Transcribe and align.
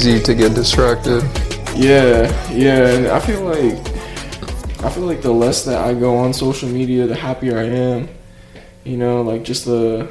easy 0.00 0.18
to 0.18 0.34
get 0.34 0.54
distracted. 0.54 1.22
Yeah, 1.76 2.24
yeah, 2.50 3.14
I 3.14 3.20
feel 3.20 3.42
like 3.42 3.76
I 4.82 4.88
feel 4.88 5.04
like 5.04 5.20
the 5.20 5.30
less 5.30 5.64
that 5.66 5.84
I 5.84 5.92
go 5.92 6.16
on 6.16 6.32
social 6.32 6.70
media, 6.70 7.06
the 7.06 7.14
happier 7.14 7.58
I 7.58 7.64
am. 7.64 8.08
You 8.84 8.96
know, 8.96 9.20
like 9.20 9.42
just 9.42 9.66
the 9.66 10.08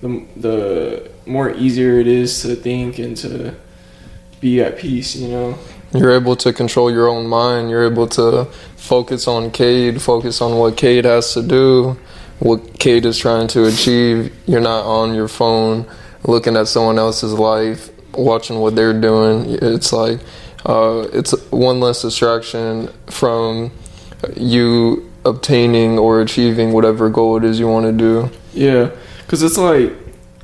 the 0.00 0.26
the 0.36 1.10
more 1.24 1.54
easier 1.54 2.00
it 2.00 2.08
is 2.08 2.42
to 2.42 2.56
think 2.56 2.98
and 2.98 3.16
to 3.18 3.54
be 4.40 4.60
at 4.60 4.78
peace. 4.78 5.14
You 5.14 5.28
know. 5.28 5.58
You're 5.94 6.12
able 6.12 6.34
to 6.36 6.52
control 6.52 6.90
your 6.90 7.06
own 7.06 7.28
mind. 7.28 7.70
You're 7.70 7.84
able 7.84 8.08
to 8.08 8.46
focus 8.76 9.28
on 9.28 9.52
Cade, 9.52 10.02
focus 10.02 10.40
on 10.40 10.58
what 10.58 10.76
Cade 10.76 11.04
has 11.04 11.32
to 11.34 11.42
do, 11.42 11.96
what 12.40 12.80
Cade 12.80 13.06
is 13.06 13.18
trying 13.18 13.46
to 13.48 13.66
achieve. 13.66 14.34
You're 14.46 14.60
not 14.60 14.84
on 14.84 15.14
your 15.14 15.28
phone 15.28 15.86
looking 16.24 16.56
at 16.56 16.66
someone 16.66 16.98
else's 16.98 17.32
life, 17.34 17.90
watching 18.14 18.58
what 18.60 18.76
they're 18.76 18.98
doing. 18.98 19.58
It's 19.62 19.92
like 19.92 20.20
uh, 20.64 21.08
it's 21.12 21.32
one 21.50 21.80
less 21.80 22.02
distraction 22.02 22.88
from 23.06 23.72
you 24.36 25.10
obtaining 25.24 25.98
or 25.98 26.20
achieving 26.20 26.72
whatever 26.72 27.08
goal 27.08 27.36
it 27.36 27.44
is 27.44 27.58
you 27.58 27.68
want 27.68 27.86
to 27.86 27.92
do. 27.92 28.30
Yeah, 28.52 28.90
because 29.18 29.42
it's 29.42 29.58
like, 29.58 29.92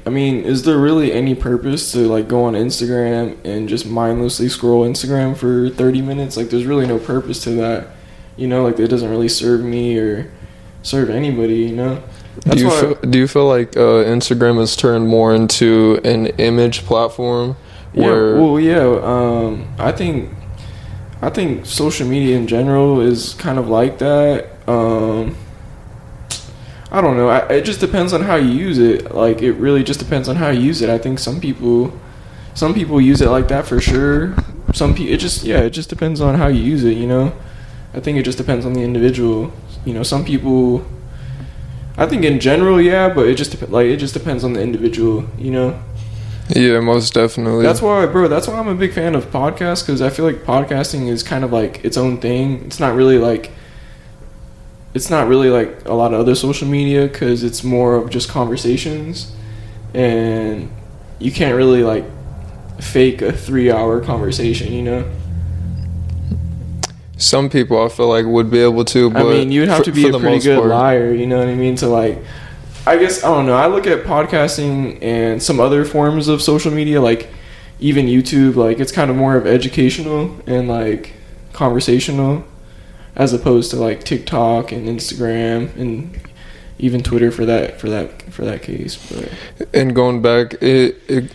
I 0.07 0.11
mean, 0.11 0.45
is 0.45 0.65
there 0.65 0.79
really 0.79 1.13
any 1.13 1.35
purpose 1.35 1.93
to 1.93 2.09
like 2.09 2.29
go 2.29 2.45
on 2.45 2.55
Instagram 2.55 3.37
and 3.45 3.69
just 3.69 3.87
mindlessly 3.87 4.49
scroll 4.49 4.89
Instagram 4.89 5.37
for 5.37 5.69
30 5.71 6.03
minutes? 6.03 6.37
Like, 6.37 6.51
there's 6.51 6.65
really 6.65 6.87
no 6.87 6.99
purpose 6.99 7.43
to 7.45 7.51
that. 7.53 7.89
You 8.37 8.47
know, 8.47 8.65
like 8.65 8.79
it 8.79 8.89
doesn't 8.89 9.11
really 9.11 9.29
serve 9.29 9.63
me 9.63 9.99
or 9.99 10.31
serve 10.83 11.11
anybody. 11.11 11.57
You 11.57 11.77
know. 11.77 12.03
That's 12.45 12.59
do 12.59 12.65
you 12.65 12.71
feel, 12.71 12.95
do 12.95 13.19
you 13.19 13.27
feel 13.27 13.49
like 13.49 13.77
uh, 13.77 14.05
Instagram 14.05 14.61
has 14.61 14.77
turned 14.77 15.09
more 15.09 15.35
into 15.35 16.01
an 16.05 16.27
image 16.39 16.85
platform? 16.85 17.57
Where 17.93 18.35
yeah, 18.35 18.41
well, 18.41 18.61
yeah. 18.61 19.01
Um, 19.03 19.75
I 19.79 19.93
think 19.93 20.31
I 21.21 21.31
think 21.31 21.67
social 21.67 22.07
media 22.07 22.37
in 22.37 22.47
general 22.47 23.01
is 23.01 23.35
kind 23.35 23.59
of 23.59 23.69
like 23.69 23.99
that. 23.99 24.51
Um, 24.69 25.37
I 26.91 27.01
don't 27.01 27.17
know. 27.17 27.29
I, 27.29 27.39
it 27.49 27.65
just 27.65 27.81
depends 27.81 28.13
on 28.13 28.23
how 28.23 28.37
you 28.37 28.51
use 28.51 28.79
it. 28.79 29.15
Like 29.15 29.43
it 29.43 29.53
really 29.53 29.83
just 29.83 29.99
depends 29.99 30.29
on 30.29 30.37
how 30.37 30.51
you 30.51 30.61
use 30.61 30.81
it. 30.81 30.89
I 30.89 30.99
think 30.99 31.19
some 31.19 31.41
people, 31.41 31.99
some 32.55 32.73
people 32.73 33.01
use 33.01 33.21
it 33.21 33.29
like 33.29 33.49
that 33.49 33.67
for 33.67 33.81
sure. 33.81 34.35
Some 34.75 34.95
people, 34.95 35.13
it 35.13 35.19
just 35.19 35.45
yeah, 35.45 35.61
it 35.61 35.71
just 35.71 35.91
depends 35.91 36.21
on 36.21 36.37
how 36.37 36.47
you 36.47 36.63
use 36.63 36.85
it. 36.85 36.97
You 36.97 37.07
know, 37.07 37.33
I 37.95 38.01
think 38.01 38.19
it 38.19 38.23
just 38.23 38.39
depends 38.39 38.65
on 38.65 38.73
the 38.75 38.83
individual. 38.83 39.53
You 39.85 39.95
know, 39.95 40.03
some 40.03 40.25
people. 40.25 40.87
I 41.97 42.07
think 42.07 42.25
in 42.25 42.39
general, 42.39 42.81
yeah, 42.81 43.13
but 43.13 43.27
it 43.27 43.35
just 43.35 43.61
like 43.71 43.87
it 43.87 43.97
just 43.97 44.15
depends 44.15 44.45
on 44.45 44.53
the 44.53 44.63
individual. 44.63 45.25
You 45.37 45.51
know. 45.51 45.83
Yeah, 46.51 46.81
most 46.81 47.13
definitely. 47.15 47.63
That's 47.63 47.83
why, 47.83 48.07
bro. 48.07 48.29
That's 48.29 48.49
why 48.49 48.59
I'm 48.59 48.69
a 48.69 48.75
big 48.75 48.93
fan 48.93 49.15
of 49.15 49.31
podcasts 49.31 49.85
because 49.85 50.01
I 50.01 50.11
feel 50.11 50.25
like 50.25 50.45
podcasting 50.45 51.09
is 51.09 51.23
kind 51.23 51.45
of 51.45 51.53
like 51.53 51.85
its 51.85 51.97
own 51.97 52.19
thing. 52.19 52.65
It's 52.65 52.81
not 52.81 52.95
really 52.95 53.19
like 53.19 53.53
it's 54.95 55.11
not 55.11 55.29
really 55.29 55.51
like 55.51 55.87
a 55.87 55.93
lot 55.93 56.15
of 56.15 56.21
other 56.21 56.35
social 56.35 56.67
media 56.67 57.07
because 57.07 57.45
it's 57.45 57.63
more 57.63 57.95
of 57.97 58.11
just 58.11 58.29
conversations, 58.29 59.35
and 59.93 60.71
you 61.19 61.31
can't 61.31 61.55
really 61.57 61.83
like 61.83 62.05
fake 62.81 63.21
a 63.23 63.33
three-hour 63.33 64.01
conversation. 64.01 64.73
You 64.73 64.83
know. 64.83 65.11
Some 67.19 67.51
people 67.51 67.83
I 67.85 67.89
feel 67.89 68.09
like 68.09 68.25
would 68.25 68.49
be 68.51 68.61
able 68.61 68.85
to, 68.87 69.11
but 69.11 69.27
I 69.27 69.31
mean, 69.31 69.53
you'd 69.53 69.69
have 69.69 69.79
for, 69.79 69.85
to 69.85 69.93
be 69.93 70.09
a 70.09 70.19
pretty 70.19 70.39
good 70.39 70.61
part. 70.61 70.71
liar. 70.71 71.13
You 71.13 71.27
know 71.27 71.39
what 71.39 71.49
I 71.49 71.55
mean? 71.57 71.75
To 71.77 71.89
like 71.89 72.23
I 72.89 72.97
guess 72.97 73.23
I 73.23 73.29
don't 73.29 73.45
know. 73.45 73.53
I 73.53 73.67
look 73.67 73.87
at 73.87 74.05
podcasting 74.05 75.03
and 75.03 75.43
some 75.43 75.61
other 75.61 75.85
forms 75.85 76.27
of 76.27 76.41
social 76.41 76.73
media, 76.73 77.03
like 77.03 77.29
even 77.81 78.07
YouTube. 78.07 78.57
Like 78.57 78.81
it's 78.81 78.91
kind 78.91 79.11
of 79.11 79.17
more 79.17 79.37
of 79.37 79.47
educational 79.47 80.35
and 80.47 80.69
like 80.69 81.13
conversational, 81.53 82.45
as 83.15 83.35
opposed 83.35 83.71
to 83.73 83.77
like 83.77 84.05
TikTok 84.05 84.73
and 84.73 84.89
Instagram 84.89 85.77
and 85.77 86.19
even 86.79 87.03
Twitter 87.03 87.31
for 87.31 87.45
that 87.45 87.79
for 87.79 87.91
that 87.91 88.23
for 88.33 88.47
that 88.47 88.63
case. 88.63 88.97
But 88.97 89.69
and 89.75 89.95
going 89.95 90.23
back, 90.23 90.55
it 90.63 90.97
it 91.09 91.31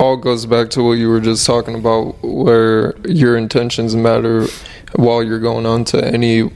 all 0.00 0.16
goes 0.16 0.46
back 0.46 0.70
to 0.70 0.82
what 0.82 0.92
you 0.92 1.10
were 1.10 1.20
just 1.20 1.44
talking 1.44 1.74
about, 1.74 2.16
where 2.22 2.96
your 3.04 3.36
intentions 3.36 3.94
matter 3.94 4.46
while 4.96 5.22
you're 5.22 5.38
going 5.38 5.66
on 5.66 5.84
to 5.84 6.02
any 6.02 6.50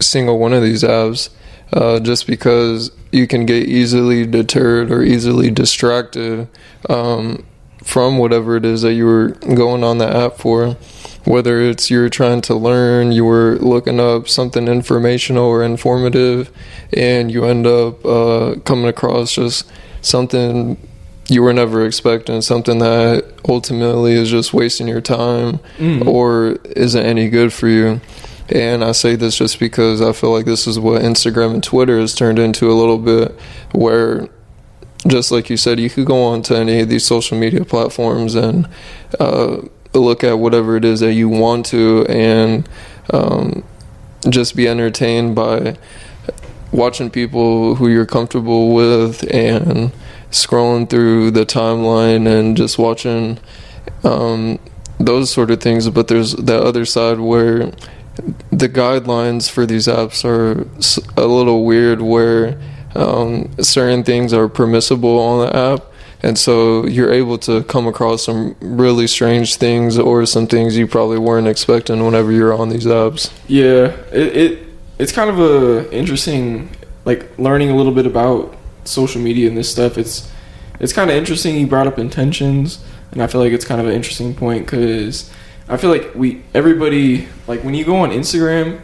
single 0.00 0.40
one 0.40 0.52
of 0.52 0.64
these 0.64 0.82
apps. 0.82 1.28
Uh, 1.74 1.98
just 1.98 2.28
because 2.28 2.92
you 3.10 3.26
can 3.26 3.44
get 3.46 3.66
easily 3.68 4.24
deterred 4.24 4.92
or 4.92 5.02
easily 5.02 5.50
distracted 5.50 6.46
um, 6.88 7.44
from 7.82 8.16
whatever 8.16 8.56
it 8.56 8.64
is 8.64 8.82
that 8.82 8.94
you 8.94 9.04
were 9.04 9.30
going 9.56 9.82
on 9.82 9.98
the 9.98 10.06
app 10.06 10.36
for. 10.36 10.76
Whether 11.24 11.60
it's 11.60 11.90
you're 11.90 12.08
trying 12.08 12.42
to 12.42 12.54
learn, 12.54 13.10
you 13.10 13.24
were 13.24 13.56
looking 13.56 13.98
up 13.98 14.28
something 14.28 14.68
informational 14.68 15.46
or 15.46 15.64
informative, 15.64 16.48
and 16.92 17.32
you 17.32 17.44
end 17.44 17.66
up 17.66 18.06
uh, 18.06 18.54
coming 18.64 18.86
across 18.86 19.32
just 19.32 19.68
something 20.00 20.76
you 21.28 21.42
were 21.42 21.52
never 21.52 21.84
expecting, 21.84 22.40
something 22.40 22.78
that 22.78 23.24
ultimately 23.48 24.12
is 24.12 24.30
just 24.30 24.54
wasting 24.54 24.86
your 24.86 25.00
time 25.00 25.58
mm. 25.78 26.06
or 26.06 26.52
isn't 26.76 27.04
any 27.04 27.28
good 27.28 27.52
for 27.52 27.66
you. 27.66 28.00
And 28.48 28.84
I 28.84 28.92
say 28.92 29.16
this 29.16 29.38
just 29.38 29.58
because 29.58 30.02
I 30.02 30.12
feel 30.12 30.30
like 30.30 30.44
this 30.44 30.66
is 30.66 30.78
what 30.78 31.02
Instagram 31.02 31.54
and 31.54 31.62
Twitter 31.62 31.98
has 31.98 32.14
turned 32.14 32.38
into 32.38 32.70
a 32.70 32.74
little 32.74 32.98
bit, 32.98 33.32
where 33.72 34.28
just 35.06 35.30
like 35.30 35.50
you 35.50 35.56
said, 35.56 35.80
you 35.80 35.90
could 35.90 36.06
go 36.06 36.22
on 36.24 36.42
to 36.42 36.56
any 36.56 36.80
of 36.80 36.88
these 36.88 37.04
social 37.04 37.38
media 37.38 37.64
platforms 37.64 38.34
and 38.34 38.68
uh, 39.18 39.60
look 39.92 40.24
at 40.24 40.38
whatever 40.38 40.76
it 40.76 40.84
is 40.84 41.00
that 41.00 41.12
you 41.14 41.28
want 41.28 41.66
to 41.66 42.06
and 42.08 42.68
um, 43.12 43.64
just 44.28 44.56
be 44.56 44.66
entertained 44.68 45.34
by 45.34 45.76
watching 46.72 47.10
people 47.10 47.76
who 47.76 47.88
you're 47.88 48.06
comfortable 48.06 48.74
with 48.74 49.22
and 49.32 49.92
scrolling 50.30 50.88
through 50.88 51.30
the 51.30 51.46
timeline 51.46 52.26
and 52.26 52.56
just 52.56 52.78
watching 52.78 53.38
um, 54.02 54.58
those 54.98 55.30
sort 55.30 55.50
of 55.50 55.60
things. 55.60 55.88
But 55.90 56.08
there's 56.08 56.32
that 56.34 56.62
other 56.62 56.84
side 56.84 57.20
where 57.20 57.72
the 58.50 58.68
guidelines 58.68 59.50
for 59.50 59.66
these 59.66 59.86
apps 59.86 60.24
are 60.24 60.62
a 61.20 61.26
little 61.26 61.64
weird 61.64 62.00
where 62.00 62.60
um, 62.94 63.50
certain 63.60 64.04
things 64.04 64.32
are 64.32 64.48
permissible 64.48 65.18
on 65.18 65.46
the 65.46 65.56
app 65.56 65.84
and 66.22 66.38
so 66.38 66.86
you're 66.86 67.12
able 67.12 67.36
to 67.38 67.64
come 67.64 67.86
across 67.86 68.24
some 68.24 68.56
really 68.60 69.06
strange 69.06 69.56
things 69.56 69.98
or 69.98 70.24
some 70.24 70.46
things 70.46 70.76
you 70.76 70.86
probably 70.86 71.18
weren't 71.18 71.48
expecting 71.48 72.02
whenever 72.04 72.32
you're 72.32 72.54
on 72.54 72.70
these 72.70 72.86
apps. 72.86 73.32
Yeah 73.46 73.96
it, 74.12 74.36
it 74.36 74.68
it's 74.98 75.12
kind 75.12 75.28
of 75.28 75.38
a 75.38 75.92
interesting 75.92 76.70
like 77.04 77.38
learning 77.38 77.70
a 77.70 77.76
little 77.76 77.92
bit 77.92 78.06
about 78.06 78.56
social 78.84 79.20
media 79.20 79.48
and 79.48 79.56
this 79.56 79.70
stuff. 79.70 79.98
It's 79.98 80.30
it's 80.80 80.92
kind 80.92 81.10
of 81.10 81.16
interesting 81.16 81.56
you 81.56 81.66
brought 81.66 81.86
up 81.86 81.98
intentions 81.98 82.82
and 83.14 83.22
i 83.22 83.26
feel 83.26 83.40
like 83.40 83.52
it's 83.52 83.64
kind 83.64 83.80
of 83.80 83.86
an 83.86 83.92
interesting 83.92 84.34
point 84.34 84.66
because 84.66 85.30
I 85.68 85.76
feel 85.76 85.90
like 85.90 86.14
we 86.14 86.42
everybody 86.52 87.28
like 87.46 87.64
when 87.64 87.74
you 87.74 87.84
go 87.84 87.96
on 87.96 88.10
Instagram, 88.10 88.80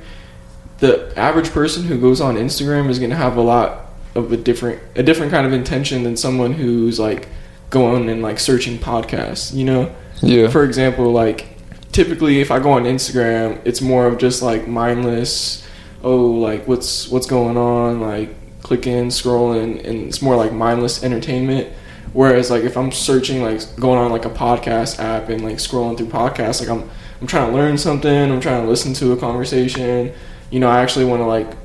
the 0.78 1.12
average 1.18 1.50
person 1.50 1.84
who 1.84 2.00
goes 2.00 2.20
on 2.20 2.36
Instagram 2.36 2.88
is 2.88 2.98
gonna 2.98 3.16
have 3.16 3.36
a 3.36 3.42
lot 3.42 3.86
of 4.14 4.32
a 4.32 4.36
different 4.36 4.80
a 4.96 5.02
different 5.02 5.30
kind 5.30 5.46
of 5.46 5.52
intention 5.52 6.02
than 6.02 6.16
someone 6.16 6.52
who's 6.52 6.98
like 6.98 7.28
going 7.68 8.08
and 8.08 8.22
like 8.22 8.38
searching 8.38 8.78
podcasts. 8.78 9.54
You 9.54 9.64
know. 9.64 9.94
Yeah. 10.22 10.48
For 10.48 10.64
example, 10.64 11.12
like 11.12 11.48
typically 11.92 12.41
if 12.41 12.50
I 12.50 12.59
go 12.59 12.72
on 12.72 12.84
Instagram, 12.84 13.60
it's 13.65 13.80
more 13.80 14.06
of 14.06 14.18
just 14.18 14.42
like 14.42 14.66
mindless. 14.66 15.66
Oh, 16.03 16.27
like 16.27 16.66
what's 16.66 17.09
what's 17.09 17.27
going 17.27 17.59
on? 17.59 18.00
Like 18.00 18.34
clicking, 18.62 19.09
scrolling, 19.09 19.84
and 19.84 20.06
it's 20.06 20.22
more 20.22 20.36
like 20.36 20.53
mindless 20.53 21.03
entertainment 21.03 21.68
Whereas 22.12 22.51
like 22.51 22.65
if 22.65 22.77
I'm 22.77 22.91
searching 22.91 23.42
like 23.42 23.60
going 23.77 23.98
on 23.98 24.10
like 24.10 24.24
a 24.24 24.30
podcast 24.30 24.98
app 24.98 25.28
and 25.28 25.45
like 25.45 25.57
scrolling 25.57 25.97
through 25.97 26.09
podcasts, 26.09 26.60
like 26.60 26.68
I'm 26.68 26.89
I'm 27.21 27.27
trying 27.27 27.51
to 27.51 27.57
learn 27.57 27.78
something, 27.78 28.33
I'm 28.33 28.41
trying 28.41 28.62
to 28.62 28.68
listen 28.68 28.95
to 28.95 29.12
a 29.12 29.16
conversation. 29.16 30.12
You 30.51 30.60
know, 30.60 30.68
I 30.68 30.80
actually 30.80 31.04
want 31.04 31.21
to 31.21 31.27
like 31.27 31.57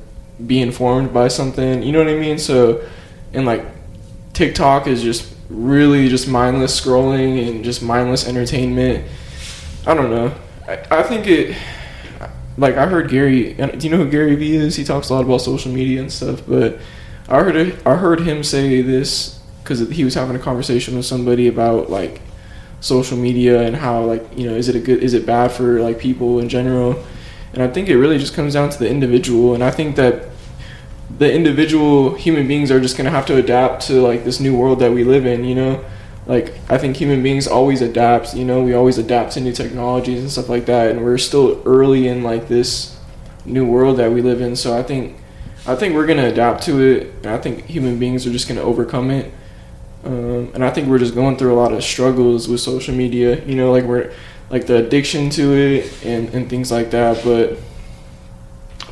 be 0.46 0.60
informed 0.60 1.12
by 1.12 1.28
something. 1.28 1.82
You 1.82 1.92
know 1.92 1.98
what 1.98 2.08
I 2.08 2.14
mean? 2.14 2.38
So 2.38 2.86
and 3.32 3.44
like 3.44 3.64
TikTok 4.34 4.86
is 4.86 5.02
just 5.02 5.34
really 5.48 6.08
just 6.08 6.28
mindless 6.28 6.78
scrolling 6.78 7.48
and 7.48 7.64
just 7.64 7.82
mindless 7.82 8.28
entertainment. 8.28 9.06
I 9.86 9.94
don't 9.94 10.10
know. 10.10 10.34
I, 10.68 10.78
I 10.90 11.02
think 11.02 11.26
it 11.26 11.56
like 12.56 12.76
I 12.76 12.86
heard 12.86 13.10
Gary. 13.10 13.54
Do 13.54 13.78
you 13.80 13.90
know 13.90 14.04
who 14.04 14.10
Gary 14.10 14.36
Vee 14.36 14.56
is? 14.56 14.76
He 14.76 14.84
talks 14.84 15.08
a 15.08 15.14
lot 15.14 15.24
about 15.24 15.40
social 15.40 15.72
media 15.72 16.00
and 16.00 16.12
stuff. 16.12 16.42
But 16.46 16.78
I 17.28 17.42
heard 17.42 17.86
I 17.86 17.96
heard 17.96 18.20
him 18.20 18.44
say 18.44 18.82
this 18.82 19.35
because 19.66 19.88
he 19.90 20.04
was 20.04 20.14
having 20.14 20.36
a 20.36 20.38
conversation 20.38 20.96
with 20.96 21.04
somebody 21.04 21.48
about 21.48 21.90
like 21.90 22.20
social 22.80 23.16
media 23.16 23.62
and 23.62 23.74
how 23.74 24.04
like 24.04 24.24
you 24.38 24.48
know 24.48 24.54
is 24.54 24.68
it 24.68 24.76
a 24.76 24.80
good 24.80 25.02
is 25.02 25.12
it 25.12 25.26
bad 25.26 25.50
for 25.50 25.80
like 25.80 25.98
people 25.98 26.38
in 26.38 26.48
general 26.48 27.04
and 27.52 27.62
i 27.62 27.66
think 27.66 27.88
it 27.88 27.96
really 27.96 28.18
just 28.18 28.34
comes 28.34 28.52
down 28.52 28.70
to 28.70 28.78
the 28.78 28.88
individual 28.88 29.54
and 29.54 29.64
i 29.64 29.70
think 29.70 29.96
that 29.96 30.28
the 31.18 31.32
individual 31.32 32.14
human 32.14 32.46
beings 32.46 32.70
are 32.70 32.80
just 32.80 32.96
going 32.96 33.06
to 33.06 33.10
have 33.10 33.26
to 33.26 33.36
adapt 33.36 33.82
to 33.82 33.94
like 34.00 34.24
this 34.24 34.38
new 34.38 34.56
world 34.56 34.78
that 34.78 34.92
we 34.92 35.02
live 35.02 35.26
in 35.26 35.42
you 35.42 35.54
know 35.54 35.84
like 36.26 36.54
I 36.68 36.76
think 36.76 36.96
human 36.96 37.22
beings 37.22 37.46
always 37.46 37.80
adapt. 37.80 38.34
You 38.34 38.44
know, 38.44 38.62
we 38.62 38.74
always 38.74 38.98
adapt 38.98 39.32
to 39.34 39.40
new 39.40 39.52
technologies 39.52 40.20
and 40.20 40.30
stuff 40.30 40.48
like 40.48 40.66
that, 40.66 40.90
and 40.90 41.04
we're 41.04 41.18
still 41.18 41.62
early 41.64 42.08
in 42.08 42.22
like 42.22 42.48
this 42.48 42.98
new 43.44 43.64
world 43.64 43.98
that 43.98 44.10
we 44.10 44.22
live 44.22 44.40
in. 44.40 44.56
So 44.56 44.76
I 44.76 44.82
think 44.82 45.16
I 45.66 45.76
think 45.76 45.94
we're 45.94 46.06
gonna 46.06 46.26
adapt 46.26 46.64
to 46.64 46.80
it, 46.80 47.14
and 47.22 47.28
I 47.28 47.38
think 47.38 47.66
human 47.66 47.98
beings 47.98 48.26
are 48.26 48.32
just 48.32 48.48
gonna 48.48 48.62
overcome 48.62 49.10
it. 49.10 49.32
Um, 50.06 50.52
and 50.54 50.64
I 50.64 50.70
think 50.70 50.88
we're 50.88 50.98
just 50.98 51.14
going 51.14 51.36
through 51.36 51.52
a 51.52 51.58
lot 51.58 51.72
of 51.72 51.82
struggles 51.82 52.48
with 52.48 52.60
social 52.60 52.94
media. 52.94 53.44
You 53.44 53.56
know, 53.56 53.72
like 53.72 53.84
we're 53.84 54.12
like 54.50 54.66
the 54.66 54.76
addiction 54.76 55.30
to 55.30 55.52
it 55.54 56.04
and 56.04 56.32
and 56.32 56.48
things 56.48 56.70
like 56.70 56.92
that. 56.92 57.22
But 57.24 57.58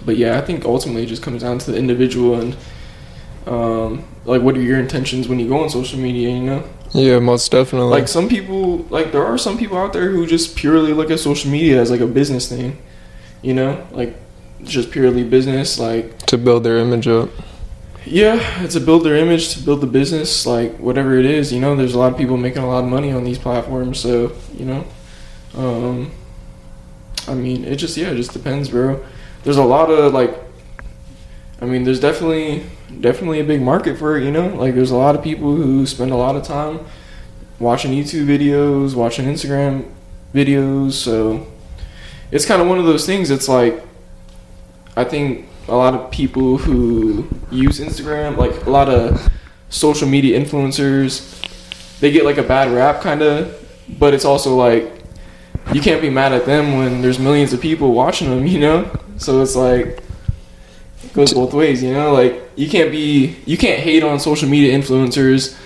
but 0.04 0.16
yeah, 0.16 0.38
I 0.38 0.40
think 0.40 0.64
ultimately 0.64 1.04
it 1.04 1.06
just 1.06 1.22
comes 1.22 1.42
down 1.42 1.58
to 1.58 1.70
the 1.70 1.78
individual 1.78 2.40
and 2.40 2.56
um, 3.46 4.04
like 4.24 4.42
what 4.42 4.56
are 4.56 4.60
your 4.60 4.80
intentions 4.80 5.28
when 5.28 5.38
you 5.38 5.48
go 5.48 5.62
on 5.62 5.70
social 5.70 6.00
media. 6.00 6.30
You 6.30 6.42
know. 6.42 6.64
Yeah, 6.92 7.18
most 7.18 7.50
definitely. 7.50 7.90
Like 7.90 8.08
some 8.08 8.28
people, 8.28 8.78
like 8.90 9.10
there 9.10 9.24
are 9.24 9.38
some 9.38 9.58
people 9.58 9.78
out 9.78 9.92
there 9.92 10.10
who 10.10 10.26
just 10.26 10.56
purely 10.56 10.92
look 10.92 11.10
at 11.10 11.18
social 11.20 11.50
media 11.50 11.80
as 11.80 11.90
like 11.90 12.00
a 12.00 12.06
business 12.06 12.48
thing, 12.48 12.80
you 13.42 13.52
know, 13.52 13.84
like 13.90 14.16
just 14.62 14.92
purely 14.92 15.24
business, 15.24 15.78
like 15.78 16.18
to 16.26 16.38
build 16.38 16.62
their 16.62 16.78
image 16.78 17.08
up. 17.08 17.30
Yeah, 18.06 18.62
it's 18.62 18.74
to 18.74 18.80
build 18.80 19.04
their 19.04 19.16
image, 19.16 19.54
to 19.54 19.62
build 19.62 19.80
the 19.80 19.86
business, 19.86 20.44
like 20.44 20.76
whatever 20.76 21.18
it 21.18 21.24
is, 21.24 21.52
you 21.52 21.60
know. 21.60 21.74
There's 21.74 21.94
a 21.94 21.98
lot 21.98 22.12
of 22.12 22.18
people 22.18 22.36
making 22.36 22.62
a 22.62 22.68
lot 22.68 22.84
of 22.84 22.90
money 22.90 23.10
on 23.12 23.24
these 23.24 23.38
platforms, 23.38 23.98
so 23.98 24.32
you 24.54 24.66
know. 24.66 24.84
Um, 25.54 26.10
I 27.26 27.34
mean, 27.34 27.64
it 27.64 27.76
just 27.76 27.96
yeah, 27.96 28.10
it 28.10 28.16
just 28.16 28.32
depends, 28.32 28.68
bro. 28.68 29.02
There's 29.42 29.56
a 29.56 29.64
lot 29.64 29.90
of 29.90 30.12
like, 30.12 30.34
I 31.62 31.64
mean, 31.64 31.84
there's 31.84 32.00
definitely 32.00 32.64
definitely 33.00 33.40
a 33.40 33.44
big 33.44 33.62
market 33.62 33.98
for 33.98 34.18
it, 34.18 34.24
you 34.24 34.30
know? 34.30 34.48
Like 34.48 34.74
there's 34.74 34.90
a 34.90 34.96
lot 34.96 35.14
of 35.14 35.22
people 35.22 35.56
who 35.56 35.86
spend 35.86 36.10
a 36.10 36.16
lot 36.16 36.36
of 36.36 36.42
time 36.42 36.80
watching 37.58 37.92
YouTube 37.92 38.26
videos, 38.26 38.94
watching 38.94 39.26
Instagram 39.26 39.90
videos, 40.34 40.92
so 40.92 41.46
it's 42.30 42.44
kind 42.44 42.60
of 42.60 42.68
one 42.68 42.78
of 42.78 42.84
those 42.84 43.06
things 43.06 43.30
it's 43.30 43.48
like 43.48 43.82
I 44.96 45.04
think 45.04 45.48
a 45.68 45.74
lot 45.76 45.94
of 45.94 46.10
people 46.10 46.58
who 46.58 47.26
use 47.50 47.80
Instagram, 47.80 48.36
like 48.36 48.66
a 48.66 48.70
lot 48.70 48.88
of 48.88 49.28
social 49.70 50.08
media 50.08 50.38
influencers, 50.38 51.40
they 52.00 52.12
get 52.12 52.24
like 52.24 52.38
a 52.38 52.42
bad 52.42 52.70
rap 52.70 53.00
kind 53.00 53.22
of, 53.22 53.60
but 53.98 54.14
it's 54.14 54.24
also 54.24 54.54
like 54.54 54.90
you 55.72 55.80
can't 55.80 56.02
be 56.02 56.10
mad 56.10 56.32
at 56.32 56.44
them 56.46 56.76
when 56.76 57.00
there's 57.00 57.18
millions 57.18 57.52
of 57.52 57.60
people 57.60 57.92
watching 57.92 58.28
them, 58.28 58.46
you 58.46 58.60
know? 58.60 58.90
So 59.16 59.40
it's 59.40 59.56
like 59.56 60.02
it 61.02 61.12
goes 61.12 61.32
both 61.32 61.54
ways, 61.54 61.82
you 61.82 61.92
know. 61.92 62.12
Like 62.12 62.50
you 62.56 62.68
can't 62.68 62.90
be 62.90 63.36
you 63.46 63.56
can't 63.56 63.80
hate 63.80 64.02
on 64.02 64.20
social 64.20 64.48
media 64.48 64.76
influencers, 64.76 65.58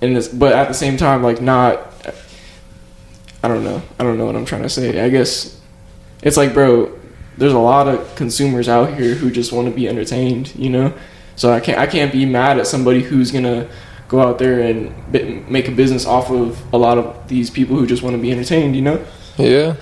and 0.00 0.16
this, 0.16 0.28
but 0.28 0.52
at 0.52 0.68
the 0.68 0.74
same 0.74 0.96
time, 0.96 1.22
like 1.22 1.40
not. 1.40 1.92
I 3.42 3.48
don't 3.48 3.62
know. 3.62 3.80
I 3.98 4.02
don't 4.02 4.18
know 4.18 4.26
what 4.26 4.34
I'm 4.34 4.44
trying 4.44 4.62
to 4.62 4.68
say. 4.68 5.04
I 5.04 5.08
guess 5.08 5.60
it's 6.22 6.36
like, 6.36 6.52
bro, 6.52 6.90
there's 7.38 7.52
a 7.52 7.58
lot 7.58 7.88
of 7.88 8.14
consumers 8.16 8.68
out 8.68 8.94
here 8.94 9.14
who 9.14 9.30
just 9.30 9.52
want 9.52 9.68
to 9.68 9.74
be 9.74 9.88
entertained, 9.88 10.54
you 10.56 10.70
know. 10.70 10.92
So 11.36 11.52
I 11.52 11.60
can't 11.60 11.78
I 11.78 11.86
can't 11.86 12.12
be 12.12 12.24
mad 12.24 12.58
at 12.58 12.66
somebody 12.66 13.02
who's 13.02 13.30
gonna 13.30 13.68
go 14.08 14.20
out 14.20 14.38
there 14.38 14.60
and 14.60 15.48
make 15.50 15.68
a 15.68 15.72
business 15.72 16.06
off 16.06 16.30
of 16.30 16.72
a 16.72 16.78
lot 16.78 16.96
of 16.96 17.28
these 17.28 17.50
people 17.50 17.76
who 17.76 17.86
just 17.86 18.02
want 18.02 18.14
to 18.14 18.22
be 18.22 18.30
entertained, 18.30 18.76
you 18.76 18.82
know. 18.82 19.04
Yeah 19.36 19.76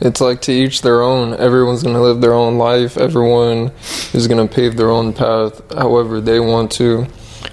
it's 0.00 0.20
like 0.20 0.40
to 0.42 0.52
each 0.52 0.82
their 0.82 1.02
own. 1.02 1.34
Everyone's 1.34 1.82
to 1.94 2.02
live 2.02 2.20
their 2.20 2.32
own 2.32 2.58
life. 2.58 2.96
Everyone 2.96 3.70
is 4.12 4.26
to 4.46 4.52
pave 4.52 4.76
their 4.76 4.90
own 4.90 5.12
path 5.12 5.62
however 5.74 6.20
they 6.20 6.40
want 6.40 6.72
to. 6.72 7.06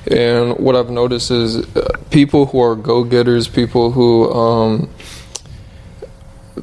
And 0.09 0.57
what 0.57 0.75
I've 0.75 0.89
noticed 0.89 1.31
is 1.31 1.57
uh, 1.75 1.89
people 2.09 2.45
who 2.47 2.61
are 2.61 2.75
go 2.75 3.03
getters, 3.03 3.47
people 3.47 3.91
who, 3.91 4.31
um, 4.31 4.89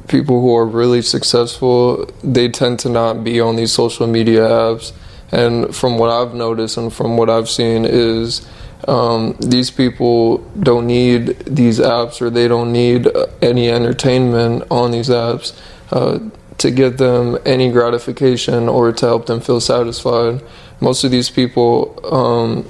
people 0.07 0.41
who 0.41 0.55
are 0.55 0.65
really 0.65 1.01
successful, 1.01 2.09
they 2.23 2.49
tend 2.49 2.79
to 2.79 2.89
not 2.89 3.23
be 3.23 3.39
on 3.39 3.55
these 3.55 3.71
social 3.71 4.07
media 4.07 4.41
apps. 4.41 4.93
And 5.31 5.75
from 5.75 5.97
what 5.97 6.09
I've 6.09 6.33
noticed 6.33 6.77
and 6.77 6.93
from 6.93 7.17
what 7.17 7.29
I've 7.29 7.49
seen 7.49 7.85
is 7.85 8.47
um, 8.87 9.35
these 9.39 9.71
people 9.71 10.37
don't 10.59 10.87
need 10.87 11.37
these 11.45 11.79
apps 11.79 12.21
or 12.21 12.29
they 12.29 12.47
don't 12.47 12.71
need 12.71 13.07
any 13.41 13.69
entertainment 13.69 14.63
on 14.69 14.91
these 14.91 15.09
apps 15.09 15.59
uh, 15.91 16.19
to 16.57 16.71
give 16.71 16.97
them 16.97 17.37
any 17.45 17.71
gratification 17.71 18.69
or 18.69 18.91
to 18.91 19.05
help 19.05 19.25
them 19.25 19.41
feel 19.41 19.59
satisfied. 19.59 20.41
Most 20.79 21.03
of 21.03 21.11
these 21.11 21.29
people, 21.29 21.99
um, 22.13 22.65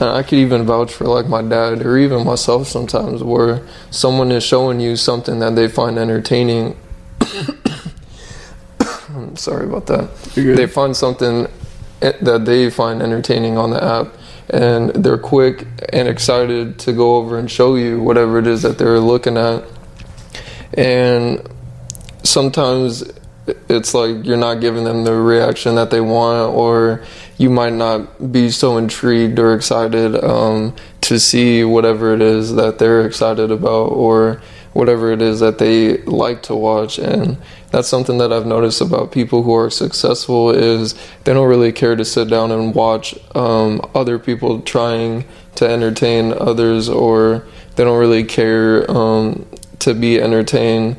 and 0.00 0.08
I 0.08 0.22
could 0.22 0.38
even 0.38 0.64
vouch 0.64 0.92
for 0.92 1.04
like 1.06 1.26
my 1.26 1.42
dad 1.42 1.82
or 1.84 1.98
even 1.98 2.24
myself 2.24 2.68
sometimes, 2.68 3.22
where 3.22 3.66
someone 3.90 4.30
is 4.30 4.44
showing 4.44 4.80
you 4.80 4.96
something 4.96 5.40
that 5.40 5.54
they 5.56 5.68
find 5.68 5.98
entertaining. 5.98 6.76
I'm 9.14 9.36
sorry 9.36 9.66
about 9.66 9.86
that. 9.86 10.14
They 10.34 10.66
find 10.66 10.96
something 10.96 11.48
that 12.00 12.44
they 12.44 12.70
find 12.70 13.02
entertaining 13.02 13.58
on 13.58 13.70
the 13.70 13.82
app 13.82 14.14
and 14.50 14.90
they're 14.90 15.18
quick 15.18 15.66
and 15.92 16.08
excited 16.08 16.78
to 16.78 16.92
go 16.92 17.16
over 17.16 17.38
and 17.38 17.50
show 17.50 17.74
you 17.74 18.00
whatever 18.00 18.38
it 18.38 18.46
is 18.46 18.62
that 18.62 18.78
they're 18.78 19.00
looking 19.00 19.36
at. 19.36 19.64
And 20.74 21.46
sometimes 22.22 23.02
it's 23.68 23.94
like 23.94 24.24
you're 24.24 24.36
not 24.36 24.60
giving 24.60 24.84
them 24.84 25.04
the 25.04 25.14
reaction 25.14 25.74
that 25.76 25.90
they 25.90 26.00
want, 26.00 26.54
or 26.54 27.02
you 27.36 27.50
might 27.50 27.72
not 27.72 28.32
be 28.32 28.50
so 28.50 28.76
intrigued 28.76 29.38
or 29.38 29.54
excited 29.54 30.14
um, 30.24 30.74
to 31.02 31.18
see 31.18 31.64
whatever 31.64 32.14
it 32.14 32.22
is 32.22 32.54
that 32.54 32.78
they're 32.78 33.06
excited 33.06 33.50
about, 33.50 33.92
or 33.92 34.40
whatever 34.72 35.10
it 35.10 35.20
is 35.20 35.40
that 35.40 35.58
they 35.58 35.98
like 36.04 36.42
to 36.42 36.54
watch. 36.54 36.98
And 36.98 37.36
that's 37.70 37.88
something 37.88 38.18
that 38.18 38.32
I've 38.32 38.46
noticed 38.46 38.80
about 38.80 39.12
people 39.12 39.42
who 39.42 39.54
are 39.54 39.70
successful 39.70 40.50
is 40.50 40.94
they 41.24 41.32
don't 41.32 41.48
really 41.48 41.72
care 41.72 41.96
to 41.96 42.04
sit 42.04 42.28
down 42.28 42.52
and 42.52 42.74
watch 42.74 43.14
um, 43.34 43.80
other 43.94 44.18
people 44.18 44.60
trying 44.60 45.24
to 45.56 45.68
entertain 45.68 46.32
others, 46.32 46.88
or 46.88 47.46
they 47.76 47.84
don't 47.84 47.98
really 47.98 48.24
care 48.24 48.88
um, 48.90 49.46
to 49.80 49.94
be 49.94 50.20
entertained 50.20 50.96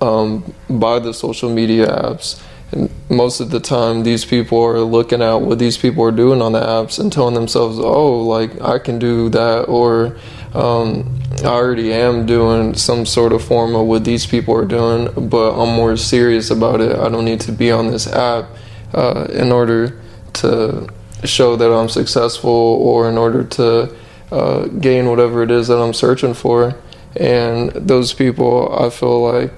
um, 0.00 0.54
by 0.68 0.98
the 0.98 1.12
social 1.12 1.50
media 1.50 1.86
apps. 1.86 2.40
And 2.72 2.90
most 3.10 3.40
of 3.40 3.50
the 3.50 3.60
time, 3.60 4.02
these 4.02 4.24
people 4.24 4.62
are 4.62 4.80
looking 4.80 5.20
at 5.20 5.34
what 5.34 5.58
these 5.58 5.76
people 5.76 6.04
are 6.04 6.10
doing 6.10 6.40
on 6.40 6.52
the 6.52 6.60
apps 6.60 6.98
and 6.98 7.12
telling 7.12 7.34
themselves, 7.34 7.78
"Oh, 7.78 8.22
like 8.22 8.50
I 8.62 8.78
can 8.78 8.98
do 8.98 9.28
that," 9.28 9.64
or 9.68 10.16
um, 10.54 11.20
"I 11.44 11.48
already 11.48 11.92
am 11.92 12.24
doing 12.24 12.74
some 12.74 13.04
sort 13.04 13.32
of 13.32 13.42
form 13.42 13.74
of 13.74 13.86
what 13.86 14.04
these 14.04 14.24
people 14.24 14.54
are 14.54 14.64
doing, 14.64 15.10
but 15.28 15.52
I'm 15.52 15.74
more 15.74 15.96
serious 15.96 16.50
about 16.50 16.80
it. 16.80 16.96
I 16.98 17.08
don't 17.10 17.26
need 17.26 17.40
to 17.40 17.52
be 17.52 17.70
on 17.70 17.88
this 17.88 18.06
app 18.06 18.46
uh, 18.94 19.26
in 19.30 19.52
order 19.52 19.98
to 20.34 20.88
show 21.24 21.56
that 21.56 21.70
I'm 21.70 21.90
successful 21.90 22.50
or 22.50 23.08
in 23.08 23.18
order 23.18 23.44
to 23.44 23.94
uh, 24.30 24.66
gain 24.80 25.10
whatever 25.10 25.42
it 25.42 25.50
is 25.50 25.68
that 25.68 25.78
I'm 25.78 25.94
searching 25.94 26.32
for." 26.34 26.74
And 27.16 27.70
those 27.72 28.14
people, 28.14 28.74
I 28.80 28.88
feel 28.88 29.22
like 29.22 29.52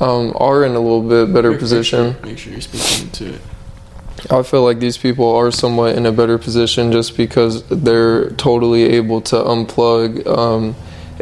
um, 0.00 0.32
are 0.36 0.64
in 0.64 0.72
a 0.72 0.80
little 0.80 1.02
bit 1.02 1.32
better 1.32 1.50
make, 1.50 1.60
position. 1.60 2.06
Make 2.06 2.14
sure, 2.14 2.26
make 2.26 2.38
sure 2.38 2.52
you're 2.52 2.62
speaking 2.62 3.10
to 3.10 3.34
it. 3.34 3.40
I 4.30 4.42
feel 4.42 4.64
like 4.64 4.80
these 4.80 4.96
people 4.96 5.34
are 5.36 5.50
somewhat 5.50 5.96
in 5.96 6.06
a 6.06 6.12
better 6.12 6.38
position 6.38 6.90
just 6.90 7.16
because 7.16 7.62
they're 7.68 8.30
totally 8.30 8.84
able 8.84 9.20
to 9.22 9.36
unplug 9.36 10.26
um, 10.26 10.74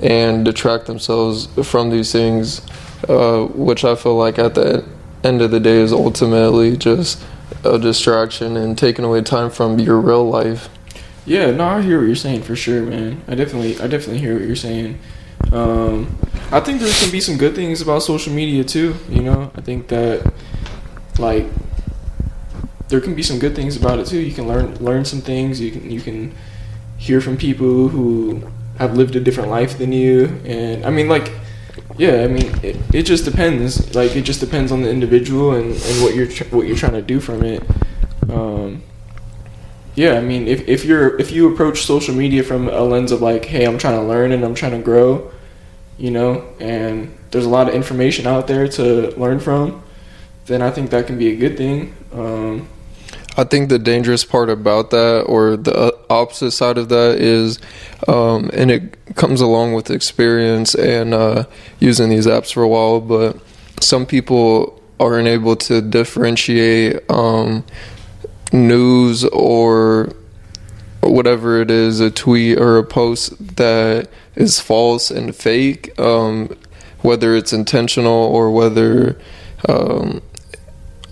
and 0.02 0.44
detract 0.44 0.86
themselves 0.86 1.46
from 1.68 1.90
these 1.90 2.12
things, 2.12 2.62
uh, 3.08 3.44
which 3.46 3.84
I 3.84 3.94
feel 3.94 4.16
like 4.16 4.38
at 4.38 4.54
the 4.54 4.84
end 5.22 5.42
of 5.42 5.50
the 5.50 5.60
day 5.60 5.78
is 5.78 5.92
ultimately 5.92 6.76
just 6.76 7.22
a 7.64 7.78
distraction 7.78 8.56
and 8.56 8.76
taking 8.76 9.04
away 9.04 9.22
time 9.22 9.50
from 9.50 9.78
your 9.78 10.00
real 10.00 10.28
life. 10.28 10.68
Yeah, 11.26 11.50
no, 11.50 11.64
I 11.64 11.82
hear 11.82 11.98
what 11.98 12.06
you're 12.06 12.16
saying 12.16 12.42
for 12.42 12.54
sure, 12.54 12.82
man. 12.82 13.22
I 13.26 13.34
definitely, 13.34 13.80
I 13.80 13.86
definitely 13.86 14.18
hear 14.18 14.34
what 14.34 14.46
you're 14.46 14.56
saying. 14.56 14.98
Um, 15.52 16.18
I 16.54 16.60
think 16.60 16.80
there 16.80 16.92
can 17.00 17.10
be 17.10 17.20
some 17.20 17.36
good 17.36 17.56
things 17.56 17.80
about 17.80 18.04
social 18.04 18.32
media 18.32 18.62
too. 18.62 18.94
You 19.08 19.22
know, 19.22 19.50
I 19.56 19.60
think 19.60 19.88
that 19.88 20.32
like 21.18 21.46
there 22.88 23.00
can 23.00 23.16
be 23.16 23.24
some 23.24 23.40
good 23.40 23.56
things 23.56 23.76
about 23.76 23.98
it 23.98 24.06
too. 24.06 24.20
You 24.20 24.32
can 24.32 24.46
learn 24.46 24.76
learn 24.76 25.04
some 25.04 25.20
things. 25.20 25.60
You 25.60 25.72
can 25.72 25.90
you 25.90 26.00
can 26.00 26.32
hear 26.96 27.20
from 27.20 27.36
people 27.36 27.88
who 27.88 28.40
have 28.78 28.96
lived 28.96 29.16
a 29.16 29.20
different 29.20 29.50
life 29.50 29.78
than 29.78 29.90
you. 29.90 30.26
And 30.44 30.86
I 30.86 30.90
mean, 30.90 31.08
like, 31.08 31.32
yeah, 31.98 32.22
I 32.22 32.28
mean, 32.28 32.54
it, 32.62 32.76
it 32.92 33.02
just 33.02 33.24
depends. 33.24 33.92
Like, 33.94 34.14
it 34.14 34.22
just 34.22 34.38
depends 34.38 34.70
on 34.70 34.82
the 34.82 34.90
individual 34.90 35.52
and, 35.52 35.74
and 35.74 36.02
what 36.02 36.14
you're 36.14 36.28
tr- 36.28 36.54
what 36.54 36.68
you're 36.68 36.76
trying 36.76 36.92
to 36.92 37.02
do 37.02 37.18
from 37.18 37.42
it. 37.42 37.62
Um, 38.30 38.82
yeah, 39.96 40.14
I 40.14 40.20
mean, 40.20 40.46
if, 40.46 40.68
if 40.68 40.84
you're 40.84 41.18
if 41.20 41.32
you 41.32 41.52
approach 41.52 41.82
social 41.82 42.14
media 42.14 42.44
from 42.44 42.68
a 42.68 42.82
lens 42.82 43.10
of 43.10 43.20
like, 43.20 43.44
hey, 43.44 43.64
I'm 43.64 43.76
trying 43.76 43.98
to 43.98 44.06
learn 44.06 44.30
and 44.30 44.44
I'm 44.44 44.54
trying 44.54 44.72
to 44.72 44.82
grow, 44.82 45.32
you 45.98 46.10
know, 46.10 46.44
and 46.60 47.16
there's 47.30 47.46
a 47.46 47.48
lot 47.48 47.68
of 47.68 47.74
information 47.74 48.26
out 48.26 48.46
there 48.46 48.68
to 48.68 49.10
learn 49.18 49.40
from, 49.40 49.82
then 50.46 50.62
I 50.62 50.70
think 50.70 50.90
that 50.90 51.06
can 51.06 51.18
be 51.18 51.28
a 51.28 51.36
good 51.36 51.56
thing. 51.56 51.94
Um, 52.12 52.68
I 53.36 53.44
think 53.44 53.68
the 53.68 53.80
dangerous 53.80 54.24
part 54.24 54.48
about 54.48 54.90
that, 54.90 55.22
or 55.22 55.56
the 55.56 55.74
uh, 55.74 55.90
opposite 56.08 56.52
side 56.52 56.78
of 56.78 56.88
that, 56.90 57.18
is, 57.18 57.58
um, 58.06 58.48
and 58.52 58.70
it 58.70 59.16
comes 59.16 59.40
along 59.40 59.74
with 59.74 59.90
experience 59.90 60.74
and 60.74 61.12
uh, 61.12 61.44
using 61.80 62.10
these 62.10 62.26
apps 62.26 62.52
for 62.52 62.62
a 62.62 62.68
while. 62.68 63.00
But 63.00 63.36
some 63.80 64.06
people 64.06 64.80
aren't 65.00 65.26
able 65.26 65.56
to 65.56 65.82
differentiate 65.82 67.10
um, 67.10 67.64
news 68.52 69.24
or 69.24 70.12
whatever 71.00 71.60
it 71.60 71.70
is, 71.70 71.98
a 71.98 72.10
tweet 72.10 72.58
or 72.58 72.78
a 72.78 72.84
post 72.84 73.56
that 73.56 74.08
is 74.36 74.60
false 74.60 75.10
and 75.10 75.34
fake, 75.34 75.98
um, 75.98 76.56
whether 77.02 77.34
it's 77.34 77.52
intentional 77.52 78.12
or 78.12 78.50
whether 78.50 79.18
um, 79.68 80.22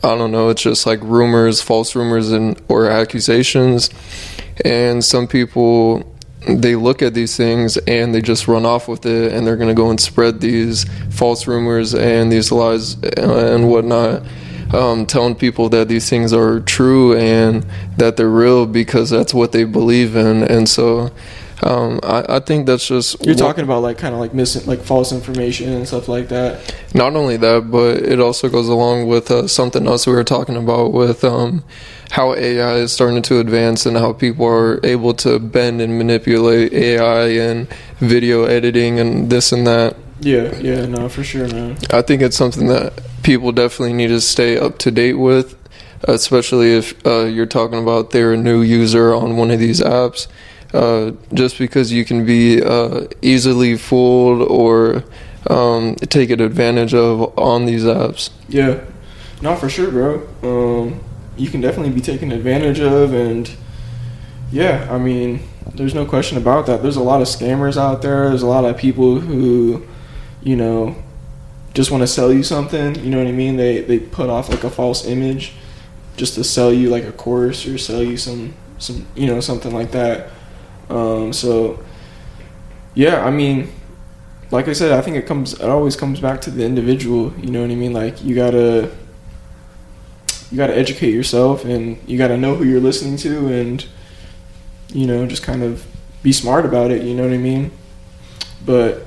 I 0.05 0.17
don't 0.17 0.33
know, 0.33 0.49
it's 0.49 0.63
just 0.63 0.85
like 0.85 1.01
rumors, 1.03 1.63
false 1.63 1.95
rumors, 1.95 2.33
and 2.33 2.61
or 2.69 2.91
accusations. 2.91 3.89
And 4.65 5.05
some 5.05 5.29
people 5.29 6.09
they 6.49 6.75
look 6.75 7.03
at 7.03 7.15
these 7.15 7.37
things 7.37 7.77
and 7.77 8.13
they 8.13 8.21
just 8.21 8.49
run 8.49 8.67
off 8.67 8.89
with 8.89 9.07
it, 9.07 9.33
and 9.33 9.47
they're 9.47 9.57
going 9.57 9.69
to 9.69 9.75
go 9.75 9.91
and 9.91 10.01
spread 10.01 10.41
these 10.41 10.85
false 11.11 11.47
rumors 11.47 11.95
and 11.95 12.33
these 12.33 12.51
lies 12.51 12.95
and 13.17 13.69
whatnot. 13.71 14.23
Um, 14.75 15.05
telling 15.05 15.35
people 15.35 15.69
that 15.69 15.89
these 15.89 16.09
things 16.09 16.33
are 16.33 16.61
true 16.61 17.15
and 17.15 17.67
that 17.99 18.17
they're 18.17 18.31
real 18.31 18.65
because 18.65 19.11
that's 19.11 19.35
what 19.35 19.53
they 19.53 19.65
believe 19.65 20.17
in, 20.17 20.43
and 20.43 20.67
so 20.67 21.13
um, 21.63 22.01
I, 22.03 22.25
I, 22.37 22.41
think 22.41 22.67
that's 22.67 22.89
just 22.89 23.25
you're 23.25 23.35
what, 23.35 23.39
talking 23.39 23.63
about 23.63 23.83
like 23.83 23.97
kind 23.97 24.15
of 24.15 24.21
like 24.21 24.35
missing 24.35 24.67
like 24.67 24.81
false 24.81 25.13
information 25.13 25.69
and 25.73 25.87
stuff 25.87 26.09
like 26.09 26.29
that. 26.29 26.75
Not 26.93 27.15
only 27.15 27.37
that, 27.37 27.71
but 27.71 27.99
it 27.99 28.19
also 28.19 28.49
goes 28.49 28.69
along 28.69 29.07
with 29.07 29.31
uh, 29.31 29.47
something 29.47 29.87
else 29.87 30.07
we 30.07 30.13
were 30.13 30.25
talking 30.25 30.57
about 30.57 30.93
with 30.93 31.23
um, 31.23 31.63
how 32.11 32.35
AI 32.35 32.75
is 32.75 32.93
starting 32.93 33.23
to 33.23 33.39
advance 33.39 33.87
and 33.87 33.97
how 33.97 34.13
people 34.13 34.45
are 34.45 34.85
able 34.85 35.15
to 35.15 35.39
bend 35.39 35.81
and 35.81 35.99
manipulate 35.99 36.73
AI 36.73 37.29
and 37.29 37.69
video 37.99 38.45
editing 38.45 38.99
and 38.99 39.31
this 39.31 39.53
and 39.53 39.65
that. 39.67 39.97
Yeah, 40.19 40.57
yeah, 40.59 40.87
no, 40.87 41.09
for 41.09 41.23
sure, 41.23 41.47
man. 41.49 41.79
I 41.91 42.03
think 42.03 42.23
it's 42.23 42.37
something 42.37 42.67
that 42.69 43.01
people 43.23 43.53
definitely 43.53 43.93
need 43.93 44.09
to 44.09 44.21
stay 44.21 44.59
up 44.59 44.79
to 44.79 44.91
date 44.91 45.15
with, 45.15 45.57
especially 46.03 46.73
if 46.73 47.07
uh, 47.07 47.27
you're 47.27 47.47
talking 47.47 47.81
about 47.81 48.11
they're 48.11 48.33
a 48.33 48.37
new 48.37 48.63
user 48.63 49.15
on 49.15 49.37
one 49.37 49.53
of 49.53 49.61
these 49.61 49.81
apps 49.81 50.27
uh, 50.73 51.13
just 51.35 51.59
because 51.59 51.93
you 51.93 52.05
can 52.05 52.25
be 52.25 52.63
uh, 52.63 53.07
easily 53.21 53.77
fooled 53.77 54.49
or 54.49 55.05
um, 55.51 55.97
taken 55.97 56.41
advantage 56.41 56.95
of 56.95 57.37
on 57.39 57.67
these 57.67 57.85
apps. 57.85 58.31
Yeah, 58.49 58.85
not 59.41 59.59
for 59.59 59.69
sure, 59.69 59.91
bro. 59.91 60.27
Um, 60.43 61.01
you 61.37 61.51
can 61.51 61.61
definitely 61.61 61.93
be 61.93 62.01
taken 62.01 62.33
advantage 62.33 62.81
of, 62.81 63.13
and 63.13 63.51
yeah, 64.51 64.89
I 64.91 64.99
mean, 64.99 65.41
there's 65.75 65.95
no 65.95 66.05
question 66.05 66.39
about 66.39 66.67
that. 66.67 66.83
There's 66.83 66.97
a 66.97 67.03
lot 67.03 67.23
of 67.23 67.29
scammers 67.29 67.77
out 67.77 68.03
there. 68.03 68.29
There's 68.29 68.43
a 68.43 68.47
lot 68.47 68.65
of 68.65 68.77
people 68.77 69.21
who, 69.21 69.87
you 70.43 70.57
know, 70.57 70.97
just 71.75 71.91
want 71.91 72.03
to 72.03 72.07
sell 72.07 72.33
you 72.33 72.43
something. 72.43 72.95
You 72.97 73.11
know 73.11 73.19
what 73.19 73.27
I 73.27 73.33
mean? 73.33 73.57
They 73.57 73.81
they 73.81 73.99
put 73.99 74.29
off 74.29 74.49
like 74.49 74.65
a 74.65 74.71
false 74.71 75.07
image 75.07 75.53
just 76.17 76.35
to 76.35 76.45
sell 76.45 76.73
you 76.73 76.91
like 76.91 77.05
a 77.05 77.13
course 77.13 77.67
or 77.67 77.79
sell 77.79 78.03
you 78.03 78.17
some 78.17 78.55
some 78.79 79.07
you 79.15 79.27
know 79.27 79.41
something 79.41 79.73
like 79.73 79.93
that. 79.93 80.31
Um, 80.93 81.33
so, 81.33 81.83
yeah, 82.95 83.25
I 83.25 83.31
mean, 83.31 83.73
like 84.51 84.69
I 84.69 84.75
said, 84.75 84.93
I 84.93 85.01
think 85.01 85.17
it 85.17 85.27
comes, 85.27 85.55
it 85.55 85.69
always 85.69 85.97
comes 85.97 86.21
back 86.21 86.41
to 86.43 86.51
the 86.51 86.65
individual. 86.65 87.33
You 87.39 87.51
know 87.51 87.63
what 87.63 87.71
I 87.71 87.75
mean? 87.75 87.93
Like 87.93 88.23
you 88.23 88.35
gotta, 88.35 88.91
you 90.51 90.57
gotta 90.59 90.77
educate 90.77 91.15
yourself, 91.15 91.65
and 91.65 91.97
you 92.07 92.19
gotta 92.19 92.37
know 92.37 92.55
who 92.55 92.65
you're 92.65 92.81
listening 92.81 93.17
to, 93.19 93.49
and 93.49 93.87
you 94.93 95.07
know, 95.07 95.27
just 95.27 95.43
kind 95.43 95.63
of 95.63 95.87
be 96.23 96.33
smart 96.33 96.67
about 96.67 96.91
it. 96.91 97.03
You 97.03 97.15
know 97.15 97.23
what 97.23 97.33
I 97.33 97.39
mean? 97.39 97.71
But 98.67 99.07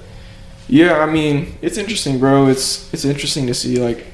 yeah, 0.68 0.98
I 0.98 1.06
mean, 1.06 1.56
it's 1.62 1.78
interesting, 1.78 2.20
bro. 2.20 2.48
It's 2.48 2.92
it's 2.92 3.06
interesting 3.06 3.46
to 3.46 3.54
see 3.54 3.78
like, 3.78 4.08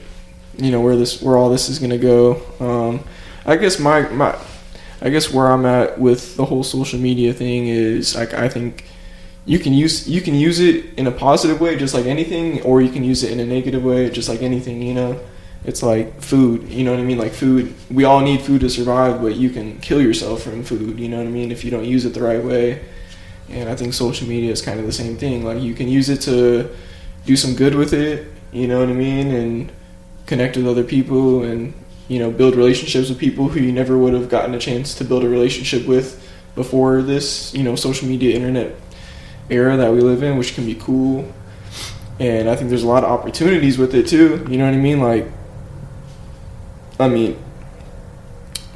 you 0.58 0.72
know, 0.72 0.82
where 0.82 0.98
this 0.98 1.22
where 1.22 1.38
all 1.38 1.50
this 1.50 1.70
is 1.70 1.80
gonna 1.80 1.98
go. 1.98 2.42
Um, 2.60 3.04
I 3.46 3.56
guess 3.56 3.80
my 3.80 4.02
my 4.10 4.38
I 5.02 5.10
guess 5.10 5.34
where 5.34 5.48
I'm 5.48 5.66
at 5.66 6.00
with 6.00 6.36
the 6.36 6.46
whole 6.46 6.64
social 6.64 7.00
media 7.00 7.34
thing 7.34 7.68
is 7.68 8.16
like 8.16 8.34
I 8.34 8.48
think 8.48 8.86
you 9.46 9.58
can 9.58 9.74
use 9.74 10.08
you 10.08 10.22
can 10.22 10.36
use 10.36 10.60
it 10.60 10.94
in 10.98 11.08
a 11.08 11.12
positive 11.12 11.60
way 11.60 11.76
just 11.76 11.94
like 11.94 12.06
anything 12.06 12.62
or 12.62 12.82
you 12.82 12.90
can 12.90 13.04
use 13.04 13.24
it 13.24 13.32
in 13.32 13.40
a 13.40 13.46
negative 13.46 13.84
way 13.84 14.10
just 14.10 14.30
like 14.30 14.42
anything 14.42 14.82
you 14.82 14.94
know? 14.94 15.20
It's 15.66 15.82
like 15.82 16.22
food 16.22 16.70
you 16.70 16.84
know 16.84 16.92
what 16.92 17.00
i 17.00 17.04
mean? 17.04 17.18
Like 17.18 17.34
food 17.34 17.74
we 17.90 18.04
all 18.04 18.22
need 18.22 18.42
food 18.42 18.62
to 18.62 18.70
survive 18.70 19.22
but 19.22 19.36
you 19.36 19.50
can 19.50 19.80
kill 19.80 20.02
yourself 20.02 20.44
from 20.44 20.64
food 20.64 21.00
you 21.00 21.10
know 21.10 21.18
what 21.18 21.28
i 21.28 21.32
mean 21.32 21.52
if 21.52 21.64
you 21.64 21.72
don't 21.72 21.86
use 21.86 22.06
it 22.06 22.14
the 22.14 22.22
right 22.22 22.44
way. 22.44 22.84
And 23.50 23.68
i 23.70 23.76
think 23.76 23.94
social 23.94 24.28
media 24.28 24.52
is 24.52 24.62
kind 24.62 24.80
of 24.80 24.86
the 24.86 24.92
same 24.92 25.18
thing 25.18 25.44
like 25.44 25.62
you 25.62 25.74
can 25.74 25.88
use 25.88 26.10
it 26.10 26.22
to 26.22 26.70
do 27.26 27.36
some 27.36 27.56
good 27.56 27.76
with 27.76 27.94
it 27.94 28.32
you 28.52 28.68
know 28.68 28.80
what 28.80 28.90
i 28.90 28.94
mean 28.94 29.32
and 29.32 29.72
connect 30.26 30.56
with 30.58 30.68
other 30.68 30.84
people 30.84 31.44
and 31.44 31.74
you 32.12 32.20
know 32.20 32.30
build 32.30 32.56
relationships 32.56 33.08
with 33.08 33.18
people 33.18 33.48
who 33.48 33.62
you 33.62 33.72
never 33.72 33.98
would 33.98 34.14
have 34.14 34.28
gotten 34.28 34.54
a 34.54 34.60
chance 34.60 34.94
to 34.96 35.06
build 35.06 35.24
a 35.24 35.30
relationship 35.30 35.88
with 35.88 36.22
before 36.56 37.02
this 37.02 37.54
you 37.54 37.64
know 37.64 37.74
social 37.74 38.06
media 38.06 38.36
internet 38.36 38.76
era 39.50 39.78
that 39.78 39.94
we 39.94 40.02
live 40.02 40.22
in 40.22 40.38
which 40.38 40.54
can 40.54 40.66
be 40.66 40.76
cool. 40.76 41.34
And 42.20 42.50
i 42.50 42.56
think 42.58 42.70
there's 42.70 42.84
a 42.84 42.88
lot 42.96 43.06
of 43.06 43.10
opportunities 43.10 43.78
with 43.78 43.96
it 43.96 44.08
too 44.10 44.46
you 44.50 44.58
know 44.58 44.66
what 44.66 44.74
i 44.74 44.78
mean? 44.78 45.00
Like 45.00 45.26
i 47.00 47.08
mean 47.08 47.40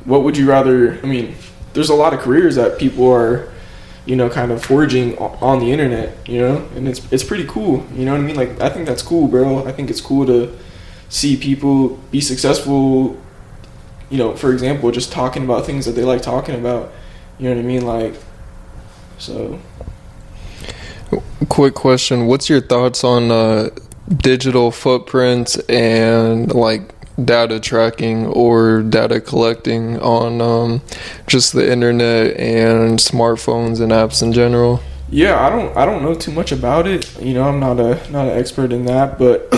what 0.05 0.23
would 0.23 0.37
you 0.37 0.47
rather 0.47 0.97
i 1.03 1.05
mean 1.05 1.35
there's 1.73 1.89
a 1.89 1.93
lot 1.93 2.13
of 2.13 2.21
careers 2.21 2.55
that 2.55 2.79
people 2.79 3.11
are 3.11 3.51
you 4.05 4.15
know 4.15 4.29
kind 4.29 4.51
of 4.53 4.63
forging 4.63 5.17
on 5.17 5.59
the 5.59 5.73
internet 5.73 6.17
you 6.25 6.39
know? 6.39 6.65
And 6.75 6.87
it's 6.87 7.01
it's 7.11 7.25
pretty 7.25 7.45
cool 7.47 7.85
you 7.93 8.05
know 8.05 8.13
what 8.13 8.21
i 8.21 8.23
mean? 8.23 8.37
Like 8.37 8.61
i 8.61 8.69
think 8.69 8.87
that's 8.87 9.03
cool 9.03 9.27
bro. 9.27 9.67
I 9.67 9.73
think 9.73 9.89
it's 9.89 10.01
cool 10.01 10.25
to 10.25 10.57
see 11.09 11.35
people 11.35 11.97
be 12.11 12.21
successful 12.21 13.19
you 14.09 14.17
know, 14.17 14.35
for 14.35 14.51
example, 14.51 14.91
just 14.91 15.11
talking 15.11 15.43
about 15.43 15.65
things 15.65 15.85
that 15.85 15.93
they 15.93 16.03
like 16.03 16.21
talking 16.21 16.55
about. 16.55 16.91
You 17.39 17.49
know 17.49 17.55
what 17.55 17.61
I 17.61 17.67
mean? 17.67 17.85
Like, 17.85 18.13
so. 19.17 19.59
Quick 21.49 21.75
question: 21.75 22.27
What's 22.27 22.49
your 22.49 22.61
thoughts 22.61 23.03
on 23.03 23.31
uh, 23.31 23.69
digital 24.17 24.71
footprints 24.71 25.57
and 25.69 26.53
like 26.53 26.93
data 27.23 27.59
tracking 27.59 28.25
or 28.27 28.81
data 28.81 29.21
collecting 29.21 29.99
on 29.99 30.41
um, 30.41 30.81
just 31.27 31.53
the 31.53 31.71
internet 31.71 32.37
and 32.37 32.99
smartphones 32.99 33.79
and 33.79 33.91
apps 33.91 34.21
in 34.21 34.33
general? 34.33 34.81
Yeah, 35.09 35.45
I 35.45 35.49
don't 35.49 35.75
I 35.77 35.85
don't 35.85 36.01
know 36.01 36.15
too 36.15 36.31
much 36.31 36.51
about 36.51 36.87
it. 36.87 37.19
You 37.21 37.33
know, 37.33 37.43
I'm 37.43 37.59
not 37.59 37.79
a 37.79 38.11
not 38.11 38.27
an 38.27 38.37
expert 38.37 38.71
in 38.71 38.85
that, 38.85 39.19
but 39.19 39.47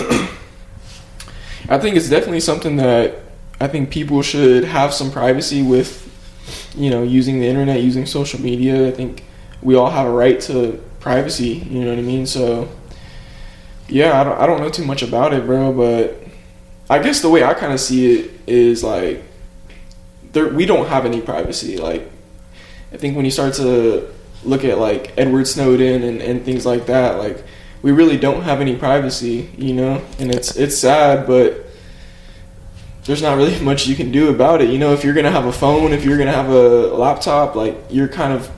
I 1.68 1.78
think 1.78 1.96
it's 1.96 2.08
definitely 2.08 2.40
something 2.40 2.76
that 2.76 3.27
I 3.60 3.66
think 3.66 3.90
people 3.90 4.22
should 4.22 4.64
have 4.64 4.94
some 4.94 5.10
privacy 5.10 5.62
with, 5.62 6.04
you 6.76 6.90
know, 6.90 7.02
using 7.02 7.40
the 7.40 7.46
internet, 7.46 7.82
using 7.82 8.06
social 8.06 8.40
media. 8.40 8.88
I 8.88 8.92
think 8.92 9.24
we 9.62 9.74
all 9.74 9.90
have 9.90 10.06
a 10.06 10.10
right 10.10 10.40
to 10.42 10.82
privacy. 11.00 11.66
You 11.68 11.80
know 11.80 11.90
what 11.90 11.98
I 11.98 12.02
mean? 12.02 12.26
So, 12.26 12.68
yeah, 13.88 14.20
I 14.20 14.24
don't, 14.24 14.38
I 14.38 14.46
don't 14.46 14.60
know 14.60 14.70
too 14.70 14.84
much 14.84 15.02
about 15.02 15.32
it, 15.32 15.44
bro. 15.44 15.72
But 15.72 16.22
I 16.88 17.00
guess 17.00 17.20
the 17.20 17.28
way 17.28 17.42
I 17.42 17.54
kind 17.54 17.72
of 17.72 17.80
see 17.80 18.20
it 18.20 18.30
is 18.46 18.84
like, 18.84 19.24
there 20.32 20.48
we 20.48 20.66
don't 20.66 20.86
have 20.86 21.04
any 21.04 21.20
privacy. 21.20 21.78
Like, 21.78 22.08
I 22.92 22.96
think 22.96 23.16
when 23.16 23.24
you 23.24 23.30
start 23.30 23.54
to 23.54 24.08
look 24.44 24.64
at 24.64 24.78
like 24.78 25.12
Edward 25.18 25.46
Snowden 25.46 26.02
and, 26.04 26.22
and 26.22 26.44
things 26.44 26.64
like 26.64 26.86
that, 26.86 27.18
like 27.18 27.44
we 27.82 27.92
really 27.92 28.16
don't 28.16 28.42
have 28.42 28.60
any 28.60 28.76
privacy, 28.76 29.50
you 29.56 29.74
know, 29.74 30.02
and 30.18 30.32
it's 30.32 30.56
it's 30.56 30.78
sad, 30.78 31.26
but 31.26 31.66
there's 33.08 33.22
not 33.22 33.36
really 33.36 33.58
much 33.64 33.88
you 33.88 33.96
can 33.96 34.12
do 34.12 34.28
about 34.28 34.62
it. 34.62 34.70
You 34.70 34.78
know, 34.78 34.92
if 34.92 35.02
you're 35.02 35.14
gonna 35.14 35.32
have 35.32 35.46
a 35.46 35.52
phone, 35.52 35.92
if 35.92 36.04
you're 36.04 36.18
gonna 36.18 36.30
have 36.30 36.50
a 36.50 36.88
laptop, 36.94 37.56
like 37.56 37.76
you're 37.90 38.06
kind 38.06 38.32
of 38.32 38.48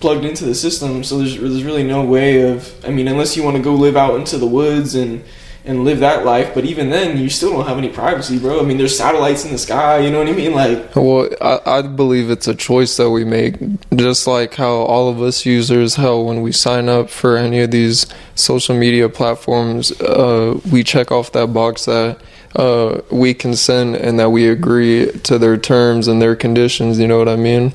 plugged 0.00 0.24
into 0.24 0.44
the 0.44 0.54
system. 0.54 1.04
So 1.04 1.18
there's 1.18 1.38
there's 1.38 1.64
really 1.64 1.84
no 1.84 2.02
way 2.02 2.50
of. 2.50 2.72
I 2.86 2.90
mean, 2.90 3.08
unless 3.08 3.36
you 3.36 3.42
want 3.42 3.58
to 3.58 3.62
go 3.62 3.74
live 3.74 3.96
out 3.96 4.14
into 4.18 4.38
the 4.38 4.46
woods 4.46 4.94
and 4.94 5.22
and 5.64 5.84
live 5.84 6.00
that 6.00 6.24
life. 6.24 6.54
But 6.54 6.64
even 6.64 6.90
then, 6.90 7.16
you 7.18 7.28
still 7.28 7.52
don't 7.52 7.66
have 7.66 7.78
any 7.78 7.88
privacy, 7.88 8.38
bro. 8.38 8.60
I 8.60 8.64
mean, 8.64 8.78
there's 8.78 8.96
satellites 8.96 9.44
in 9.44 9.52
the 9.52 9.58
sky. 9.58 9.98
You 9.98 10.10
know 10.10 10.18
what 10.18 10.28
I 10.28 10.32
mean? 10.32 10.54
Like, 10.54 10.96
well, 10.96 11.28
I, 11.40 11.78
I 11.78 11.82
believe 11.82 12.30
it's 12.30 12.48
a 12.48 12.54
choice 12.54 12.96
that 12.96 13.10
we 13.10 13.24
make. 13.24 13.56
Just 13.94 14.26
like 14.26 14.54
how 14.54 14.72
all 14.72 15.08
of 15.08 15.22
us 15.22 15.46
users, 15.46 15.96
how 15.96 16.18
when 16.20 16.42
we 16.42 16.50
sign 16.52 16.88
up 16.88 17.10
for 17.10 17.36
any 17.36 17.60
of 17.60 17.70
these 17.70 18.06
social 18.34 18.76
media 18.76 19.08
platforms, 19.08 19.92
uh, 20.00 20.60
we 20.70 20.82
check 20.82 21.12
off 21.12 21.30
that 21.32 21.52
box 21.52 21.84
that 21.84 22.20
uh, 22.56 23.00
we 23.10 23.34
consent 23.34 23.96
and 23.96 24.18
that 24.18 24.30
we 24.30 24.48
agree 24.48 25.10
to 25.24 25.38
their 25.38 25.56
terms 25.56 26.08
and 26.08 26.20
their 26.20 26.36
conditions. 26.36 26.98
You 26.98 27.06
know 27.08 27.18
what 27.18 27.28
I 27.28 27.36
mean? 27.36 27.74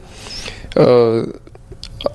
Uh, 0.75 1.25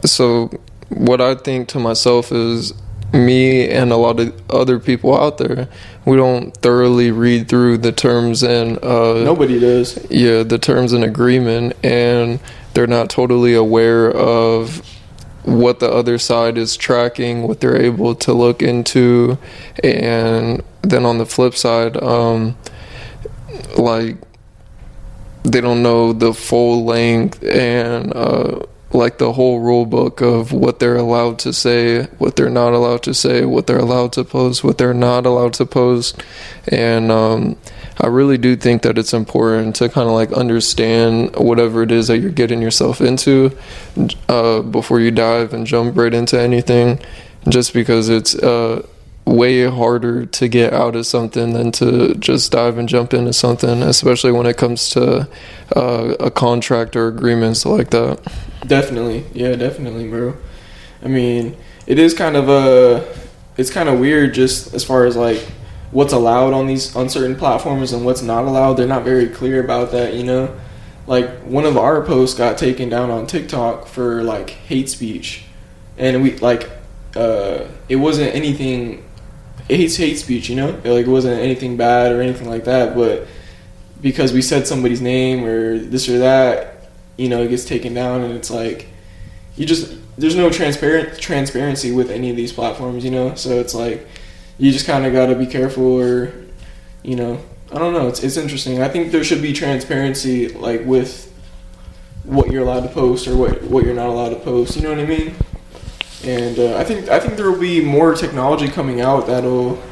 so, 0.05 0.49
what 0.89 1.21
I 1.21 1.35
think 1.35 1.69
to 1.69 1.79
myself 1.79 2.31
is 2.33 2.73
me 3.13 3.69
and 3.69 3.93
a 3.93 3.97
lot 3.97 4.21
of 4.21 4.33
other 4.51 4.79
people 4.79 5.15
out 5.19 5.39
there, 5.39 5.69
we 6.05 6.17
don't 6.17 6.57
thoroughly 6.59 7.11
read 7.11 7.49
through 7.49 7.79
the 7.79 7.93
terms 7.93 8.43
and 8.43 8.83
uh, 8.83 9.23
Nobody 9.25 9.59
does. 9.59 9.99
yeah, 10.11 10.43
the 10.43 10.59
terms 10.59 10.93
and 10.93 11.05
agreement, 11.05 11.75
and 11.85 12.41
they're 12.75 12.87
not 12.87 13.11
totally 13.11 13.55
aware 13.55 14.11
of 14.11 14.87
what 15.45 15.81
the 15.81 15.91
other 15.91 16.19
side 16.19 16.57
is 16.57 16.77
tracking, 16.77 17.43
what 17.43 17.61
they're 17.61 17.81
able 17.81 18.15
to 18.15 18.33
look 18.33 18.63
into, 18.63 19.39
and 19.83 20.63
then 20.83 21.05
on 21.05 21.19
the 21.19 21.27
flip 21.27 21.55
side, 21.55 22.01
um, 22.03 22.57
like 23.77 24.17
they 25.45 25.61
don't 25.61 25.83
know 25.83 26.13
the 26.13 26.33
full 26.33 26.85
length 26.85 27.43
and 27.43 28.15
uh, 28.15 28.61
like 28.93 29.19
the 29.19 29.33
whole 29.33 29.61
rule 29.61 29.87
book 29.87 30.21
of 30.21 30.53
what 30.53 30.79
they're 30.79 30.97
allowed 30.97 31.39
to 31.41 31.53
say, 31.53 32.05
what 32.19 32.37
they're 32.37 32.51
not 32.51 32.73
allowed 32.73 33.03
to 33.03 33.15
say, 33.15 33.45
what 33.45 33.67
they're 33.67 33.79
allowed 33.79 34.13
to 34.13 34.25
post, 34.25 34.63
what 34.63 34.79
they're 34.79 34.95
not 34.95 35.27
allowed 35.27 35.55
to 35.55 35.67
post, 35.67 36.23
and 36.69 37.11
um, 37.11 37.57
I 38.03 38.09
really 38.09 38.37
do 38.37 38.57
think 38.57 38.83
that 38.83 38.99
it's 38.99 39.15
important 39.15 39.77
to 39.77 39.89
kind 39.89 40.09
of 40.09 40.15
like 40.15 40.33
understand 40.33 41.37
whatever 41.37 41.85
it 41.85 41.93
is 41.93 42.09
that 42.09 42.19
you're 42.19 42.31
getting 42.31 42.61
yourself 42.61 43.01
into 43.01 43.57
uh, 44.29 44.61
before 44.63 44.99
you 44.99 45.13
dive 45.13 45.55
and 45.55 45.65
jump 45.65 45.97
right 45.97 46.13
into 46.13 46.39
anything, 46.39 46.99
just 47.49 47.73
because 47.73 48.09
it's 48.09 48.35
uh, 48.35 48.85
way 49.25 49.65
harder 49.71 50.27
to 50.27 50.49
get 50.49 50.73
out 50.73 50.97
of 50.97 51.07
something 51.07 51.53
than 51.53 51.71
to 51.71 52.15
just 52.17 52.51
dive 52.51 52.77
and 52.77 52.89
jump 52.89 53.15
into 53.15 53.33
something, 53.33 53.83
especially 53.83 54.33
when 54.33 54.47
it 54.47 54.57
comes 54.57 54.91
to 54.91 55.29
uh, 55.77 56.15
a 56.19 56.31
contract 56.31 56.97
or 56.97 57.07
agreements 57.07 57.65
like 57.65 57.91
that. 57.91 58.21
Definitely, 58.67 59.25
yeah, 59.33 59.55
definitely, 59.55 60.09
bro. 60.09 60.37
I 61.05 61.09
mean, 61.09 61.57
it 61.87 62.01
is 62.01 62.15
kind 62.15 62.37
of 62.37 62.49
a, 62.49 63.17
it's 63.57 63.71
kind 63.71 63.89
of 63.89 64.01
weird 64.01 64.35
just 64.35 64.75
as 64.75 64.83
far 64.83 65.05
as 65.05 65.15
like 65.15 65.47
what's 65.93 66.13
allowed 66.13 66.55
on 66.55 66.67
these 66.67 66.97
uncertain 66.97 67.37
platforms 67.37 67.93
and 67.93 68.05
what's 68.05 68.23
not 68.23 68.45
allowed. 68.45 68.75
They're 68.75 68.87
not 68.87 69.05
very 69.05 69.29
clear 69.29 69.63
about 69.63 69.93
that, 69.93 70.15
you 70.15 70.25
know. 70.25 70.59
Like 71.07 71.29
one 71.41 71.65
of 71.65 71.77
our 71.77 72.03
posts 72.03 72.37
got 72.37 72.59
taken 72.59 72.89
down 72.89 73.11
on 73.11 73.27
TikTok 73.27 73.87
for 73.87 74.23
like 74.23 74.51
hate 74.51 74.89
speech, 74.89 75.45
and 75.99 76.23
we 76.23 76.39
like, 76.39 76.71
uh, 77.15 77.67
it 77.89 77.97
wasn't 77.97 78.35
anything. 78.35 79.05
It's 79.69 79.97
hate 79.97 80.19
speech, 80.19 80.49
you 80.49 80.57
know. 80.57 80.71
Like 80.85 81.07
it 81.07 81.11
wasn't 81.11 81.41
anything 81.41 81.77
bad 81.77 82.13
or 82.13 82.23
anything 82.23 82.49
like 82.49 82.65
that, 82.65 82.95
but 82.95 83.27
because 84.01 84.33
we 84.33 84.43
said 84.43 84.67
somebody's 84.67 85.01
name 85.01 85.45
or 85.45 85.79
this 85.79 86.09
or 86.09 86.19
that, 86.19 86.89
you 87.17 87.29
know, 87.29 87.43
it 87.43 87.49
gets 87.49 87.65
taken 87.65 87.95
down, 87.95 88.23
and 88.23 88.35
it's 88.35 88.51
like 88.51 88.87
you 89.57 89.67
just 89.67 89.95
there's 90.17 90.37
no 90.37 90.51
transparent 90.51 91.19
transparency 91.19 91.93
with 91.93 92.11
any 92.11 92.31
of 92.31 92.37
these 92.37 92.53
platforms, 92.53 93.05
you 93.05 93.11
know. 93.11 93.35
So 93.35 93.61
it's 93.61 93.75
like 93.75 94.07
you 94.63 94.71
just 94.71 94.87
kind 94.87 95.05
of 95.05 95.13
got 95.13 95.27
to 95.27 95.35
be 95.35 95.45
careful, 95.45 96.01
or 96.01 96.33
you 97.03 97.17
know, 97.17 97.45
I 97.73 97.79
don't 97.79 97.93
know. 97.93 98.07
It's 98.07 98.23
it's 98.23 98.37
interesting. 98.37 98.81
I 98.81 98.89
think 98.89 99.11
there 99.11 99.25
should 99.25 99.43
be 99.43 99.53
transparency, 99.53 100.51
like 100.51 100.85
with 100.85 101.33
what 102.23 102.53
you're 102.53 102.63
allowed 102.63 102.85
to 102.85 102.89
post 102.89 103.27
or 103.27 103.37
what 103.37 103.61
what 103.65 103.85
you're 103.85 103.93
not 103.93 104.07
allowed 104.07 104.29
to 104.29 104.37
post. 104.37 104.77
You 104.77 104.83
know 104.83 104.91
what 104.91 105.01
I 105.01 105.07
mean? 105.07 105.35
And 106.25 106.61
uh, 106.61 106.77
I 106.77 106.85
think 106.85 107.09
I 107.09 107.19
think 107.19 107.37
there 107.37 107.51
will 107.51 107.59
be 107.59 107.85
more 107.85 108.15
technology 108.15 108.69
coming 108.69 109.01
out 109.01 109.27
that'll 109.27 109.83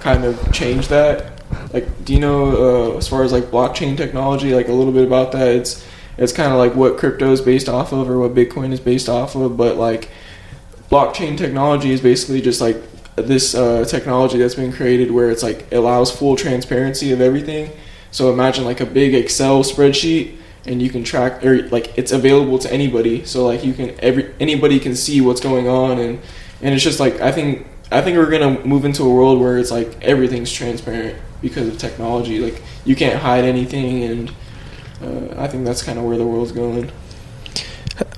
kind 0.00 0.24
of 0.24 0.52
change 0.52 0.88
that. 0.88 1.40
Like, 1.72 2.04
do 2.04 2.12
you 2.12 2.18
know 2.18 2.94
uh, 2.94 2.96
as 2.96 3.06
far 3.06 3.22
as 3.22 3.30
like 3.30 3.44
blockchain 3.44 3.96
technology, 3.96 4.52
like 4.52 4.66
a 4.66 4.72
little 4.72 4.92
bit 4.92 5.06
about 5.06 5.30
that? 5.32 5.46
It's 5.46 5.86
it's 6.18 6.32
kind 6.32 6.52
of 6.52 6.58
like 6.58 6.74
what 6.74 6.98
crypto 6.98 7.30
is 7.30 7.40
based 7.40 7.68
off 7.68 7.92
of 7.92 8.10
or 8.10 8.18
what 8.18 8.34
Bitcoin 8.34 8.72
is 8.72 8.80
based 8.80 9.08
off 9.08 9.36
of, 9.36 9.56
but 9.56 9.76
like 9.76 10.08
blockchain 10.90 11.38
technology 11.38 11.92
is 11.92 12.00
basically 12.00 12.40
just 12.40 12.60
like 12.60 12.76
this 13.22 13.54
uh, 13.54 13.84
technology 13.84 14.38
that's 14.38 14.54
been 14.54 14.72
created 14.72 15.10
where 15.10 15.30
it's 15.30 15.42
like 15.42 15.70
allows 15.72 16.10
full 16.10 16.36
transparency 16.36 17.12
of 17.12 17.20
everything. 17.20 17.70
So 18.10 18.32
imagine 18.32 18.64
like 18.64 18.80
a 18.80 18.86
big 18.86 19.14
Excel 19.14 19.62
spreadsheet 19.62 20.36
and 20.66 20.82
you 20.82 20.90
can 20.90 21.04
track 21.04 21.44
or 21.44 21.68
like 21.68 21.96
it's 21.96 22.12
available 22.12 22.58
to 22.58 22.72
anybody. 22.72 23.24
So 23.24 23.46
like 23.46 23.64
you 23.64 23.72
can 23.72 23.94
every 24.00 24.34
anybody 24.40 24.78
can 24.78 24.94
see 24.94 25.20
what's 25.20 25.40
going 25.40 25.68
on 25.68 25.98
and 25.98 26.20
and 26.62 26.74
it's 26.74 26.84
just 26.84 27.00
like 27.00 27.20
I 27.20 27.32
think 27.32 27.66
I 27.90 28.00
think 28.00 28.18
we're 28.18 28.30
gonna 28.30 28.64
move 28.64 28.84
into 28.84 29.04
a 29.04 29.12
world 29.12 29.40
where 29.40 29.58
it's 29.58 29.70
like 29.70 30.02
everything's 30.02 30.52
transparent 30.52 31.16
because 31.40 31.68
of 31.68 31.78
technology. 31.78 32.38
Like 32.38 32.62
you 32.84 32.96
can't 32.96 33.18
hide 33.18 33.44
anything 33.44 34.04
and 34.04 34.30
uh, 35.02 35.42
I 35.42 35.48
think 35.48 35.64
that's 35.64 35.82
kind 35.82 35.98
of 35.98 36.04
where 36.04 36.18
the 36.18 36.26
world's 36.26 36.52
going. 36.52 36.90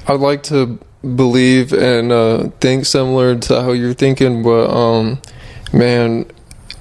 I'd 0.06 0.20
like 0.20 0.42
to 0.44 0.78
believe 1.02 1.72
and 1.72 2.12
uh, 2.12 2.48
think 2.60 2.86
similar 2.86 3.36
to 3.36 3.62
how 3.62 3.72
you're 3.72 3.94
thinking, 3.94 4.42
but 4.42 4.70
um, 4.70 5.20
man, 5.72 6.26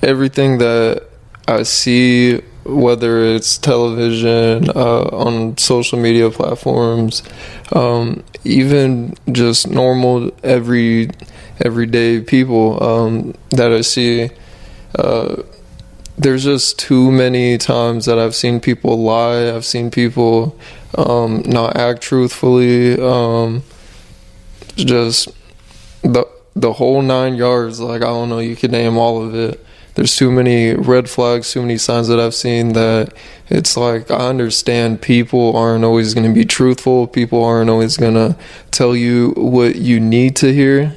everything 0.01 0.59
that 0.59 1.07
I 1.47 1.63
see, 1.63 2.41
whether 2.63 3.23
it's 3.23 3.57
television, 3.57 4.69
uh, 4.69 5.03
on 5.11 5.57
social 5.57 5.99
media 5.99 6.29
platforms, 6.29 7.23
um, 7.73 8.23
even 8.43 9.15
just 9.31 9.67
normal 9.67 10.31
every 10.43 11.09
everyday 11.59 12.21
people 12.21 12.83
um, 12.83 13.33
that 13.51 13.71
I 13.71 13.81
see. 13.81 14.29
Uh, 14.95 15.43
there's 16.17 16.43
just 16.43 16.77
too 16.77 17.11
many 17.11 17.57
times 17.57 18.05
that 18.05 18.19
I've 18.19 18.35
seen 18.35 18.59
people 18.59 19.01
lie. 19.01 19.49
I've 19.55 19.65
seen 19.65 19.89
people 19.89 20.57
um, 20.95 21.41
not 21.45 21.75
act 21.77 22.01
truthfully. 22.01 22.99
Um, 22.99 23.63
just 24.75 25.29
the 26.01 26.27
the 26.55 26.73
whole 26.73 27.01
nine 27.01 27.35
yards. 27.35 27.79
Like 27.79 28.01
I 28.01 28.05
don't 28.05 28.29
know, 28.29 28.39
you 28.39 28.55
could 28.55 28.71
name 28.71 28.97
all 28.97 29.23
of 29.23 29.35
it. 29.35 29.63
There's 29.95 30.15
too 30.15 30.31
many 30.31 30.73
red 30.73 31.09
flags, 31.09 31.51
too 31.51 31.61
many 31.61 31.77
signs 31.77 32.07
that 32.07 32.19
I've 32.19 32.33
seen 32.33 32.73
that 32.73 33.13
it's 33.49 33.75
like 33.75 34.09
I 34.09 34.29
understand 34.29 35.01
people 35.01 35.55
aren't 35.55 35.83
always 35.83 36.13
going 36.13 36.27
to 36.27 36.33
be 36.33 36.45
truthful. 36.45 37.07
People 37.07 37.43
aren't 37.43 37.69
always 37.69 37.97
going 37.97 38.13
to 38.13 38.37
tell 38.71 38.95
you 38.95 39.31
what 39.31 39.75
you 39.75 39.99
need 39.99 40.35
to 40.37 40.53
hear. 40.53 40.95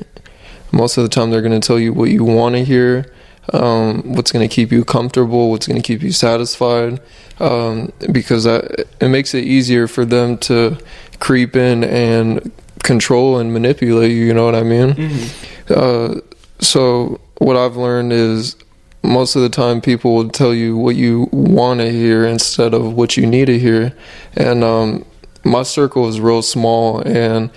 Most 0.70 0.96
of 0.96 1.02
the 1.02 1.08
time, 1.08 1.30
they're 1.30 1.42
going 1.42 1.60
to 1.60 1.66
tell 1.66 1.78
you 1.78 1.92
what 1.92 2.10
you 2.10 2.24
want 2.24 2.54
to 2.54 2.64
hear 2.64 3.12
um, 3.52 4.14
what's 4.14 4.32
going 4.32 4.48
to 4.48 4.52
keep 4.52 4.72
you 4.72 4.84
comfortable, 4.84 5.50
what's 5.50 5.66
going 5.66 5.80
to 5.80 5.86
keep 5.86 6.02
you 6.02 6.12
satisfied, 6.12 7.00
um, 7.40 7.92
because 8.10 8.44
that, 8.44 8.86
it 9.00 9.08
makes 9.08 9.34
it 9.34 9.44
easier 9.44 9.86
for 9.86 10.04
them 10.04 10.38
to 10.38 10.78
creep 11.20 11.54
in 11.56 11.84
and 11.84 12.52
control 12.84 13.38
and 13.38 13.52
manipulate 13.52 14.12
you. 14.12 14.24
You 14.24 14.34
know 14.34 14.44
what 14.44 14.54
I 14.54 14.62
mean? 14.62 14.94
Mm-hmm. 14.94 15.72
Uh, 15.74 16.20
so 16.60 17.20
what 17.38 17.56
I've 17.56 17.76
learned 17.76 18.12
is 18.12 18.54
most 19.02 19.34
of 19.34 19.42
the 19.42 19.48
time 19.48 19.80
people 19.80 20.14
will 20.14 20.28
tell 20.28 20.54
you 20.54 20.76
what 20.76 20.94
you 20.94 21.28
want 21.32 21.80
to 21.80 21.90
hear 21.90 22.24
instead 22.24 22.72
of 22.72 22.94
what 22.94 23.16
you 23.16 23.26
need 23.26 23.46
to 23.46 23.58
hear, 23.58 23.92
and 24.36 24.62
um, 24.62 25.04
my 25.44 25.62
circle 25.62 26.08
is 26.08 26.20
real 26.20 26.42
small 26.42 27.00
and 27.00 27.50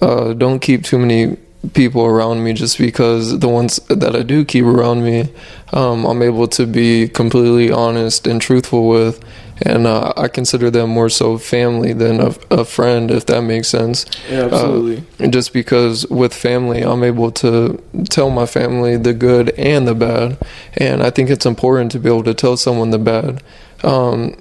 uh, 0.00 0.32
don't 0.32 0.60
keep 0.60 0.82
too 0.82 0.98
many 0.98 1.36
people 1.72 2.04
around 2.04 2.44
me 2.44 2.52
just 2.52 2.78
because 2.78 3.38
the 3.38 3.48
ones 3.48 3.76
that 3.88 4.14
I 4.14 4.22
do 4.22 4.44
keep 4.44 4.64
around 4.64 5.04
me, 5.04 5.32
um, 5.72 6.04
I'm 6.04 6.22
able 6.22 6.46
to 6.48 6.66
be 6.66 7.08
completely 7.08 7.70
honest 7.70 8.26
and 8.26 8.40
truthful 8.40 8.88
with, 8.88 9.24
and 9.62 9.86
uh, 9.86 10.12
I 10.16 10.28
consider 10.28 10.70
them 10.70 10.90
more 10.90 11.08
so 11.08 11.38
family 11.38 11.92
than 11.92 12.20
a, 12.20 12.34
a 12.50 12.64
friend, 12.64 13.10
if 13.10 13.26
that 13.26 13.42
makes 13.42 13.68
sense. 13.68 14.04
Yeah, 14.28 14.44
absolutely. 14.44 15.04
Uh, 15.20 15.30
just 15.30 15.52
because 15.52 16.06
with 16.08 16.34
family, 16.34 16.82
I'm 16.82 17.02
able 17.04 17.30
to 17.32 17.82
tell 18.10 18.30
my 18.30 18.46
family 18.46 18.96
the 18.96 19.14
good 19.14 19.50
and 19.50 19.86
the 19.86 19.94
bad, 19.94 20.38
and 20.74 21.02
I 21.02 21.10
think 21.10 21.30
it's 21.30 21.46
important 21.46 21.92
to 21.92 21.98
be 21.98 22.08
able 22.08 22.24
to 22.24 22.34
tell 22.34 22.56
someone 22.56 22.90
the 22.90 22.98
bad, 22.98 23.42
um, 23.82 24.36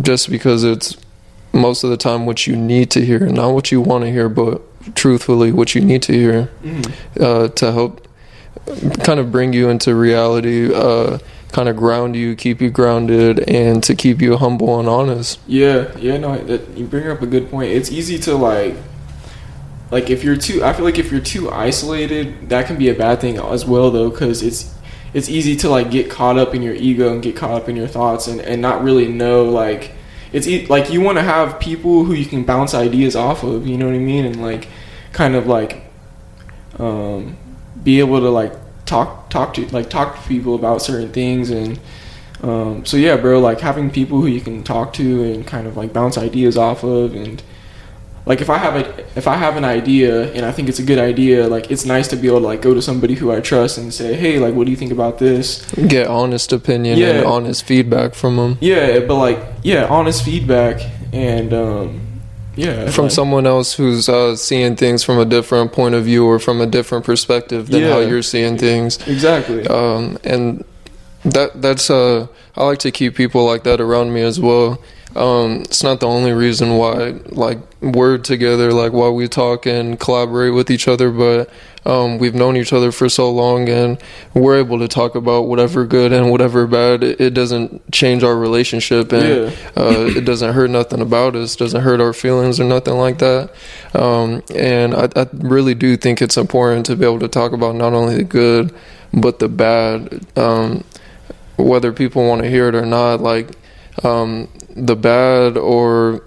just 0.00 0.30
because 0.30 0.64
it's 0.64 0.96
most 1.52 1.84
of 1.84 1.90
the 1.90 1.96
time 1.96 2.24
what 2.24 2.46
you 2.46 2.56
need 2.56 2.90
to 2.90 3.04
hear, 3.04 3.20
not 3.26 3.50
what 3.50 3.70
you 3.70 3.80
want 3.80 4.04
to 4.04 4.10
hear, 4.10 4.28
but 4.28 4.62
truthfully 4.94 5.52
what 5.52 5.74
you 5.74 5.80
need 5.80 6.02
to 6.02 6.12
hear 6.12 6.50
Mm-hmm. 6.62 7.22
uh, 7.22 7.48
to 7.48 7.72
help 7.72 8.06
kind 9.02 9.18
of 9.18 9.32
bring 9.32 9.52
you 9.52 9.68
into 9.68 9.94
reality, 9.94 10.72
uh, 10.72 11.18
kind 11.50 11.68
of 11.68 11.76
ground 11.76 12.14
you, 12.16 12.36
keep 12.36 12.60
you 12.60 12.70
grounded, 12.70 13.40
and 13.48 13.82
to 13.82 13.94
keep 13.94 14.22
you 14.22 14.36
humble 14.36 14.78
and 14.78 14.88
honest. 14.88 15.40
Yeah, 15.46 15.96
yeah, 15.98 16.16
no, 16.16 16.38
that 16.38 16.76
you 16.76 16.86
bring 16.86 17.08
up 17.08 17.22
a 17.22 17.26
good 17.26 17.50
point. 17.50 17.72
It's 17.72 17.90
easy 17.90 18.18
to 18.20 18.34
like, 18.36 18.76
like 19.90 20.10
if 20.10 20.22
you're 20.24 20.36
too. 20.36 20.62
I 20.64 20.72
feel 20.72 20.84
like 20.84 20.98
if 20.98 21.10
you're 21.10 21.20
too 21.20 21.50
isolated, 21.50 22.48
that 22.50 22.66
can 22.66 22.78
be 22.78 22.88
a 22.88 22.94
bad 22.94 23.20
thing 23.20 23.38
as 23.38 23.64
well, 23.66 23.90
though, 23.90 24.10
because 24.10 24.42
it's 24.42 24.74
it's 25.12 25.28
easy 25.28 25.56
to 25.56 25.68
like 25.68 25.90
get 25.90 26.10
caught 26.10 26.38
up 26.38 26.54
in 26.54 26.62
your 26.62 26.74
ego 26.74 27.12
and 27.12 27.22
get 27.22 27.36
caught 27.36 27.50
up 27.50 27.68
in 27.68 27.76
your 27.76 27.88
thoughts 27.88 28.28
and 28.28 28.40
and 28.40 28.62
not 28.62 28.82
really 28.82 29.08
know 29.08 29.44
like. 29.44 29.92
It's 30.32 30.70
like 30.70 30.90
you 30.90 31.00
want 31.00 31.18
to 31.18 31.22
have 31.22 31.60
people 31.60 32.04
who 32.04 32.14
you 32.14 32.24
can 32.24 32.44
bounce 32.44 32.74
ideas 32.74 33.14
off 33.14 33.42
of, 33.42 33.66
you 33.66 33.76
know 33.76 33.86
what 33.86 33.94
I 33.94 33.98
mean, 33.98 34.24
and 34.24 34.40
like, 34.40 34.68
kind 35.12 35.34
of 35.34 35.46
like, 35.46 35.84
um, 36.78 37.36
be 37.82 37.98
able 38.00 38.20
to 38.20 38.30
like 38.30 38.52
talk 38.84 39.30
talk 39.30 39.54
to 39.54 39.66
like 39.68 39.88
talk 39.88 40.20
to 40.20 40.28
people 40.28 40.54
about 40.54 40.82
certain 40.82 41.10
things 41.12 41.50
and 41.50 41.78
um, 42.42 42.84
so 42.84 42.96
yeah 42.96 43.16
bro 43.16 43.38
like 43.38 43.60
having 43.60 43.90
people 43.90 44.20
who 44.20 44.26
you 44.26 44.40
can 44.40 44.62
talk 44.62 44.92
to 44.92 45.24
and 45.24 45.46
kind 45.46 45.66
of 45.66 45.76
like 45.76 45.92
bounce 45.92 46.18
ideas 46.18 46.56
off 46.56 46.82
of 46.82 47.14
and 47.14 47.42
like 48.24 48.40
if 48.40 48.48
I 48.50 48.58
have 48.58 48.76
a 48.76 49.04
if 49.16 49.26
I 49.26 49.36
have 49.36 49.56
an 49.56 49.64
idea 49.64 50.32
and 50.32 50.44
I 50.46 50.52
think 50.52 50.68
it's 50.68 50.78
a 50.78 50.82
good 50.84 50.98
idea, 50.98 51.48
like 51.48 51.70
it's 51.70 51.84
nice 51.84 52.06
to 52.08 52.16
be 52.16 52.28
able 52.28 52.40
to 52.40 52.46
like 52.46 52.62
go 52.62 52.72
to 52.74 52.80
somebody 52.82 53.14
who 53.14 53.32
I 53.32 53.40
trust 53.40 53.78
and 53.78 53.92
say, 53.92 54.14
hey, 54.14 54.38
like 54.38 54.54
what 54.54 54.64
do 54.64 54.70
you 54.70 54.76
think 54.76 54.92
about 54.92 55.18
this? 55.18 55.64
Get 55.88 56.06
honest 56.06 56.52
opinion 56.52 56.98
Yeah. 56.98 57.08
and 57.18 57.26
honest 57.26 57.64
feedback 57.64 58.14
from 58.14 58.36
them. 58.36 58.58
Yeah, 58.60 59.00
but 59.00 59.16
like 59.16 59.38
yeah, 59.62 59.86
honest 59.86 60.24
feedback 60.24 60.80
and 61.12 61.52
um, 61.52 62.00
yeah, 62.54 62.90
From 62.90 63.04
like- 63.06 63.12
someone 63.12 63.46
else 63.46 63.74
who's 63.74 64.08
uh, 64.08 64.36
seeing 64.36 64.76
things 64.76 65.02
from 65.02 65.18
a 65.18 65.24
different 65.24 65.72
point 65.72 65.94
of 65.94 66.04
view 66.04 66.24
or 66.26 66.38
from 66.38 66.60
a 66.60 66.66
different 66.66 67.04
perspective 67.04 67.68
than 67.70 67.82
how 67.90 67.98
you're 68.00 68.22
seeing 68.22 68.56
things. 68.58 68.98
exactly. 69.08 69.66
um, 69.68 70.18
and 70.22 70.64
that 71.24 71.60
that's 71.62 71.88
uh 71.88 72.26
I 72.56 72.64
like 72.64 72.78
to 72.80 72.90
keep 72.90 73.14
people 73.14 73.44
like 73.46 73.62
that 73.64 73.80
around 73.80 74.12
me 74.12 74.22
as 74.22 74.38
well. 74.40 74.78
Um, 75.16 75.62
it's 75.62 75.82
not 75.82 76.00
the 76.00 76.06
only 76.08 76.32
reason 76.32 76.76
why 76.76 77.14
like 77.30 77.58
we're 77.82 78.16
together, 78.18 78.72
like 78.72 78.92
while 78.92 79.14
we 79.14 79.28
talk 79.28 79.66
and 79.66 79.98
collaborate 79.98 80.54
with 80.54 80.70
each 80.70 80.86
other, 80.88 81.10
but 81.10 81.50
um, 81.84 82.18
we've 82.18 82.34
known 82.34 82.56
each 82.56 82.72
other 82.72 82.92
for 82.92 83.08
so 83.08 83.28
long 83.30 83.68
and 83.68 83.98
we're 84.34 84.56
able 84.58 84.78
to 84.78 84.86
talk 84.86 85.16
about 85.16 85.48
whatever 85.48 85.84
good 85.84 86.12
and 86.12 86.30
whatever 86.30 86.66
bad. 86.68 87.02
It, 87.02 87.20
it 87.20 87.34
doesn't 87.34 87.90
change 87.92 88.22
our 88.22 88.36
relationship 88.36 89.12
and 89.12 89.52
Yeah. 89.52 89.56
uh, 89.76 90.06
it 90.16 90.24
doesn't 90.24 90.54
hurt 90.54 90.70
nothing 90.70 91.00
about 91.00 91.34
us, 91.34 91.56
doesn't 91.56 91.82
hurt 91.82 92.00
our 92.00 92.12
feelings 92.12 92.60
or 92.60 92.64
nothing 92.64 92.94
like 92.94 93.18
that. 93.18 93.50
Um, 93.94 94.42
and 94.54 94.94
I, 94.94 95.08
I 95.16 95.26
really 95.32 95.74
do 95.74 95.96
think 95.96 96.22
it's 96.22 96.36
important 96.36 96.86
to 96.86 96.96
be 96.96 97.04
able 97.04 97.18
to 97.18 97.28
talk 97.28 97.52
about 97.52 97.74
not 97.74 97.92
only 97.94 98.16
the 98.16 98.24
good 98.24 98.74
but 99.12 99.40
the 99.40 99.48
bad. 99.48 100.24
Um, 100.38 100.84
whether 101.56 101.92
people 101.92 102.26
want 102.26 102.42
to 102.42 102.48
hear 102.48 102.68
it 102.68 102.74
or 102.74 102.86
not, 102.86 103.20
like 103.20 103.50
um, 104.04 104.48
the 104.74 104.96
bad 104.96 105.56
or 105.56 106.22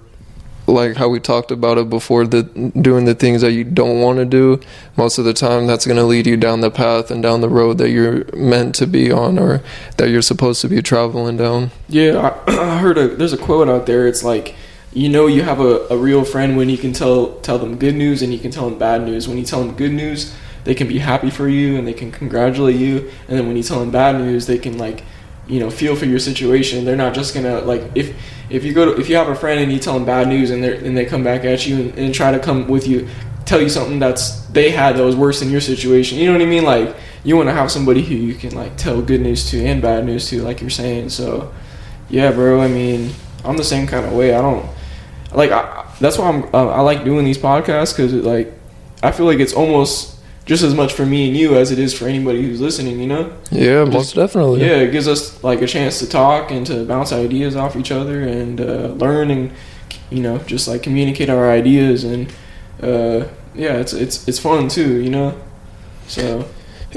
like 0.68 0.96
how 0.96 1.10
we 1.10 1.20
talked 1.20 1.52
about 1.52 1.78
it 1.78 1.90
before, 1.90 2.26
the 2.26 2.44
doing 2.44 3.06
the 3.06 3.16
things 3.16 3.42
that 3.42 3.52
you 3.52 3.64
don't 3.64 4.02
want 4.02 4.18
to 4.18 4.26
do. 4.26 4.60
Most 4.98 5.18
of 5.18 5.26
the 5.26 5.34
time, 5.34 5.68
that's 5.68 5.86
going 5.86 5.98
to 5.98 6.04
lead 6.04 6.26
you 6.26 6.38
down 6.38 6.62
the 6.62 6.72
path 6.72 7.12
and 7.12 7.22
down 7.22 7.42
the 7.42 7.50
road 7.50 7.78
that 7.78 7.90
you're 7.90 8.26
meant 8.36 8.76
to 8.76 8.88
be 8.88 9.12
on 9.12 9.38
or 9.38 9.62
that 9.98 10.10
you're 10.10 10.22
supposed 10.22 10.62
to 10.62 10.68
be 10.68 10.82
traveling 10.82 11.38
down. 11.38 11.72
Yeah, 11.88 12.40
I, 12.48 12.52
I 12.76 12.78
heard 12.80 12.98
a 12.98 13.08
there's 13.10 13.34
a 13.34 13.38
quote 13.38 13.70
out 13.70 13.86
there. 13.86 14.08
It's 14.08 14.24
like 14.24 14.56
you 14.94 15.10
know 15.10 15.28
you 15.28 15.44
have 15.44 15.60
a, 15.60 15.88
a 15.90 15.98
real 15.98 16.26
friend 16.26 16.58
when 16.58 16.70
you 16.70 16.78
can 16.78 16.94
tell 16.94 17.34
tell 17.42 17.60
them 17.60 17.78
good 17.78 17.96
news 17.96 18.22
and 18.22 18.34
you 18.34 18.40
can 18.40 18.52
tell 18.52 18.70
them 18.70 18.80
bad 18.80 19.04
news. 19.04 19.28
When 19.28 19.38
you 19.38 19.46
tell 19.46 19.60
them 19.64 19.76
good 19.76 19.92
news, 19.92 20.36
they 20.64 20.74
can 20.74 20.88
be 20.88 21.00
happy 21.00 21.30
for 21.30 21.48
you 21.48 21.78
and 21.78 21.88
they 21.88 21.94
can 21.94 22.12
congratulate 22.12 22.76
you. 22.76 23.12
And 23.28 23.38
then 23.38 23.48
when 23.48 23.56
you 23.56 23.64
tell 23.64 23.80
them 23.80 23.92
bad 23.92 24.16
news, 24.16 24.48
they 24.48 24.58
can 24.58 24.78
like 24.78 25.04
you 25.48 25.60
know 25.60 25.70
feel 25.70 25.96
for 25.96 26.06
your 26.06 26.20
situation. 26.20 26.86
They're 26.86 26.96
not 26.96 27.14
just 27.14 27.34
gonna 27.34 27.62
like 27.62 27.84
if 27.96 28.16
if 28.50 28.64
you 28.64 28.74
go 28.74 28.86
to 28.86 29.00
if 29.00 29.10
you 29.10 29.16
have 29.16 29.30
a 29.30 29.36
friend 29.36 29.60
and 29.60 29.72
you 29.72 29.80
tell 29.80 29.94
them 29.94 30.06
bad 30.06 30.28
news 30.28 30.52
and 30.52 30.64
they 30.64 30.78
and 30.78 30.98
they 30.98 31.06
come 31.06 31.24
back 31.24 31.46
at 31.46 31.66
you 31.66 31.76
and, 31.78 31.98
and 31.98 32.14
try 32.14 32.32
to 32.32 32.40
come 32.40 32.68
with 32.68 32.88
you 32.88 33.08
tell 33.46 33.62
you 33.62 33.70
something 33.70 34.00
that's 34.00 34.42
they 34.48 34.72
had 34.72 34.96
that 34.98 35.04
was 35.04 35.16
worse 35.16 35.40
than 35.40 35.52
your 35.52 35.62
situation. 35.62 36.18
You 36.18 36.28
know 36.28 36.34
what 36.34 36.42
I 36.42 36.46
mean? 36.46 36.64
Like 36.64 36.96
you 37.24 37.38
want 37.38 37.50
to 37.50 37.54
have 37.54 37.72
somebody 37.72 38.04
who 38.04 38.16
you 38.16 38.36
can 38.36 38.56
like 38.56 38.76
tell 38.76 39.02
good 39.02 39.22
news 39.22 39.50
to 39.52 39.64
and 39.64 39.82
bad 39.82 40.06
news 40.06 40.30
to, 40.30 40.42
like 40.42 40.62
you're 40.62 40.70
saying. 40.70 41.10
So 41.10 41.54
yeah, 42.10 42.32
bro. 42.32 42.62
I 42.62 42.68
mean, 42.68 43.12
I'm 43.44 43.58
the 43.58 43.64
same 43.64 43.88
kind 43.88 44.06
of 44.06 44.14
way. 44.14 44.34
I 44.34 44.42
don't 44.42 44.68
like. 45.34 45.52
I, 45.52 45.86
that's 46.00 46.18
why 46.18 46.30
I'm. 46.30 46.44
Uh, 46.54 46.70
I 46.70 46.82
like 46.82 47.04
doing 47.04 47.26
these 47.26 47.38
podcasts 47.38 47.96
because 47.96 48.14
like 48.14 48.52
I 49.04 49.12
feel 49.12 49.26
like 49.26 49.40
it's 49.40 49.54
almost 49.54 50.15
just 50.46 50.64
as 50.64 50.74
much 50.76 50.94
for 50.94 51.06
me 51.06 51.28
and 51.28 51.36
you 51.36 51.56
as 51.56 51.72
it 51.72 51.80
is 51.80 51.94
for 51.94 52.08
anybody 52.08 52.44
who's 52.44 52.62
listening. 52.62 53.00
You 53.00 53.08
know? 53.08 53.38
Yeah, 53.52 53.84
most 53.86 54.16
definitely. 54.16 54.62
Yeah, 54.62 54.78
it 54.78 54.92
gives 54.92 55.08
us 55.08 55.44
like 55.44 55.62
a 55.62 55.68
chance 55.68 56.00
to 56.00 56.08
talk 56.08 56.52
and 56.52 56.66
to 56.68 56.86
bounce 56.86 57.12
ideas 57.12 57.56
off 57.56 57.76
each 57.76 57.92
other 57.92 58.22
and 58.22 58.62
uh, 58.62 58.88
learn 58.94 59.32
and 59.32 59.52
you 60.10 60.22
know 60.22 60.38
just 60.40 60.68
like 60.68 60.84
communicate 60.84 61.30
our 61.30 61.50
ideas 61.50 62.04
and 62.04 62.32
uh, 62.82 63.28
yeah, 63.56 63.78
it's 63.78 63.94
it's 63.94 64.28
it's 64.28 64.40
fun 64.40 64.68
too. 64.68 65.02
You 65.02 65.10
know? 65.10 65.42
So 66.08 66.48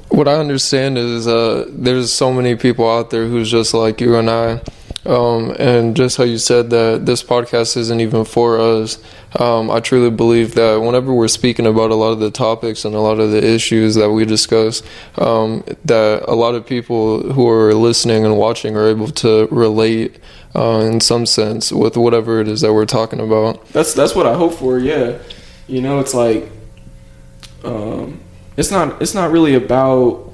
What 0.08 0.28
I 0.28 0.34
understand 0.34 0.98
is 0.98 1.26
uh, 1.26 1.66
there's 1.70 2.12
so 2.12 2.32
many 2.32 2.54
people 2.56 2.88
out 2.88 3.10
there 3.10 3.26
who's 3.26 3.50
just 3.50 3.72
like 3.74 4.00
you 4.00 4.16
and 4.16 4.28
I. 4.28 4.60
Um, 5.06 5.54
and 5.58 5.96
just 5.96 6.16
how 6.16 6.24
you 6.24 6.38
said 6.38 6.70
that 6.70 7.06
this 7.06 7.22
podcast 7.22 7.76
isn't 7.76 8.00
even 8.00 8.24
for 8.24 8.58
us, 8.58 8.98
um, 9.38 9.70
I 9.70 9.80
truly 9.80 10.10
believe 10.10 10.54
that 10.56 10.80
whenever 10.80 11.14
we're 11.14 11.28
speaking 11.28 11.66
about 11.66 11.90
a 11.90 11.94
lot 11.94 12.10
of 12.10 12.18
the 12.18 12.30
topics 12.30 12.84
and 12.84 12.94
a 12.94 13.00
lot 13.00 13.20
of 13.20 13.30
the 13.30 13.42
issues 13.42 13.94
that 13.94 14.10
we 14.10 14.24
discuss, 14.24 14.82
um, 15.16 15.64
that 15.84 16.24
a 16.26 16.34
lot 16.34 16.54
of 16.54 16.66
people 16.66 17.32
who 17.32 17.48
are 17.48 17.74
listening 17.74 18.24
and 18.24 18.36
watching 18.36 18.76
are 18.76 18.88
able 18.88 19.08
to 19.08 19.46
relate 19.50 20.18
uh, 20.54 20.80
in 20.80 21.00
some 21.00 21.26
sense 21.26 21.70
with 21.72 21.96
whatever 21.96 22.40
it 22.40 22.48
is 22.48 22.60
that 22.62 22.74
we're 22.74 22.86
talking 22.86 23.20
about. 23.20 23.64
that's 23.68 23.94
that's 23.94 24.14
what 24.14 24.26
I 24.26 24.34
hope 24.34 24.54
for. 24.54 24.78
Yeah, 24.78 25.18
you 25.68 25.80
know, 25.80 26.00
it's 26.00 26.14
like 26.14 26.50
um, 27.64 28.20
it's 28.56 28.70
not 28.70 29.00
it's 29.00 29.14
not 29.14 29.30
really 29.30 29.54
about 29.54 30.32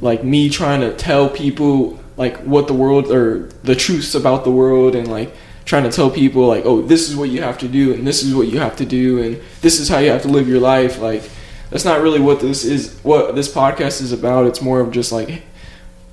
like 0.00 0.22
me 0.22 0.48
trying 0.48 0.80
to 0.80 0.94
tell 0.94 1.28
people 1.28 1.98
like 2.16 2.36
what 2.38 2.66
the 2.66 2.74
world 2.74 3.10
or 3.10 3.48
the 3.62 3.74
truths 3.74 4.14
about 4.14 4.44
the 4.44 4.50
world 4.50 4.94
and 4.94 5.08
like 5.08 5.34
trying 5.64 5.82
to 5.84 5.90
tell 5.90 6.10
people 6.10 6.46
like 6.46 6.64
oh 6.64 6.82
this 6.82 7.08
is 7.08 7.16
what 7.16 7.30
you 7.30 7.42
have 7.42 7.58
to 7.58 7.68
do 7.68 7.94
and 7.94 8.06
this 8.06 8.22
is 8.22 8.34
what 8.34 8.48
you 8.48 8.58
have 8.58 8.76
to 8.76 8.84
do 8.84 9.22
and 9.22 9.40
this 9.62 9.80
is 9.80 9.88
how 9.88 9.98
you 9.98 10.10
have 10.10 10.22
to 10.22 10.28
live 10.28 10.48
your 10.48 10.60
life. 10.60 11.00
Like 11.00 11.28
that's 11.70 11.84
not 11.84 12.02
really 12.02 12.20
what 12.20 12.40
this 12.40 12.64
is 12.64 12.98
what 13.02 13.34
this 13.34 13.52
podcast 13.52 14.00
is 14.00 14.12
about. 14.12 14.46
It's 14.46 14.60
more 14.60 14.80
of 14.80 14.92
just 14.92 15.10
like 15.10 15.42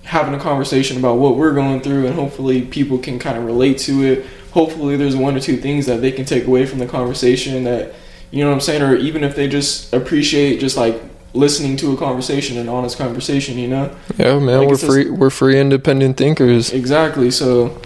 having 0.04 0.34
a 0.34 0.40
conversation 0.40 0.98
about 0.98 1.18
what 1.18 1.38
we're 1.38 1.54
going 1.54 1.82
through 1.82 2.08
and 2.08 2.16
hopefully 2.16 2.64
people 2.64 2.98
can 2.98 3.20
kind 3.20 3.38
of 3.38 3.46
relate 3.46 3.78
to 3.80 4.04
it. 4.04 4.26
Hopefully 4.52 4.98
there's 4.98 5.16
one 5.16 5.36
or 5.36 5.40
two 5.40 5.58
things 5.58 5.86
that 5.86 6.02
they 6.02 6.12
can 6.12 6.26
take 6.26 6.46
away 6.48 6.66
from 6.66 6.80
the 6.80 6.88
conversation 6.88 7.64
that 7.64 7.94
you 8.32 8.44
know 8.44 8.50
what 8.50 8.56
i'm 8.56 8.62
saying? 8.62 8.82
Or 8.82 8.96
even 8.96 9.24
if 9.24 9.36
they 9.36 9.48
just 9.48 9.94
appreciate 9.94 10.60
just 10.60 10.78
like 10.78 11.02
listening 11.34 11.78
to 11.78 11.94
a 11.94 11.98
conversation 11.98 12.58
an 12.58 12.68
honest 12.68 12.98
conversation 12.98 13.58
you 13.58 13.68
know 13.68 13.90
Yeah, 14.18 14.38
man, 14.40 14.60
Like 14.60 14.68
we're 14.68 14.76
just- 14.76 14.86
free. 14.86 15.10
We're 15.10 15.30
free, 15.30 15.60
independent 15.60 16.18
thinkers. 16.18 16.72
exactly 16.74 17.32
so 17.32 17.80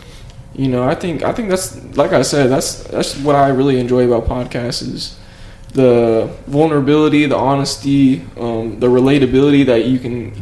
you 0.55 0.67
know 0.69 0.83
i 0.83 0.95
think 0.95 1.21
i 1.23 1.31
think 1.33 1.49
that's 1.49 1.75
like 1.97 2.13
i 2.13 2.21
said 2.21 2.49
that's 2.49 2.83
that's 2.85 3.17
what 3.19 3.35
i 3.35 3.49
really 3.49 3.77
enjoy 3.79 4.05
about 4.09 4.25
podcasts 4.25 4.81
is 4.81 5.17
the 5.73 6.29
vulnerability 6.47 7.25
the 7.25 7.35
honesty 7.35 8.21
um, 8.39 8.79
the 8.79 8.87
relatability 8.87 9.65
that 9.65 9.85
you 9.85 9.99
can 9.99 10.33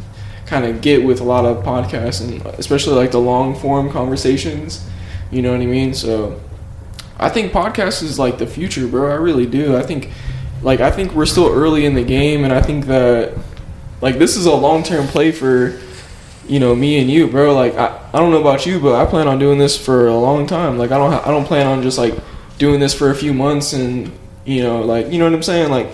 kind 0.45 0.65
of 0.65 0.81
get 0.81 1.03
with 1.03 1.19
a 1.19 1.23
lot 1.23 1.45
of 1.45 1.63
podcasts 1.65 2.21
and 2.23 2.45
especially 2.59 2.93
like 2.93 3.09
the 3.11 3.19
long 3.19 3.55
form 3.55 3.89
conversations 3.91 4.87
you 5.31 5.41
know 5.41 5.51
what 5.51 5.61
i 5.61 5.65
mean 5.65 5.93
so 5.95 6.39
i 7.19 7.27
think 7.27 7.51
podcasts 7.51 8.03
is 8.03 8.19
like 8.19 8.37
the 8.37 8.45
future 8.45 8.85
bro 8.87 9.09
i 9.11 9.15
really 9.15 9.47
do 9.47 9.75
i 9.75 9.81
think 9.81 10.09
like 10.63 10.79
i 10.79 10.89
think 10.89 11.11
we're 11.13 11.25
still 11.25 11.47
early 11.47 11.85
in 11.85 11.93
the 11.93 12.03
game 12.03 12.43
and 12.43 12.51
i 12.53 12.61
think 12.61 12.85
that 12.85 13.37
like 14.01 14.17
this 14.17 14.35
is 14.35 14.45
a 14.45 14.53
long-term 14.53 15.07
play 15.07 15.31
for 15.31 15.79
you 16.47 16.59
know 16.59 16.75
me 16.75 16.99
and 16.99 17.09
you 17.09 17.27
bro. 17.27 17.53
Like 17.53 17.75
I, 17.75 17.99
I 18.13 18.19
don't 18.19 18.31
know 18.31 18.41
about 18.41 18.65
you 18.65 18.79
but 18.79 18.95
i 18.95 19.09
plan 19.09 19.27
on 19.27 19.39
doing 19.39 19.57
this 19.57 19.77
for 19.77 20.07
a 20.07 20.15
long 20.15 20.45
time. 20.45 20.77
Like 20.77 20.91
i 20.91 20.97
don't 20.97 21.11
ha- 21.11 21.23
i 21.25 21.31
don't 21.31 21.45
plan 21.45 21.67
on 21.67 21.81
just 21.81 21.97
like 21.97 22.15
doing 22.57 22.79
this 22.79 22.93
for 22.93 23.09
a 23.09 23.15
few 23.15 23.33
months 23.33 23.73
and 23.73 24.11
you 24.45 24.61
know 24.61 24.81
like 24.81 25.11
you 25.11 25.19
know 25.19 25.25
what 25.25 25.33
i'm 25.33 25.43
saying? 25.43 25.71
Like 25.71 25.87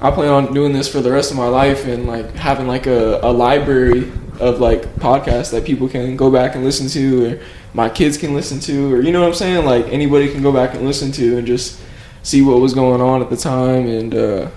i 0.00 0.10
plan 0.10 0.30
on 0.30 0.54
doing 0.54 0.72
this 0.72 0.88
for 0.88 1.00
the 1.00 1.10
rest 1.10 1.30
of 1.30 1.36
my 1.36 1.48
life 1.48 1.84
and 1.86 2.06
like 2.06 2.32
having 2.34 2.68
like 2.68 2.86
a, 2.86 3.18
a 3.22 3.32
library 3.32 4.10
of 4.38 4.60
like 4.60 4.82
podcasts 4.96 5.50
that 5.50 5.64
people 5.64 5.88
can 5.88 6.16
go 6.16 6.30
back 6.30 6.54
and 6.54 6.64
listen 6.64 6.86
to 6.88 7.26
or 7.26 7.40
my 7.74 7.88
kids 7.88 8.16
can 8.16 8.34
listen 8.34 8.60
to 8.60 8.94
or 8.94 9.02
you 9.02 9.10
know 9.10 9.20
what 9.20 9.28
i'm 9.28 9.34
saying? 9.34 9.64
Like 9.64 9.86
anybody 9.88 10.30
can 10.30 10.42
go 10.42 10.52
back 10.52 10.74
and 10.74 10.84
listen 10.86 11.10
to 11.12 11.38
and 11.38 11.46
just 11.46 11.80
see 12.22 12.42
what 12.42 12.60
was 12.60 12.74
going 12.74 13.00
on 13.00 13.22
at 13.22 13.30
the 13.30 13.36
time 13.36 13.86
and 13.86 14.14
uh 14.14 14.48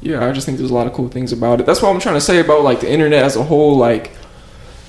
yeah 0.00 0.26
i 0.26 0.32
just 0.32 0.46
think 0.46 0.58
there's 0.58 0.70
a 0.70 0.74
lot 0.74 0.86
of 0.86 0.92
cool 0.92 1.08
things 1.08 1.32
about 1.32 1.60
it 1.60 1.66
that's 1.66 1.82
what 1.82 1.94
i'm 1.94 2.00
trying 2.00 2.14
to 2.14 2.20
say 2.20 2.40
about 2.40 2.62
like 2.62 2.80
the 2.80 2.90
internet 2.90 3.24
as 3.24 3.36
a 3.36 3.42
whole 3.42 3.76
like 3.76 4.12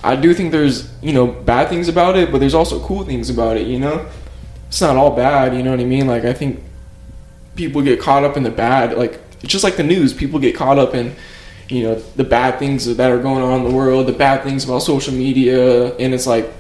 I 0.04 0.16
do 0.16 0.34
think 0.34 0.52
there's 0.52 0.92
you 1.02 1.14
know 1.14 1.28
bad 1.28 1.70
things 1.70 1.88
about 1.88 2.18
it, 2.18 2.32
but 2.32 2.40
there's 2.40 2.54
also 2.54 2.84
cool 2.84 3.04
things 3.04 3.30
about 3.30 3.58
it. 3.58 3.68
You 3.68 3.80
know, 3.80 4.06
it's 4.68 4.82
not 4.82 4.96
all 4.96 5.16
bad. 5.16 5.56
You 5.56 5.64
know 5.64 5.72
what 5.72 5.80
I 5.80 5.86
mean? 5.86 6.08
Like 6.08 6.26
I 6.26 6.34
think 6.34 6.62
people 7.56 7.82
get 7.82 8.00
caught 8.00 8.24
up 8.24 8.38
in 8.38 8.44
the 8.44 8.50
bad. 8.50 8.98
Like 8.98 9.20
it's 9.42 9.52
just 9.52 9.64
like 9.64 9.78
the 9.78 9.84
news. 9.84 10.14
People 10.14 10.40
get 10.40 10.56
caught 10.56 10.80
up 10.80 10.96
in 10.96 11.16
you 11.70 11.84
know 11.84 11.96
the 12.16 12.24
bad 12.24 12.58
things 12.58 12.86
that 12.96 13.12
are 13.12 13.20
going 13.22 13.44
on 13.44 13.62
in 13.62 13.70
the 13.70 13.76
world, 13.76 14.08
the 14.08 14.14
bad 14.14 14.44
things 14.44 14.64
about 14.64 14.80
social 14.80 15.14
media, 15.14 15.96
and 15.98 16.14
it's 16.14 16.28
like 16.28 16.52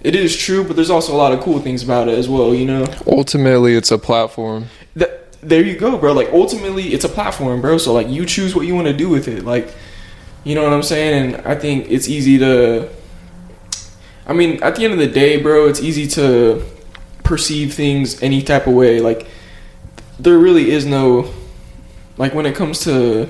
it 0.00 0.14
is 0.14 0.36
true, 0.36 0.62
but 0.62 0.76
there's 0.76 0.90
also 0.90 1.12
a 1.12 1.18
lot 1.18 1.32
of 1.32 1.40
cool 1.40 1.58
things 1.58 1.82
about 1.82 2.06
it 2.08 2.16
as 2.16 2.28
well. 2.28 2.54
You 2.54 2.66
know, 2.66 2.86
Ultimately, 3.08 3.74
it's 3.74 3.90
a 3.90 3.98
platform. 3.98 4.66
Th- 5.40 5.48
there 5.50 5.62
you 5.62 5.76
go, 5.76 5.98
bro. 5.98 6.12
Like 6.12 6.30
ultimately, 6.32 6.94
it's 6.94 7.04
a 7.04 7.08
platform, 7.08 7.60
bro. 7.60 7.78
So 7.78 7.92
like 7.92 8.08
you 8.08 8.26
choose 8.26 8.54
what 8.54 8.66
you 8.66 8.74
want 8.74 8.86
to 8.86 8.92
do 8.92 9.08
with 9.08 9.28
it. 9.28 9.44
Like 9.44 9.74
you 10.46 10.54
know 10.54 10.62
what 10.62 10.72
I'm 10.72 10.84
saying? 10.84 11.34
And 11.34 11.44
I 11.44 11.56
think 11.56 11.90
it's 11.90 12.08
easy 12.08 12.38
to. 12.38 12.88
I 14.28 14.32
mean, 14.32 14.62
at 14.62 14.76
the 14.76 14.84
end 14.84 14.92
of 14.92 15.00
the 15.00 15.08
day, 15.08 15.42
bro, 15.42 15.66
it's 15.66 15.80
easy 15.80 16.06
to 16.08 16.64
perceive 17.24 17.74
things 17.74 18.22
any 18.22 18.42
type 18.42 18.68
of 18.68 18.74
way. 18.74 19.00
Like, 19.00 19.26
there 20.20 20.38
really 20.38 20.70
is 20.70 20.86
no. 20.86 21.34
Like, 22.16 22.32
when 22.32 22.46
it 22.46 22.54
comes 22.54 22.84
to. 22.84 23.28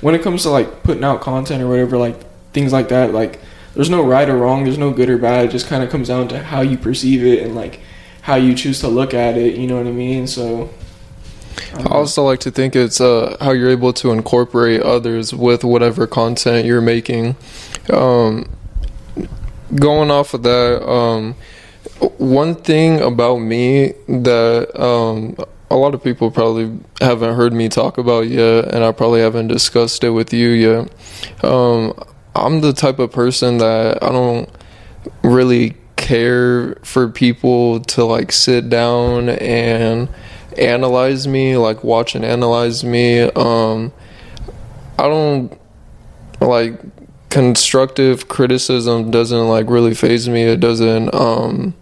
When 0.00 0.14
it 0.14 0.22
comes 0.22 0.44
to, 0.44 0.50
like, 0.50 0.82
putting 0.82 1.04
out 1.04 1.20
content 1.20 1.62
or 1.62 1.68
whatever, 1.68 1.98
like, 1.98 2.18
things 2.52 2.72
like 2.72 2.88
that, 2.88 3.12
like, 3.12 3.40
there's 3.74 3.90
no 3.90 4.02
right 4.02 4.30
or 4.30 4.38
wrong, 4.38 4.64
there's 4.64 4.78
no 4.78 4.92
good 4.92 5.10
or 5.10 5.18
bad. 5.18 5.46
It 5.46 5.50
just 5.50 5.66
kind 5.66 5.82
of 5.82 5.90
comes 5.90 6.08
down 6.08 6.28
to 6.28 6.42
how 6.42 6.62
you 6.62 6.78
perceive 6.78 7.22
it 7.22 7.42
and, 7.42 7.54
like, 7.54 7.80
how 8.22 8.36
you 8.36 8.54
choose 8.54 8.80
to 8.80 8.88
look 8.88 9.12
at 9.12 9.36
it. 9.36 9.56
You 9.56 9.66
know 9.66 9.76
what 9.76 9.86
I 9.86 9.92
mean? 9.92 10.26
So. 10.26 10.70
I 11.74 11.88
also 11.88 12.24
like 12.24 12.40
to 12.40 12.50
think 12.50 12.76
it's 12.76 13.00
uh, 13.00 13.36
how 13.40 13.52
you're 13.52 13.70
able 13.70 13.92
to 13.94 14.12
incorporate 14.12 14.82
others 14.82 15.34
with 15.34 15.64
whatever 15.64 16.06
content 16.06 16.66
you're 16.66 16.80
making. 16.80 17.36
Um, 17.90 18.48
going 19.74 20.10
off 20.10 20.34
of 20.34 20.42
that, 20.42 20.88
um, 20.88 21.34
one 22.18 22.54
thing 22.54 23.00
about 23.00 23.38
me 23.38 23.94
that 24.08 24.80
um, 24.80 25.36
a 25.70 25.76
lot 25.76 25.94
of 25.94 26.02
people 26.02 26.30
probably 26.30 26.78
haven't 27.00 27.34
heard 27.34 27.52
me 27.52 27.68
talk 27.68 27.98
about 27.98 28.28
yet, 28.28 28.72
and 28.72 28.84
I 28.84 28.92
probably 28.92 29.20
haven't 29.20 29.48
discussed 29.48 30.04
it 30.04 30.10
with 30.10 30.32
you 30.32 30.48
yet. 30.48 31.44
Um, 31.44 31.94
I'm 32.34 32.60
the 32.60 32.72
type 32.72 32.98
of 32.98 33.12
person 33.12 33.58
that 33.58 34.02
I 34.02 34.10
don't 34.10 34.48
really 35.22 35.76
care 35.96 36.76
for 36.76 37.08
people 37.08 37.80
to 37.80 38.04
like 38.04 38.32
sit 38.32 38.70
down 38.70 39.28
and 39.28 40.08
analyze 40.58 41.26
me, 41.26 41.56
like 41.56 41.84
watch 41.84 42.14
and 42.14 42.24
analyze 42.24 42.84
me. 42.84 43.20
Um, 43.20 43.92
I 44.98 45.04
don't 45.04 45.58
like 46.40 46.80
constructive 47.30 48.28
criticism 48.28 49.10
doesn't 49.10 49.48
like 49.48 49.68
really 49.68 49.94
phase 49.94 50.28
me. 50.28 50.44
It 50.44 50.60
doesn't 50.60 51.14
um 51.14 51.74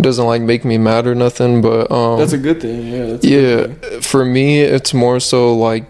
doesn't 0.00 0.26
like 0.26 0.42
make 0.42 0.64
me 0.64 0.78
mad 0.78 1.06
or 1.06 1.14
nothing. 1.14 1.62
But 1.62 1.90
um, 1.90 2.18
that's 2.18 2.32
a 2.32 2.38
good 2.38 2.60
thing. 2.60 2.86
Yeah. 2.88 3.06
That's 3.06 3.24
yeah. 3.24 4.00
For 4.00 4.24
me, 4.24 4.60
it's 4.60 4.92
more 4.92 5.20
so 5.20 5.54
like, 5.54 5.84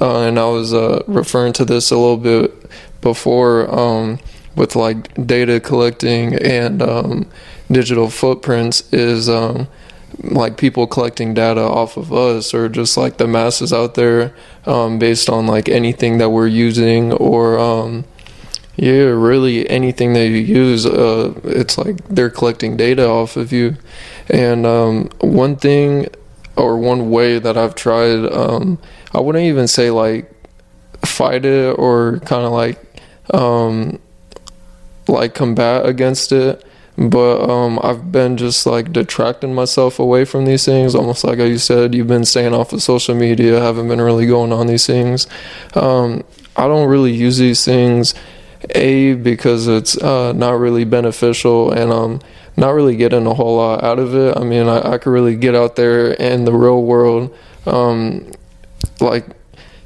uh, 0.00 0.22
and 0.22 0.38
I 0.38 0.46
was 0.46 0.74
uh, 0.74 1.02
referring 1.06 1.52
to 1.54 1.64
this 1.64 1.90
a 1.90 1.96
little 1.96 2.16
bit 2.16 2.52
before 3.00 3.72
um, 3.74 4.18
with 4.54 4.76
like 4.76 5.26
data 5.26 5.60
collecting 5.60 6.34
and 6.34 6.82
um, 6.82 7.30
digital 7.70 8.10
footprints 8.10 8.92
is 8.92 9.28
um, 9.28 9.68
like 10.22 10.56
people 10.56 10.86
collecting 10.86 11.34
data 11.34 11.60
off 11.60 11.96
of 11.96 12.12
us 12.12 12.52
or 12.52 12.68
just 12.68 12.96
like 12.96 13.18
the 13.18 13.26
masses 13.26 13.72
out 13.72 13.94
there 13.94 14.34
um, 14.66 14.98
based 14.98 15.28
on 15.28 15.46
like 15.46 15.68
anything 15.68 16.18
that 16.18 16.30
we're 16.30 16.46
using 16.46 17.12
or 17.12 17.58
um, 17.58 18.04
yeah 18.76 19.04
really 19.04 19.68
anything 19.70 20.12
that 20.12 20.26
you 20.28 20.36
use 20.36 20.86
uh, 20.86 21.32
it's 21.44 21.78
like 21.78 21.96
they're 22.08 22.30
collecting 22.30 22.76
data 22.76 23.06
off 23.06 23.36
of 23.36 23.52
you. 23.52 23.76
And 24.28 24.66
um, 24.66 25.10
one 25.20 25.56
thing 25.56 26.08
or 26.58 26.76
one 26.76 27.08
way 27.10 27.38
that 27.38 27.56
i've 27.56 27.74
tried 27.74 28.26
um, 28.32 28.78
i 29.14 29.20
wouldn't 29.20 29.44
even 29.44 29.68
say 29.68 29.90
like 29.90 30.30
fight 31.04 31.44
it 31.44 31.78
or 31.78 32.18
kind 32.24 32.44
of 32.44 32.52
like 32.52 32.78
um, 33.32 33.98
like 35.06 35.34
combat 35.34 35.86
against 35.86 36.32
it 36.32 36.64
but 36.98 37.48
um, 37.48 37.78
I've 37.84 38.10
been 38.10 38.36
just 38.36 38.66
like 38.66 38.92
detracting 38.92 39.54
myself 39.54 40.00
away 40.00 40.24
from 40.24 40.46
these 40.46 40.64
things, 40.64 40.96
almost 40.96 41.22
like 41.22 41.38
you 41.38 41.56
said, 41.56 41.94
you've 41.94 42.08
been 42.08 42.24
staying 42.24 42.54
off 42.54 42.72
of 42.72 42.82
social 42.82 43.14
media, 43.14 43.60
haven't 43.60 43.86
been 43.86 44.00
really 44.00 44.26
going 44.26 44.52
on 44.52 44.66
these 44.66 44.84
things. 44.84 45.28
Um, 45.74 46.24
I 46.56 46.66
don't 46.66 46.88
really 46.88 47.12
use 47.12 47.38
these 47.38 47.64
things, 47.64 48.14
a 48.74 49.14
because 49.14 49.68
it's 49.68 49.96
uh, 50.02 50.32
not 50.32 50.58
really 50.58 50.84
beneficial, 50.84 51.70
and 51.70 51.92
um, 51.92 52.20
not 52.56 52.70
really 52.70 52.96
getting 52.96 53.26
a 53.28 53.34
whole 53.34 53.58
lot 53.58 53.84
out 53.84 54.00
of 54.00 54.16
it. 54.16 54.36
I 54.36 54.42
mean, 54.42 54.66
I, 54.66 54.94
I 54.94 54.98
could 54.98 55.10
really 55.10 55.36
get 55.36 55.54
out 55.54 55.76
there 55.76 56.14
in 56.14 56.46
the 56.46 56.52
real 56.52 56.82
world, 56.82 57.32
um, 57.64 58.32
like 59.00 59.24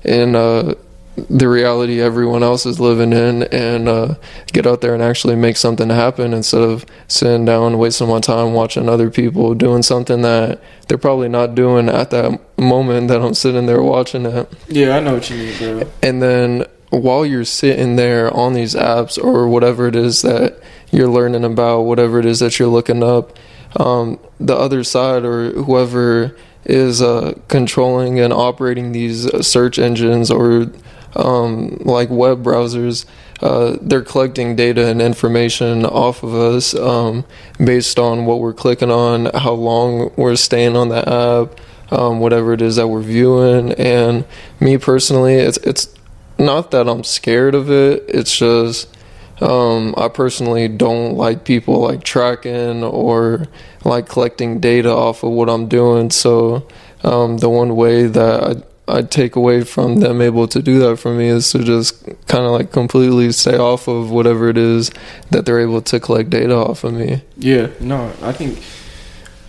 in. 0.03 0.35
Uh, 0.35 0.77
the 1.17 1.49
reality 1.49 2.01
everyone 2.01 2.43
else 2.43 2.65
is 2.65 2.81
living 2.81 3.13
in 3.13 3.43
and 3.45 3.89
uh, 3.89 4.15
get 4.53 4.67
out 4.67 4.81
there 4.81 4.95
and 4.95 5.03
actually 5.03 5.37
make 5.37 5.57
something 5.57 5.91
happen 5.91 6.33
instead 6.33 6.63
of 6.63 6.87
sitting 7.07 7.45
down 7.45 7.79
wasting 7.79 8.09
my 8.09 8.21
time 8.21 8.55
watching 8.55 8.89
other 8.89 9.11
people 9.11 9.55
doing 9.55 9.83
something 9.83 10.23
that 10.23 10.61
they're 10.89 10.97
probably 10.97 11.29
not 11.29 11.55
doing 11.55 11.89
at 11.89 12.11
that 12.11 12.41
moment 12.59 13.09
that 13.09 13.21
I'm 13.21 13.35
sitting 13.35 13.67
there 13.67 13.83
watching 13.83 14.25
it. 14.25 14.51
Yeah, 14.69 14.97
I 14.97 15.01
know 15.01 15.15
what 15.15 15.29
you 15.29 15.37
mean, 15.37 15.59
bro. 15.59 15.91
And 16.03 16.23
then 16.23 16.65
while 16.89 17.27
you're 17.27 17.45
sitting 17.45 17.97
there 17.97 18.35
on 18.35 18.55
these 18.55 18.75
apps 18.75 19.23
or 19.23 19.49
whatever 19.49 19.89
it 19.89 19.97
is 19.97 20.23
that 20.23 20.61
you're 20.91 21.09
learning 21.09 21.45
about, 21.45 21.83
whatever 21.83 22.21
it 22.21 22.27
is 22.27 22.41
that 22.41 22.59
you're 22.59 22.69
looking 22.69 23.03
up, 23.03 23.39
um, 23.77 24.19
the 24.39 24.57
other 24.57 24.85
side 24.85 25.25
or 25.25 25.51
whoever 25.53 26.37
is 26.65 27.03
uh, 27.03 27.39
controlling 27.49 28.21
and 28.21 28.33
operating 28.33 28.93
these 28.93 29.25
search 29.47 29.79
engines 29.79 30.31
or 30.31 30.71
um, 31.15 31.79
like 31.81 32.11
web 32.11 32.43
browsers, 32.43 33.05
uh, 33.41 33.77
they're 33.81 34.03
collecting 34.03 34.55
data 34.55 34.87
and 34.87 35.03
information 35.03 35.85
off 35.85 36.23
of 36.23 36.35
us 36.35 36.75
um, 36.75 37.25
based 37.63 37.99
on 37.99 38.25
what 38.25 38.41
we're 38.41 38.53
clicking 38.55 38.91
on, 38.91 39.27
how 39.35 39.53
long 39.53 40.13
we're 40.17 40.37
staying 40.37 40.77
on 40.77 40.89
the 40.89 40.99
app, 41.09 41.61
um, 41.93 42.21
whatever 42.21 42.53
it 42.53 42.63
is 42.63 42.77
that 42.77 42.89
we're 42.89 43.03
viewing. 43.03 43.73
And 43.73 44.25
me 44.61 44.79
personally, 44.79 45.35
it's 45.35 45.59
it's 45.59 45.93
not 46.39 46.71
that 46.71 46.89
I'm 46.89 47.05
scared 47.05 47.55
of 47.55 47.71
it. 47.71 48.05
It's 48.09 48.37
just 48.37 48.97
um, 49.41 49.95
I 49.97 50.09
personally 50.09 50.69
don't 50.69 51.17
like 51.17 51.45
people 51.45 51.81
like 51.81 52.05
tracking 52.05 52.85
or 52.85 53.49
like 53.85 54.09
collecting 54.09 54.61
data 54.61 54.91
off 54.91 55.25
of 55.25 55.33
what 55.33 55.51
I'm 55.51 55.67
doing. 55.67 56.11
So 56.11 56.69
um, 57.03 57.39
the 57.39 57.51
one 57.51 57.75
way 57.75 58.07
that 58.07 58.67
I 58.93 59.03
take 59.03 59.37
away 59.37 59.65
from 59.65 60.01
them 60.01 60.21
able 60.21 60.47
to 60.49 60.61
do 60.61 60.79
that 60.81 60.99
for 60.99 61.15
me 61.15 61.29
is 61.29 61.51
to 61.53 61.65
just 61.65 62.05
kind 62.27 62.45
of 62.45 62.53
like 62.53 62.73
completely 62.73 63.33
stay 63.33 63.57
off 63.57 63.89
of 63.89 64.11
whatever 64.11 64.51
it 64.51 64.59
is 64.59 64.91
that 65.31 65.47
they're 65.47 65.61
able 65.61 65.81
to 65.83 65.99
collect 65.99 66.29
data 66.29 66.55
off 66.55 66.85
of 66.85 66.93
me. 66.93 67.23
Yeah, 67.39 67.69
no, 67.81 68.13
I 68.21 68.33
think 68.33 68.63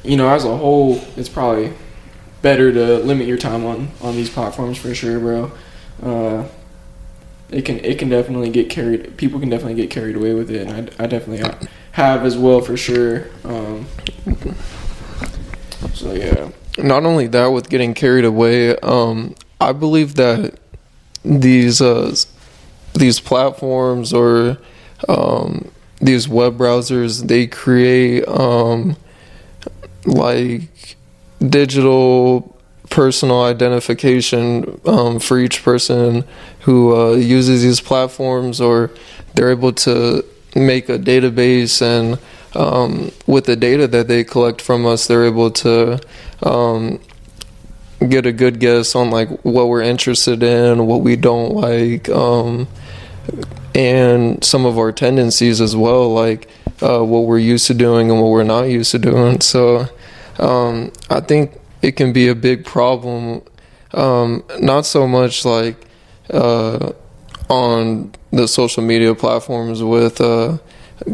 you 0.04 0.16
know 0.16 0.30
as 0.30 0.46
a 0.46 0.56
whole, 0.56 1.02
it's 1.18 1.28
probably 1.28 1.74
better 2.42 2.72
to 2.72 3.00
limit 3.00 3.28
your 3.28 3.38
time 3.38 3.66
on 3.66 3.90
on 4.02 4.16
these 4.16 4.30
platforms 4.30 4.78
for 4.78 4.96
sure, 4.96 5.20
bro. 5.20 5.52
Uh, 6.02 6.48
it 7.50 7.66
can 7.66 7.84
it 7.84 8.00
can 8.00 8.08
definitely 8.08 8.50
get 8.50 8.70
carried. 8.70 9.18
People 9.18 9.42
can 9.42 9.50
definitely 9.50 9.76
get 9.76 9.90
carried 9.90 10.16
away 10.16 10.34
with 10.34 10.50
it, 10.52 10.66
and 10.68 10.90
I, 10.98 11.04
I 11.04 11.08
definitely 11.08 11.44
have 11.92 12.26
as 12.26 12.38
well 12.38 12.62
for 12.62 12.78
sure. 12.78 13.28
Um, 13.44 13.88
so 15.94 16.14
yeah 16.14 16.50
not 16.78 17.06
only 17.06 17.28
that 17.28 17.48
with 17.48 17.70
getting 17.70 17.94
carried 17.94 18.26
away 18.26 18.76
um, 18.78 19.36
i 19.62 19.72
believe 19.72 20.16
that 20.16 20.58
these 21.24 21.82
uh, 21.82 22.14
these 22.96 23.20
platforms 23.20 24.14
or 24.14 24.58
um, 25.08 25.70
these 26.00 26.28
web 26.28 26.58
browsers 26.58 27.28
they 27.28 27.48
create 27.48 28.28
um, 28.28 28.96
like 30.06 30.96
digital 31.48 32.58
personal 32.90 33.42
identification 33.44 34.80
um, 34.86 35.20
for 35.20 35.40
each 35.40 35.64
person 35.64 36.24
who 36.62 36.96
uh, 36.96 37.14
uses 37.14 37.64
these 37.64 37.82
platforms 37.82 38.62
or 38.62 38.92
they're 39.34 39.50
able 39.50 39.74
to 39.74 40.24
make 40.56 40.90
a 40.90 41.00
database 41.00 41.82
and 41.82 42.20
um, 42.56 43.12
with 43.28 43.46
the 43.46 43.56
data 43.56 43.88
that 43.88 44.08
they 44.08 44.24
collect 44.24 44.62
from 44.62 44.86
us, 44.86 45.08
they're 45.08 45.26
able 45.26 45.52
to 45.52 46.00
um, 46.44 47.00
get 48.08 48.26
a 48.26 48.32
good 48.32 48.60
guess 48.60 48.96
on 48.96 49.12
like 49.12 49.30
what 49.44 49.68
we're 49.68 49.82
interested 49.82 50.44
in, 50.44 50.86
what 50.86 51.02
we 51.02 51.16
don't 51.16 51.54
like, 51.54 52.10
um, 52.10 52.68
and 53.74 54.44
some 54.44 54.66
of 54.66 54.78
our 54.78 54.92
tendencies 54.92 55.62
as 55.62 55.76
well, 55.76 56.13
like 56.13 56.48
uh, 56.82 57.04
what 57.04 57.22
we're 57.22 57.39
used 57.39 57.68
to 57.68 57.74
doing 57.74 58.12
and 58.12 58.22
what 58.22 58.30
we're 58.30 58.44
not 58.44 58.63
used 58.63 58.92
to 58.92 59.00
doing. 59.00 59.42
So 59.42 59.88
um, 60.39 60.92
I 61.10 61.22
think 61.22 61.60
it 61.82 61.94
can 61.94 62.13
be 62.13 62.28
a 62.28 62.36
big 62.36 62.66
problem. 62.66 63.42
Um, 63.94 64.44
not 64.60 64.86
so 64.86 65.08
much 65.08 65.46
like 65.46 65.78
uh, 66.32 66.94
on 67.50 68.12
the 68.32 68.48
social 68.48 68.84
media 68.84 69.13
platforms 69.16 69.84
with 69.84 70.20
uh, 70.20 70.58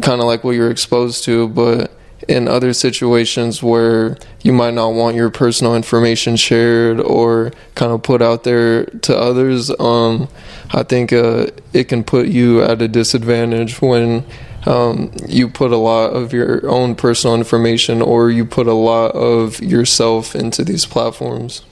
kind 0.02 0.20
of 0.20 0.26
like 0.26 0.44
what 0.44 0.52
you're 0.52 0.70
exposed 0.70 1.24
to, 1.24 1.48
but 1.48 1.92
in 2.28 2.46
other 2.48 2.72
situations 2.72 3.62
where 3.62 4.16
you 4.42 4.52
might 4.52 4.74
not 4.74 4.90
want 4.90 5.16
your 5.16 5.30
personal 5.30 5.74
information 5.74 6.36
shared 6.36 7.00
or 7.00 7.50
kind 7.74 7.92
of 7.92 8.02
put 8.02 8.22
out 8.22 8.44
there 8.44 8.84
to 8.84 9.16
others, 9.16 9.70
um, 9.80 10.28
I 10.72 10.82
think 10.82 11.12
uh, 11.12 11.46
it 11.72 11.84
can 11.84 12.04
put 12.04 12.28
you 12.28 12.62
at 12.62 12.80
a 12.82 12.88
disadvantage 12.88 13.80
when 13.80 14.24
um, 14.66 15.10
you 15.26 15.48
put 15.48 15.72
a 15.72 15.76
lot 15.76 16.12
of 16.12 16.32
your 16.32 16.68
own 16.68 16.94
personal 16.94 17.34
information 17.34 18.02
or 18.02 18.30
you 18.30 18.44
put 18.44 18.66
a 18.66 18.74
lot 18.74 19.12
of 19.12 19.60
yourself 19.60 20.34
into 20.34 20.64
these 20.64 20.84
platforms. 20.84 21.64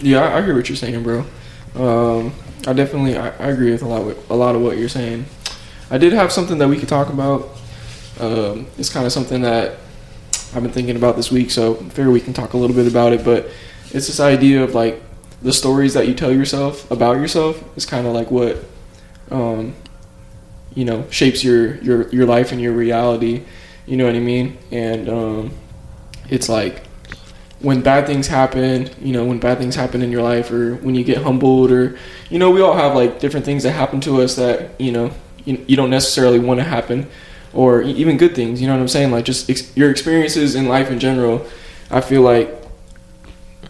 Yeah, 0.00 0.36
I, 0.36 0.42
hear 0.42 0.54
what 0.54 0.68
you're 0.68 0.76
saying, 0.76 1.02
bro. 1.02 1.24
Um, 1.74 2.34
I 2.66 2.72
definitely 2.72 3.16
I, 3.16 3.28
I, 3.30 3.48
agree 3.48 3.70
with 3.72 3.82
a 3.82 3.86
lot 3.88 4.04
with 4.04 4.30
a 4.30 4.34
lot 4.34 4.54
of 4.54 4.62
what 4.62 4.76
you're 4.76 4.88
saying. 4.88 5.26
I 5.90 5.98
did 5.98 6.12
have 6.12 6.32
something 6.32 6.58
that 6.58 6.68
we 6.68 6.78
could 6.78 6.88
talk 6.88 7.08
about. 7.08 7.48
Um, 8.20 8.66
it's 8.78 8.92
kind 8.92 9.06
of 9.06 9.12
something 9.12 9.42
that 9.42 9.78
I've 10.54 10.62
been 10.62 10.72
thinking 10.72 10.96
about 10.96 11.16
this 11.16 11.30
week, 11.30 11.50
so 11.50 11.76
I 11.76 11.88
figure 11.88 12.10
we 12.10 12.20
can 12.20 12.32
talk 12.32 12.52
a 12.52 12.56
little 12.56 12.76
bit 12.76 12.86
about 12.86 13.12
it. 13.12 13.24
But 13.24 13.50
it's 13.86 14.06
this 14.06 14.20
idea 14.20 14.62
of 14.62 14.74
like 14.74 15.02
the 15.42 15.52
stories 15.52 15.94
that 15.94 16.08
you 16.08 16.14
tell 16.14 16.32
yourself 16.32 16.90
about 16.90 17.16
yourself 17.16 17.62
is 17.76 17.84
kind 17.86 18.06
of 18.06 18.12
like 18.12 18.30
what 18.30 18.64
um, 19.30 19.74
you 20.74 20.84
know 20.84 21.06
shapes 21.10 21.42
your 21.44 21.76
your 21.76 22.08
your 22.08 22.26
life 22.26 22.52
and 22.52 22.60
your 22.60 22.72
reality. 22.72 23.42
You 23.86 23.96
know 23.96 24.06
what 24.06 24.14
I 24.14 24.20
mean? 24.20 24.58
And 24.70 25.08
um, 25.08 25.50
it's 26.28 26.48
like 26.48 26.84
when 27.60 27.80
bad 27.80 28.06
things 28.06 28.26
happen, 28.26 28.90
you 29.00 29.12
know, 29.12 29.24
when 29.24 29.38
bad 29.38 29.58
things 29.58 29.74
happen 29.74 30.02
in 30.02 30.12
your 30.12 30.22
life, 30.22 30.50
or 30.50 30.76
when 30.76 30.94
you 30.94 31.02
get 31.04 31.18
humbled, 31.18 31.70
or 31.70 31.98
you 32.30 32.38
know, 32.38 32.50
we 32.50 32.60
all 32.60 32.74
have 32.74 32.94
like 32.94 33.20
different 33.20 33.46
things 33.46 33.62
that 33.62 33.72
happen 33.72 34.00
to 34.02 34.20
us 34.20 34.36
that 34.36 34.78
you 34.78 34.92
know 34.92 35.10
you, 35.44 35.64
you 35.66 35.76
don't 35.76 35.90
necessarily 35.90 36.38
want 36.38 36.60
to 36.60 36.64
happen, 36.64 37.08
or 37.54 37.82
even 37.82 38.16
good 38.16 38.34
things. 38.34 38.60
You 38.60 38.66
know 38.66 38.74
what 38.74 38.80
I'm 38.80 38.88
saying? 38.88 39.10
Like 39.10 39.24
just 39.24 39.48
ex- 39.48 39.74
your 39.76 39.90
experiences 39.90 40.54
in 40.54 40.68
life 40.68 40.90
in 40.90 40.98
general. 40.98 41.46
I 41.90 42.00
feel 42.00 42.22
like 42.22 42.50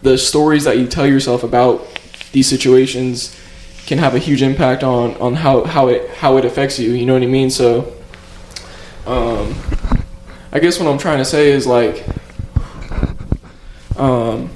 the 0.01 0.17
stories 0.17 0.63
that 0.63 0.77
you 0.77 0.87
tell 0.87 1.05
yourself 1.05 1.43
about 1.43 1.99
these 2.31 2.47
situations 2.47 3.35
can 3.85 3.97
have 3.97 4.15
a 4.15 4.19
huge 4.19 4.41
impact 4.41 4.83
on 4.83 5.15
on 5.17 5.35
how 5.35 5.63
how 5.63 5.87
it 5.87 6.09
how 6.11 6.37
it 6.37 6.45
affects 6.45 6.79
you. 6.79 6.91
You 6.91 7.05
know 7.05 7.13
what 7.13 7.23
I 7.23 7.27
mean? 7.27 7.49
So, 7.49 7.93
um, 9.05 9.55
I 10.51 10.59
guess 10.59 10.79
what 10.79 10.87
I'm 10.87 10.97
trying 10.97 11.19
to 11.19 11.25
say 11.25 11.51
is 11.51 11.67
like, 11.67 12.05
um, 13.97 14.49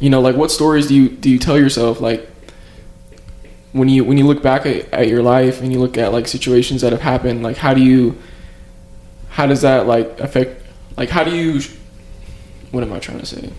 you 0.00 0.10
know, 0.10 0.20
like 0.20 0.36
what 0.36 0.50
stories 0.50 0.88
do 0.88 0.94
you 0.94 1.08
do 1.08 1.30
you 1.30 1.38
tell 1.38 1.58
yourself 1.58 2.00
like 2.00 2.27
when 3.72 3.88
you 3.88 4.04
when 4.04 4.18
you 4.18 4.26
look 4.26 4.42
back 4.42 4.66
at, 4.66 4.92
at 4.92 5.08
your 5.08 5.22
life 5.22 5.60
and 5.60 5.72
you 5.72 5.78
look 5.78 5.98
at 5.98 6.12
like 6.12 6.26
situations 6.26 6.80
that 6.80 6.92
have 6.92 7.02
happened 7.02 7.42
like 7.42 7.56
how 7.56 7.74
do 7.74 7.82
you 7.82 8.16
how 9.28 9.46
does 9.46 9.62
that 9.62 9.86
like 9.86 10.18
affect 10.20 10.62
like 10.96 11.10
how 11.10 11.22
do 11.22 11.34
you 11.34 11.60
what 12.70 12.82
am 12.82 12.92
I 12.92 12.98
trying 12.98 13.20
to 13.20 13.26
say? 13.26 13.50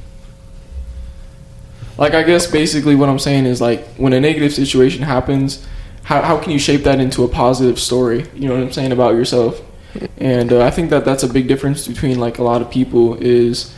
Like 1.97 2.13
I 2.13 2.23
guess 2.23 2.47
basically 2.47 2.95
what 2.95 3.09
I'm 3.09 3.19
saying 3.19 3.45
is 3.45 3.59
like 3.59 3.87
when 3.95 4.13
a 4.13 4.19
negative 4.19 4.53
situation 4.53 5.03
happens, 5.03 5.65
how 6.03 6.21
how 6.21 6.37
can 6.37 6.51
you 6.51 6.59
shape 6.59 6.83
that 6.83 6.99
into 6.99 7.23
a 7.23 7.27
positive 7.27 7.79
story? 7.79 8.25
You 8.33 8.47
know 8.47 8.55
what 8.55 8.63
I'm 8.63 8.71
saying 8.71 8.91
about 8.91 9.15
yourself? 9.15 9.61
And 10.17 10.53
uh, 10.53 10.65
I 10.65 10.69
think 10.69 10.91
that 10.91 11.03
that's 11.03 11.23
a 11.23 11.27
big 11.27 11.47
difference 11.47 11.87
between 11.87 12.19
like 12.19 12.37
a 12.37 12.43
lot 12.43 12.61
of 12.61 12.69
people 12.69 13.15
is 13.15 13.73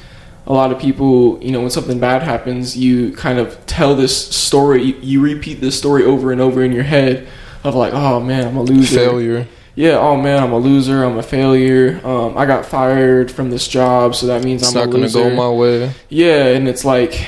a 0.47 0.53
lot 0.53 0.71
of 0.71 0.79
people, 0.79 1.41
you 1.43 1.51
know, 1.51 1.61
when 1.61 1.69
something 1.69 1.99
bad 1.99 2.23
happens, 2.23 2.75
you 2.75 3.13
kind 3.13 3.37
of 3.39 3.63
tell 3.67 3.95
this 3.95 4.29
story, 4.35 4.81
you, 4.83 4.95
you 5.01 5.21
repeat 5.21 5.61
this 5.61 5.77
story 5.77 6.03
over 6.03 6.31
and 6.31 6.41
over 6.41 6.63
in 6.63 6.71
your 6.71 6.83
head 6.83 7.27
of 7.63 7.75
like, 7.75 7.93
oh 7.93 8.19
man, 8.19 8.47
I'm 8.47 8.57
a 8.57 8.63
loser. 8.63 8.95
Failure. 8.95 9.47
Yeah, 9.75 9.97
oh 9.99 10.17
man, 10.17 10.43
I'm 10.43 10.51
a 10.51 10.57
loser. 10.57 11.03
I'm 11.03 11.17
a 11.17 11.23
failure. 11.23 12.01
Um, 12.05 12.37
I 12.37 12.45
got 12.45 12.65
fired 12.65 13.31
from 13.31 13.49
this 13.51 13.67
job, 13.67 14.15
so 14.15 14.27
that 14.27 14.43
means 14.43 14.63
It's 14.63 14.75
I'm 14.75 14.85
not 14.85 14.91
going 14.91 15.07
to 15.07 15.13
go 15.13 15.29
my 15.29 15.49
way. 15.49 15.93
Yeah, 16.09 16.47
and 16.47 16.67
it's 16.67 16.83
like 16.83 17.25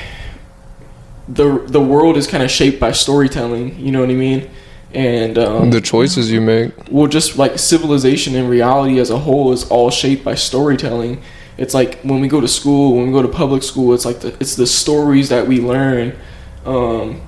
the 1.28 1.58
the 1.66 1.80
world 1.80 2.16
is 2.16 2.26
kind 2.26 2.42
of 2.42 2.50
shaped 2.50 2.78
by 2.80 2.92
storytelling. 2.92 3.78
You 3.78 3.92
know 3.92 4.00
what 4.00 4.10
I 4.10 4.14
mean? 4.14 4.50
And 4.92 5.38
um, 5.38 5.70
The 5.70 5.80
choices 5.80 6.30
you 6.30 6.40
make. 6.40 6.72
well, 6.90 7.06
just 7.06 7.36
like 7.38 7.58
civilization 7.58 8.36
and 8.36 8.48
reality 8.48 9.00
as 9.00 9.10
a 9.10 9.18
whole 9.18 9.52
is 9.52 9.68
all 9.70 9.90
shaped 9.90 10.22
by 10.24 10.34
storytelling. 10.34 11.22
It's 11.56 11.74
like 11.74 12.00
when 12.00 12.20
we 12.20 12.28
go 12.28 12.40
to 12.40 12.48
school, 12.48 12.96
when 12.96 13.06
we 13.06 13.12
go 13.12 13.22
to 13.22 13.28
public 13.28 13.62
school, 13.62 13.94
it's 13.94 14.04
like 14.04 14.20
the, 14.20 14.36
it's 14.40 14.56
the 14.56 14.66
stories 14.66 15.28
that 15.28 15.46
we 15.46 15.60
learn 15.60 16.16
um, 16.64 17.20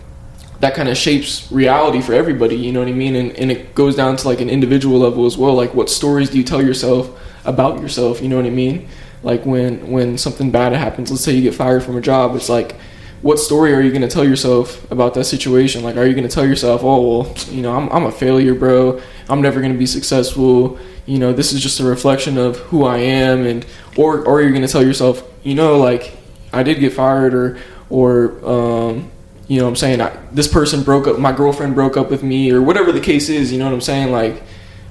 that 0.60 0.74
kind 0.74 0.88
of 0.88 0.96
shapes 0.96 1.50
reality 1.52 2.00
for 2.00 2.12
everybody. 2.12 2.56
You 2.56 2.72
know 2.72 2.80
what 2.80 2.88
I 2.88 2.92
mean? 2.92 3.14
And 3.14 3.32
and 3.32 3.50
it 3.52 3.74
goes 3.74 3.94
down 3.94 4.16
to 4.16 4.28
like 4.28 4.40
an 4.40 4.50
individual 4.50 4.98
level 4.98 5.26
as 5.26 5.36
well. 5.36 5.54
Like 5.54 5.74
what 5.74 5.90
stories 5.90 6.30
do 6.30 6.38
you 6.38 6.44
tell 6.44 6.62
yourself 6.62 7.10
about 7.44 7.80
yourself? 7.80 8.20
You 8.20 8.28
know 8.28 8.36
what 8.36 8.46
I 8.46 8.50
mean? 8.50 8.88
Like 9.22 9.46
when 9.46 9.90
when 9.90 10.18
something 10.18 10.50
bad 10.50 10.72
happens, 10.72 11.10
let's 11.10 11.22
say 11.22 11.32
you 11.32 11.42
get 11.42 11.54
fired 11.54 11.82
from 11.82 11.96
a 11.96 12.00
job, 12.00 12.34
it's 12.34 12.48
like 12.48 12.76
what 13.22 13.38
story 13.38 13.72
are 13.74 13.80
you 13.80 13.90
going 13.90 14.02
to 14.02 14.08
tell 14.08 14.24
yourself 14.24 14.88
about 14.90 15.14
that 15.14 15.24
situation? 15.24 15.82
Like, 15.82 15.96
are 15.96 16.06
you 16.06 16.14
going 16.14 16.28
to 16.28 16.34
tell 16.34 16.46
yourself, 16.46 16.82
oh, 16.84 17.22
well, 17.22 17.34
you 17.48 17.62
know, 17.62 17.74
I'm, 17.74 17.88
I'm 17.90 18.04
a 18.04 18.12
failure, 18.12 18.54
bro. 18.54 19.00
I'm 19.28 19.40
never 19.40 19.60
going 19.60 19.72
to 19.72 19.78
be 19.78 19.86
successful. 19.86 20.78
You 21.06 21.18
know, 21.18 21.32
this 21.32 21.52
is 21.52 21.62
just 21.62 21.80
a 21.80 21.84
reflection 21.84 22.38
of 22.38 22.58
who 22.58 22.84
I 22.84 22.98
am. 22.98 23.46
And, 23.46 23.66
or, 23.96 24.24
or 24.24 24.42
you're 24.42 24.50
going 24.50 24.62
to 24.62 24.68
tell 24.68 24.84
yourself, 24.84 25.22
you 25.42 25.54
know, 25.54 25.78
like, 25.78 26.16
I 26.52 26.62
did 26.62 26.78
get 26.78 26.92
fired 26.92 27.34
or, 27.34 27.58
or, 27.90 28.32
um, 28.48 29.10
you 29.48 29.58
know 29.58 29.64
what 29.64 29.70
I'm 29.70 29.76
saying? 29.76 30.00
I, 30.00 30.16
this 30.32 30.48
person 30.48 30.82
broke 30.82 31.06
up, 31.06 31.18
my 31.18 31.32
girlfriend 31.32 31.74
broke 31.74 31.96
up 31.96 32.10
with 32.10 32.22
me 32.22 32.50
or 32.50 32.60
whatever 32.60 32.92
the 32.92 33.00
case 33.00 33.28
is, 33.28 33.52
you 33.52 33.58
know 33.58 33.64
what 33.64 33.74
I'm 33.74 33.80
saying? 33.80 34.12
Like, 34.12 34.42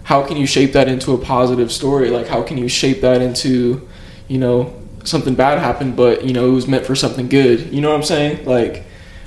how 0.04 0.26
can 0.26 0.38
you 0.38 0.48
shape 0.48 0.74
that 0.74 0.88
into 0.88 1.14
a 1.14 1.18
positive 1.18 1.72
story? 1.72 2.10
Like, 2.10 2.28
how 2.28 2.42
can 2.42 2.58
you 2.58 2.70
shape 2.70 3.02
that 3.02 3.22
into, 3.22 3.88
you 4.28 4.38
know, 4.38 4.74
something 5.06 5.36
bad 5.36 5.60
happened, 5.60 5.96
but 5.96 6.26
you 6.26 6.34
know 6.34 6.48
it 6.48 6.52
was 6.52 6.68
meant 6.68 6.86
for 6.86 6.96
something 6.96 7.30
good. 7.30 7.74
You 7.74 7.82
know 7.82 7.90
what 7.90 7.98
I'm 7.98 8.04
saying? 8.04 8.46
Like, 8.46 8.84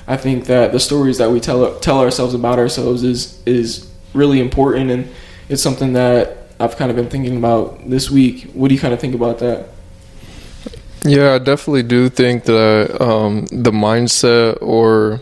I 0.06 0.16
think 0.16 0.44
that 0.46 0.72
the 0.72 0.80
stories 0.80 1.18
that 1.18 1.30
we 1.30 1.40
tell 1.40 1.78
tell 1.80 2.00
ourselves 2.00 2.34
about 2.34 2.58
ourselves 2.58 3.02
is 3.02 3.40
is 3.46 3.90
really 4.14 4.40
important, 4.40 4.90
and 4.90 5.08
it's 5.48 5.62
something 5.62 5.94
that 5.94 6.48
I've 6.60 6.76
kind 6.76 6.90
of 6.90 6.96
been 6.96 7.08
thinking 7.08 7.36
about 7.36 7.88
this 7.88 8.10
week. 8.10 8.50
What 8.52 8.68
do 8.68 8.74
you 8.74 8.80
kind 8.80 8.92
of 8.92 9.00
think 9.00 9.14
about 9.14 9.38
that? 9.38 9.68
Yeah, 11.04 11.34
I 11.34 11.38
definitely 11.38 11.84
do 11.84 12.08
think 12.08 12.44
that 12.44 13.00
um, 13.00 13.46
the 13.46 13.70
mindset 13.70 14.58
or 14.60 15.20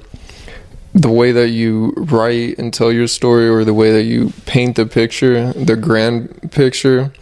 the 0.95 1.11
way 1.11 1.31
that 1.33 1.51
you 1.51 1.93
write 1.97 2.59
and 2.59 2.73
tell 2.73 2.91
your 2.91 3.07
story 3.07 3.47
or 3.47 3.65
the 3.65 3.75
way 3.75 3.93
that 3.93 4.05
you 4.05 4.33
paint 4.47 4.77
the 4.77 4.87
picture, 4.87 5.53
the 5.53 5.77
grand 5.77 6.51
picture, 6.51 7.13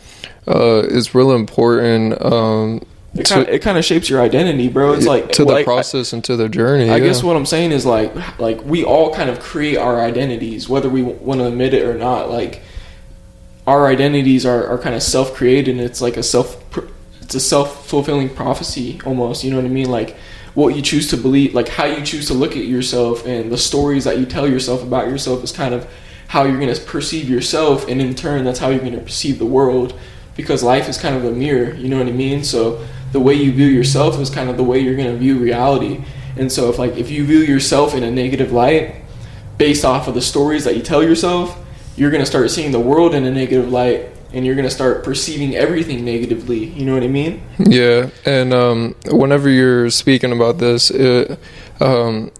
uh, 0.47 0.85
is 0.87 1.15
really 1.15 1.35
important 1.35 2.23
um, 2.25 2.87
It 3.17 3.29
kind 3.29 3.43
of, 3.43 3.49
it 3.49 3.63
kind 3.63 3.79
of 3.79 3.85
shapes 3.85 4.11
your 4.11 4.21
identity, 4.21 4.69
bro. 4.69 4.93
It's 4.93 5.07
like 5.07 5.31
to 5.33 5.45
the 5.45 5.53
like, 5.53 5.65
process 5.65 6.13
and 6.13 6.25
to 6.25 6.37
the 6.37 6.49
journey. 6.49 6.91
I 6.91 6.97
yeah. 6.97 7.05
guess 7.05 7.23
what 7.23 7.37
I'm 7.37 7.47
saying 7.47 7.71
is 7.71 7.87
like 7.87 8.39
like 8.41 8.65
we 8.65 8.85
all 8.85 9.15
kind 9.15 9.31
of 9.31 9.39
create 9.39 9.77
our 9.77 10.01
identities, 10.01 10.69
whether 10.69 10.89
we 10.89 11.03
want 11.03 11.41
to 11.41 11.47
admit 11.47 11.75
it 11.75 11.85
or 11.85 11.95
not. 11.95 12.29
Like 12.29 12.63
our 13.67 13.87
identities 13.87 14.45
are, 14.45 14.67
are 14.67 14.79
kind 14.79 14.97
of 14.97 15.03
self 15.03 15.33
created, 15.35 15.77
and 15.77 15.81
it's 15.81 16.01
like 16.01 16.17
a 16.17 16.23
self 16.25 16.61
it's 17.23 17.35
a 17.35 17.41
self 17.41 17.87
fulfilling 17.87 18.29
prophecy 18.29 19.01
almost. 19.07 19.45
You 19.45 19.51
know 19.51 19.57
what 19.57 19.67
I 19.67 19.69
mean? 19.69 19.91
Like 19.91 20.17
what 20.55 20.75
you 20.75 20.83
choose 20.83 21.09
to 21.11 21.17
believe, 21.17 21.55
like 21.55 21.69
how 21.69 21.85
you 21.85 22.05
choose 22.05 22.27
to 22.29 22.35
look 22.35 22.53
at 22.53 22.65
yourself, 22.65 23.27
and 23.27 23.51
the 23.51 23.59
stories 23.59 24.05
that 24.05 24.19
you 24.19 24.27
tell 24.27 24.49
yourself 24.49 24.83
about 24.83 25.09
yourself 25.09 25.45
is 25.45 25.53
kind 25.53 25.75
of 25.75 25.89
how 26.29 26.45
you're 26.45 26.59
going 26.59 26.73
to 26.75 26.81
perceive 26.81 27.29
yourself, 27.29 27.87
and 27.89 28.01
in 28.01 28.15
turn, 28.15 28.45
that's 28.45 28.59
how 28.59 28.71
you're 28.71 28.81
going 28.81 28.93
to 28.93 29.01
perceive 29.01 29.39
the 29.39 29.47
world. 29.47 29.99
Because 30.37 30.65
life 30.65 30.89
is 30.89 30.99
kind 30.99 31.15
of 31.15 31.25
a 31.25 31.31
mirror, 31.31 31.75
you 31.75 31.89
know 31.89 31.99
what 31.99 32.09
I 32.09 32.13
mean? 32.13 32.43
So 32.43 32.85
the 33.15 33.21
way 33.21 33.33
you 33.33 33.53
view 33.53 33.69
yourself 33.69 34.19
is 34.19 34.29
kind 34.29 34.51
of 34.51 34.57
the 34.57 34.65
way 34.65 34.81
you're 34.81 34.97
going 34.97 35.11
to 35.11 35.17
view 35.17 35.39
reality. 35.39 36.05
And 36.37 36.51
so 36.51 36.69
if 36.69 36.81
like 36.81 36.97
if 36.97 37.13
you 37.13 37.25
view 37.25 37.39
yourself 37.39 37.95
in 37.95 38.03
a 38.03 38.11
negative 38.11 38.51
light 38.51 38.97
based 39.57 39.85
off 39.85 40.09
of 40.09 40.15
the 40.15 40.21
stories 40.21 40.65
that 40.65 40.77
you 40.77 40.83
tell 40.83 41.01
yourself, 41.01 41.57
you're 41.95 42.11
going 42.11 42.23
to 42.23 42.27
start 42.27 42.51
seeing 42.51 42.73
the 42.73 42.81
world 42.81 43.15
in 43.15 43.25
a 43.25 43.31
negative 43.31 43.71
light 43.71 44.09
and 44.33 44.45
you're 44.45 44.57
going 44.57 44.67
to 44.67 44.75
start 44.75 45.05
perceiving 45.05 45.55
everything 45.55 46.05
negatively. 46.05 46.65
You 46.65 46.85
know 46.85 46.95
what 46.95 47.05
I 47.05 47.07
mean? 47.07 47.41
Yeah, 47.57 48.11
and 48.27 48.53
um, 48.53 48.97
whenever 49.07 49.49
you're 49.49 49.91
speaking 49.91 50.33
about 50.33 50.59
this, 50.59 50.91
it 50.91 51.39
um, 51.79 52.33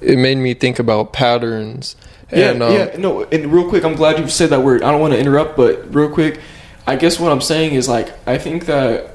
it 0.00 0.18
made 0.18 0.38
me 0.38 0.54
think 0.54 0.78
about 0.78 1.12
patterns. 1.12 1.96
Yeah, 2.32 2.52
And, 2.52 2.62
um, 2.62 2.72
yeah. 2.72 2.96
No, 2.96 3.24
and 3.24 3.52
real 3.52 3.68
quick, 3.68 3.84
I'm 3.84 3.96
glad 3.96 4.20
you 4.20 4.28
said 4.28 4.50
that 4.50 4.60
word. 4.60 4.84
I 4.84 4.92
don't 4.92 5.00
want 5.00 5.14
to 5.14 5.18
interrupt, 5.18 5.56
but 5.56 5.92
real 5.92 6.08
quick, 6.08 6.38
I 6.86 6.94
guess 6.94 7.18
what 7.18 7.32
I'm 7.32 7.40
saying 7.40 7.74
is 7.74 7.88
like 7.88 8.14
I 8.28 8.38
think 8.38 8.66
that 8.66 9.11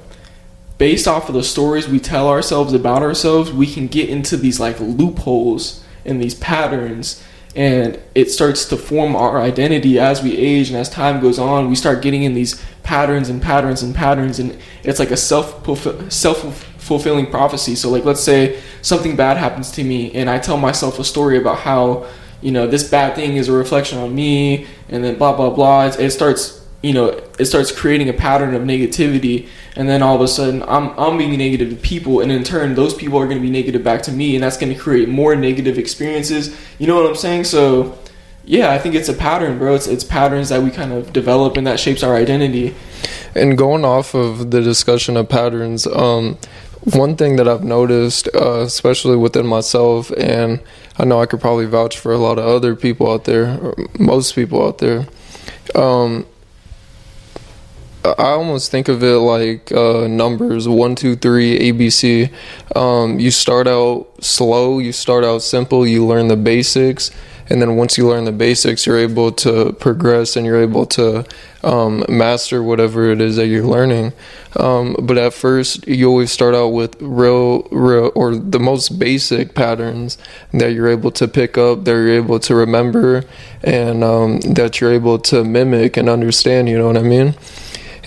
based 0.78 1.08
off 1.08 1.28
of 1.30 1.36
the 1.36 1.44
stories 1.44 1.88
we 1.88 2.00
tell 2.00 2.30
ourselves 2.30 2.74
about 2.74 3.02
ourselves, 3.02 3.52
we 3.52 3.68
can 3.68 3.88
get 3.88 4.10
into 4.10 4.38
these 4.38 4.60
like 4.60 4.80
loopholes 4.80 5.84
and 6.06 6.22
these 6.22 6.36
patterns 6.36 7.24
and 7.56 8.00
it 8.14 8.30
starts 8.30 8.66
to 8.66 8.78
form 8.78 9.16
our 9.16 9.42
identity 9.42 10.00
as 10.00 10.22
we 10.22 10.38
age 10.38 10.70
and 10.70 10.78
as 10.78 10.90
time 10.90 11.20
goes 11.20 11.40
on. 11.40 11.70
We 11.70 11.76
start 11.76 12.04
getting 12.04 12.22
in 12.22 12.36
these 12.36 12.64
patterns 12.84 13.30
and 13.30 13.42
patterns 13.42 13.82
and 13.82 13.96
patterns 13.96 14.38
and 14.38 14.58
it's 14.84 15.00
like 15.00 15.10
a 15.10 15.18
self 15.18 15.66
self 16.12 16.64
fulfilling 16.78 17.32
prophecy. 17.32 17.76
So 17.76 17.90
like 17.90 18.06
let's 18.06 18.22
say 18.22 18.62
something 18.84 19.16
bad 19.16 19.38
happens 19.38 19.72
to 19.72 19.84
me 19.84 20.14
and 20.14 20.30
i 20.30 20.38
tell 20.38 20.56
myself 20.56 21.00
a 21.00 21.04
story 21.04 21.38
about 21.38 21.58
how 21.58 22.06
you 22.42 22.52
know 22.52 22.68
this 22.68 22.88
bad 22.90 23.16
thing 23.16 23.36
is 23.36 23.50
a 23.50 23.52
reflection 23.52 23.98
on 23.98 24.14
me 24.14 24.68
and 24.88 25.04
then 25.04 25.18
blah 25.18 25.36
blah 25.36 25.50
blah. 25.50 25.88
It, 25.88 26.00
it 26.00 26.12
starts 26.12 26.67
you 26.82 26.94
know 26.94 27.08
it 27.40 27.46
starts 27.46 27.72
creating 27.72 28.08
a 28.10 28.14
pattern 28.14 28.54
of 28.54 28.62
negativity 28.62 29.48
and 29.76 29.90
then 29.90 30.02
all 30.02 30.16
of 30.16 30.22
a 30.22 30.28
sudden 30.28 30.64
I'm 30.64 30.90
I'm 31.00 31.18
being 31.18 31.36
negative 31.38 31.70
to 31.70 31.76
people 31.76 32.22
and 32.22 32.32
in 32.32 32.44
turn 32.44 32.76
those 32.76 32.94
people 32.94 33.18
are 33.20 33.26
going 33.26 33.38
to 33.38 33.42
be 33.42 33.50
negative 33.50 33.84
back 33.84 34.02
to 34.04 34.12
me 34.12 34.36
and 34.36 34.44
that's 34.44 34.58
going 34.58 34.74
to 34.74 34.80
create 34.80 35.10
more 35.10 35.36
negative 35.36 35.78
experiences. 35.78 36.56
You 36.78 36.88
know 36.88 36.96
what 36.96 37.10
I'm 37.10 37.16
saying? 37.16 37.46
So 37.46 37.98
yeah 38.46 38.72
I 38.72 38.78
think 38.78 38.96
it's 38.96 39.10
a 39.10 39.14
pattern 39.14 39.58
bro. 39.58 39.76
It's 39.76 39.88
it's 39.88 40.04
patterns 40.04 40.50
that 40.50 40.62
we 40.62 40.70
kind 40.70 40.94
of 40.94 41.12
develop 41.14 41.58
and 41.58 41.66
that 41.66 41.80
shapes 41.80 42.04
our 42.04 42.16
identity. 42.16 42.76
And 43.34 43.58
going 43.58 43.84
off 43.84 44.14
of 44.14 44.52
the 44.52 44.62
discussion 44.62 45.18
of 45.18 45.30
patterns, 45.30 45.86
um, 45.88 46.38
one 46.94 47.16
thing 47.18 47.36
that 47.36 47.48
I've 47.48 47.64
noticed, 47.64 48.30
uh, 48.34 48.62
especially 48.62 49.18
within 49.18 49.46
myself, 49.46 50.10
and 50.12 50.62
I 50.98 51.06
know 51.06 51.22
I 51.22 51.26
could 51.26 51.42
probably 51.42 51.66
vouch 51.66 51.98
for 51.98 52.14
a 52.14 52.18
lot 52.18 52.40
of 52.40 52.46
other 52.46 52.76
people 52.76 53.12
out 53.12 53.26
there, 53.26 53.60
most 54.00 54.34
people 54.34 54.66
out 54.66 54.78
there, 54.78 55.06
um, 55.76 56.26
I 58.04 58.30
almost 58.30 58.72
think 58.72 58.88
of 58.88 59.04
it 59.04 59.18
like 59.18 59.72
uh, 59.72 60.08
numbers 60.08 60.68
one, 60.68 60.96
two, 60.96 61.16
three, 61.16 61.60
ABC. 61.60 62.32
Um, 62.76 63.20
you 63.20 63.32
start 63.32 63.68
out 63.68 64.08
slow, 64.24 64.80
you 64.80 64.92
start 64.92 65.24
out 65.24 65.42
simple, 65.42 65.86
you 65.86 66.06
learn 66.06 66.28
the 66.28 66.38
basics, 66.38 67.12
and 67.50 67.62
then 67.62 67.76
once 67.76 67.98
you 67.98 68.08
learn 68.08 68.26
the 68.26 68.32
basics, 68.32 68.86
you're 68.86 68.98
able 68.98 69.32
to 69.32 69.74
progress 69.74 70.36
and 70.36 70.46
you're 70.46 70.62
able 70.62 70.86
to 70.88 71.26
um, 71.64 72.06
master 72.08 72.62
whatever 72.62 73.10
it 73.12 73.22
is 73.22 73.36
that 73.38 73.48
you're 73.48 73.66
learning. 73.66 74.14
Um, 74.58 74.96
but 75.02 75.18
at 75.18 75.34
first, 75.34 75.88
you 75.88 76.10
always 76.10 76.32
start 76.32 76.56
out 76.56 76.70
with 76.70 76.96
real, 77.02 77.64
real, 77.72 78.12
or 78.16 78.36
the 78.36 78.60
most 78.60 79.00
basic 79.00 79.54
patterns 79.56 80.18
that 80.54 80.74
you're 80.74 80.90
able 80.90 81.12
to 81.12 81.28
pick 81.28 81.58
up, 81.58 81.84
that 81.86 81.92
you're 81.92 82.10
able 82.10 82.40
to 82.42 82.56
remember, 82.56 83.24
and 83.64 84.04
um, 84.04 84.40
that 84.42 84.80
you're 84.80 84.94
able 84.94 85.20
to 85.20 85.44
mimic 85.44 85.98
and 85.98 86.10
understand. 86.10 86.70
You 86.70 86.78
know 86.78 86.88
what 86.88 86.98
I 86.98 87.04
mean? 87.04 87.36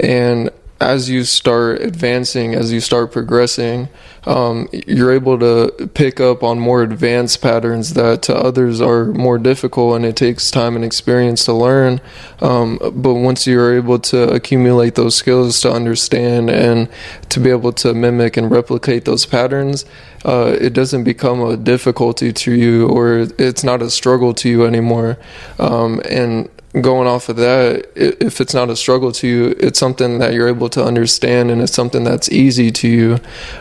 And 0.01 0.51
as 0.81 1.11
you 1.11 1.25
start 1.25 1.83
advancing, 1.83 2.55
as 2.55 2.73
you 2.73 2.81
start 2.81 3.13
progressing, 3.13 3.87
um, 4.25 4.67
you're 4.73 5.13
able 5.13 5.39
to 5.39 5.91
pick 5.93 6.21
up 6.21 6.43
on 6.43 6.59
more 6.59 6.83
advanced 6.83 7.43
patterns 7.43 7.93
that 7.95 8.23
to 8.23 8.35
others 8.35 8.81
are 8.81 9.07
more 9.07 9.37
difficult, 9.37 9.97
and 9.97 10.07
it 10.07 10.17
takes 10.17 10.51
time 10.51 10.77
and 10.77 10.85
experience 10.85 11.45
to 11.45 11.53
learn. 11.53 12.01
Um, 12.41 12.79
but 12.95 13.15
once 13.15 13.47
you're 13.47 13.77
able 13.77 13.99
to 13.99 14.31
accumulate 14.31 14.95
those 14.95 15.15
skills 15.15 15.61
to 15.61 15.71
understand 15.71 16.49
and 16.49 16.89
to 17.29 17.41
be 17.41 17.51
able 17.51 17.73
to 17.75 17.93
mimic 17.93 18.39
and 18.39 18.51
replicate 18.51 19.05
those 19.05 19.27
patterns, 19.27 19.85
uh, 20.25 20.57
it 20.59 20.73
doesn't 20.73 21.05
become 21.05 21.43
a 21.43 21.59
difficulty 21.59 22.33
to 22.33 22.53
you, 22.53 22.89
or 22.89 23.27
it's 23.39 23.63
not 23.63 23.83
a 23.83 23.91
struggle 23.91 24.33
to 24.33 24.49
you 24.49 24.65
anymore. 24.65 25.19
Um, 25.59 26.01
and 26.09 26.49
going 26.81 27.09
off 27.09 27.29
of 27.29 27.37
that, 27.37 27.91
if 27.97 28.41
it's 28.41 28.55
not 28.55 28.71
a 28.71 28.77
struggle 28.77 29.11
to 29.13 29.27
you, 29.27 29.57
it's 29.59 29.79
something 29.79 30.19
that 30.19 30.33
you're 30.33 30.49
able 30.49 30.69
to 30.71 30.85
understand 30.85 31.51
and 31.51 31.61
it's 31.61 31.73
something 31.73 32.05
that's 32.05 32.31
easy 32.31 32.71
to 32.71 32.89
you. 32.89 33.19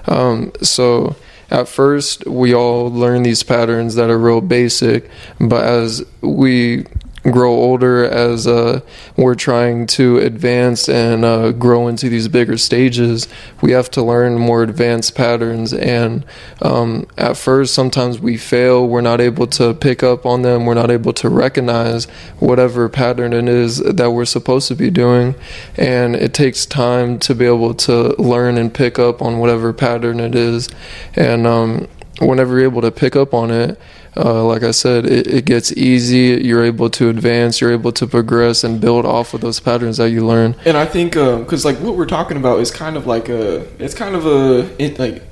Um, 0.07 0.51
so 0.61 1.15
at 1.49 1.67
first, 1.67 2.27
we 2.27 2.53
all 2.53 2.91
learn 2.91 3.23
these 3.23 3.41
patterns 3.41 3.95
that 3.95 4.09
are 4.09 4.19
real 4.19 4.41
basic, 4.41 5.09
but 5.39 5.63
as 5.63 6.05
we 6.21 6.85
grow 7.31 7.51
older 7.51 8.03
as 8.05 8.47
uh, 8.47 8.81
we're 9.17 9.35
trying 9.35 9.87
to 9.87 10.17
advance 10.17 10.87
and 10.87 11.25
uh, 11.25 11.51
grow 11.51 11.87
into 11.87 12.09
these 12.09 12.27
bigger 12.27 12.57
stages, 12.57 13.27
we 13.61 13.71
have 13.71 13.89
to 13.91 14.03
learn 14.03 14.37
more 14.37 14.63
advanced 14.63 15.15
patterns. 15.15 15.73
And 15.73 16.25
um, 16.61 17.07
at 17.17 17.37
first, 17.37 17.73
sometimes 17.73 18.19
we 18.19 18.37
fail. 18.37 18.87
We're 18.87 19.01
not 19.01 19.21
able 19.21 19.47
to 19.47 19.73
pick 19.73 20.03
up 20.03 20.25
on 20.25 20.41
them. 20.41 20.65
We're 20.65 20.73
not 20.73 20.91
able 20.91 21.13
to 21.13 21.29
recognize 21.29 22.05
whatever 22.39 22.89
pattern 22.89 23.33
it 23.33 23.47
is 23.47 23.77
that 23.79 24.11
we're 24.11 24.25
supposed 24.25 24.67
to 24.69 24.75
be 24.75 24.89
doing. 24.89 25.35
And 25.77 26.15
it 26.15 26.33
takes 26.33 26.65
time 26.65 27.19
to 27.19 27.35
be 27.35 27.45
able 27.45 27.73
to 27.75 28.15
learn 28.21 28.57
and 28.57 28.73
pick 28.73 28.99
up 28.99 29.21
on 29.21 29.39
whatever 29.39 29.73
pattern 29.73 30.19
it 30.19 30.35
is. 30.35 30.69
And 31.15 31.47
um, 31.47 31.87
whenever 32.19 32.55
you're 32.55 32.69
able 32.69 32.81
to 32.81 32.91
pick 32.91 33.15
up 33.15 33.33
on 33.33 33.51
it, 33.51 33.79
uh, 34.17 34.43
like 34.43 34.63
I 34.63 34.71
said, 34.71 35.05
it, 35.05 35.27
it, 35.27 35.45
gets 35.45 35.71
easy. 35.73 36.43
You're 36.43 36.63
able 36.63 36.89
to 36.91 37.09
advance. 37.09 37.61
You're 37.61 37.71
able 37.71 37.91
to 37.93 38.07
progress 38.07 38.63
and 38.63 38.81
build 38.81 39.05
off 39.05 39.33
of 39.33 39.41
those 39.41 39.59
patterns 39.59 39.97
that 39.97 40.09
you 40.09 40.25
learn. 40.25 40.55
And 40.65 40.77
I 40.77 40.85
think 40.85 41.13
because 41.13 41.65
um, 41.65 41.73
like 41.73 41.81
what 41.81 41.95
we're 41.95 42.05
talking 42.05 42.37
about 42.37 42.59
is 42.59 42.71
kind 42.71 42.97
of 42.97 43.05
like 43.05 43.29
a, 43.29 43.61
it's 43.83 43.93
kind 43.93 44.15
of 44.15 44.25
a, 44.25 44.75
it, 44.83 44.97
like, 44.97 45.23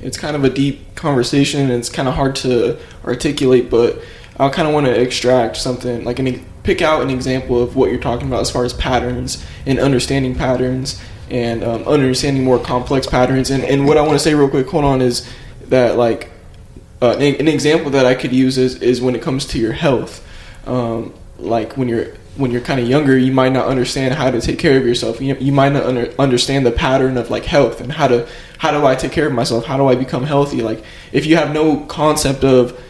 it's 0.00 0.18
kind 0.18 0.36
of 0.36 0.44
a 0.44 0.50
deep 0.50 0.94
conversation. 0.94 1.62
and 1.62 1.72
It's 1.72 1.88
kind 1.88 2.08
of 2.08 2.14
hard 2.14 2.36
to 2.36 2.78
articulate, 3.04 3.70
but 3.70 4.00
I 4.38 4.48
kind 4.50 4.68
of 4.68 4.74
want 4.74 4.86
to 4.86 5.00
extract 5.00 5.56
something 5.56 6.04
like 6.04 6.18
an 6.18 6.44
pick 6.62 6.82
out 6.82 7.00
an 7.00 7.10
example 7.10 7.62
of 7.62 7.76
what 7.76 7.90
you're 7.90 8.00
talking 8.00 8.26
about 8.26 8.40
as 8.40 8.50
far 8.50 8.64
as 8.64 8.72
patterns 8.74 9.44
and 9.66 9.78
understanding 9.78 10.34
patterns 10.34 11.00
and 11.30 11.62
um, 11.62 11.84
understanding 11.84 12.44
more 12.44 12.58
complex 12.58 13.06
patterns. 13.06 13.50
And 13.50 13.64
and 13.64 13.86
what 13.86 13.96
I 13.96 14.02
want 14.02 14.12
to 14.14 14.18
say 14.18 14.34
real 14.34 14.50
quick, 14.50 14.68
hold 14.68 14.84
on, 14.84 15.00
is 15.00 15.28
that 15.68 15.96
like 15.96 16.30
uh, 17.02 17.16
an, 17.18 17.36
an, 17.36 17.48
example 17.48 17.90
that 17.90 18.06
I 18.06 18.14
could 18.14 18.32
use 18.32 18.56
is, 18.58 18.80
is 18.80 19.00
when 19.00 19.14
it 19.14 19.22
comes 19.22 19.44
to 19.46 19.58
your 19.58 19.72
health. 19.72 20.26
Um, 20.66 21.12
like 21.38 21.76
when 21.76 21.88
you're 21.88 22.14
when 22.36 22.50
you're 22.50 22.60
kind 22.60 22.80
of 22.80 22.88
younger, 22.88 23.16
you 23.16 23.32
might 23.32 23.52
not 23.52 23.66
understand 23.66 24.14
how 24.14 24.30
to 24.30 24.40
take 24.40 24.58
care 24.58 24.78
of 24.78 24.86
yourself. 24.86 25.20
You, 25.20 25.34
you 25.36 25.52
might 25.52 25.72
not 25.72 25.84
under, 25.84 26.12
understand 26.18 26.66
the 26.66 26.70
pattern 26.70 27.16
of 27.16 27.30
like 27.30 27.44
health 27.44 27.80
and 27.80 27.92
how 27.92 28.08
to 28.08 28.28
how 28.58 28.70
do 28.70 28.86
I 28.86 28.94
take 28.94 29.12
care 29.12 29.26
of 29.26 29.32
myself? 29.32 29.64
How 29.66 29.76
do 29.76 29.86
I 29.86 29.94
become 29.94 30.24
healthy? 30.24 30.62
Like 30.62 30.82
if 31.12 31.26
you 31.26 31.36
have 31.36 31.52
no 31.52 31.80
concept 31.86 32.44
of 32.44 32.80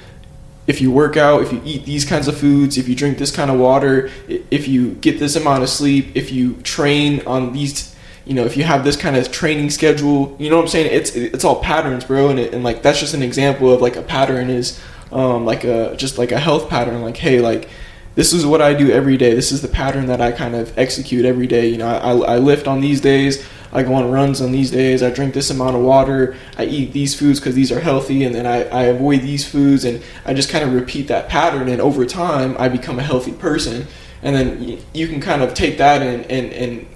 if 0.66 0.80
you 0.80 0.90
work 0.90 1.16
out, 1.16 1.42
if 1.42 1.52
you 1.52 1.62
eat 1.64 1.84
these 1.84 2.04
kinds 2.04 2.28
of 2.28 2.36
foods, 2.36 2.76
if 2.76 2.88
you 2.88 2.96
drink 2.96 3.18
this 3.18 3.34
kind 3.34 3.50
of 3.50 3.59
water, 3.59 4.11
if 4.28 4.66
you 4.66 4.92
get 4.94 5.18
this 5.18 5.36
amount 5.36 5.62
of 5.62 5.68
sleep, 5.68 6.09
if 6.14 6.32
you 6.32 6.54
train 6.62 7.22
on 7.26 7.52
these 7.52 7.95
you 8.26 8.34
know, 8.34 8.44
if 8.44 8.56
you 8.56 8.64
have 8.64 8.82
this 8.82 8.96
kind 8.96 9.16
of 9.16 9.30
training 9.30 9.70
schedule, 9.70 10.36
you 10.38 10.50
know 10.50 10.56
what 10.56 10.62
I'm 10.62 10.68
saying? 10.68 10.90
It's 10.92 11.14
it's 11.14 11.44
all 11.44 11.62
patterns, 11.62 12.04
bro, 12.04 12.28
and 12.28 12.40
it, 12.40 12.52
and 12.52 12.64
like 12.64 12.82
that's 12.82 12.98
just 12.98 13.14
an 13.14 13.22
example 13.22 13.72
of 13.72 13.80
like 13.80 13.94
a 13.94 14.02
pattern 14.02 14.50
is 14.50 14.80
um, 15.12 15.44
like 15.44 15.62
a 15.62 15.96
just 15.96 16.18
like 16.18 16.32
a 16.32 16.38
health 16.38 16.68
pattern. 16.68 17.02
Like, 17.02 17.16
hey, 17.16 17.40
like 17.40 17.68
this 18.16 18.32
is 18.32 18.44
what 18.44 18.60
I 18.60 18.74
do 18.74 18.90
every 18.90 19.16
day. 19.16 19.32
This 19.32 19.52
is 19.52 19.62
the 19.62 19.68
pattern 19.68 20.06
that 20.06 20.20
I 20.20 20.32
kind 20.32 20.56
of 20.56 20.76
execute 20.76 21.24
every 21.24 21.46
day. 21.46 21.68
You 21.68 21.78
know, 21.78 21.86
I, 21.86 22.34
I 22.34 22.38
lift 22.38 22.66
on 22.66 22.80
these 22.80 23.00
days. 23.00 23.46
I 23.72 23.84
go 23.84 23.94
on 23.94 24.10
runs 24.10 24.40
on 24.40 24.50
these 24.50 24.72
days. 24.72 25.04
I 25.04 25.10
drink 25.10 25.32
this 25.32 25.50
amount 25.50 25.76
of 25.76 25.82
water. 25.82 26.34
I 26.58 26.64
eat 26.64 26.92
these 26.92 27.14
foods 27.14 27.38
because 27.38 27.54
these 27.54 27.70
are 27.70 27.80
healthy, 27.80 28.24
and 28.24 28.34
then 28.34 28.44
I, 28.44 28.64
I 28.70 28.82
avoid 28.84 29.20
these 29.20 29.46
foods, 29.48 29.84
and 29.84 30.02
I 30.24 30.34
just 30.34 30.50
kind 30.50 30.64
of 30.64 30.72
repeat 30.72 31.06
that 31.08 31.28
pattern. 31.28 31.68
And 31.68 31.80
over 31.80 32.04
time, 32.06 32.56
I 32.58 32.68
become 32.68 32.98
a 32.98 33.02
healthy 33.02 33.32
person. 33.32 33.86
And 34.22 34.34
then 34.34 34.82
you 34.92 35.06
can 35.06 35.20
kind 35.20 35.42
of 35.42 35.54
take 35.54 35.78
that 35.78 36.02
and, 36.02 36.24
and, 36.30 36.52
and 36.52 36.86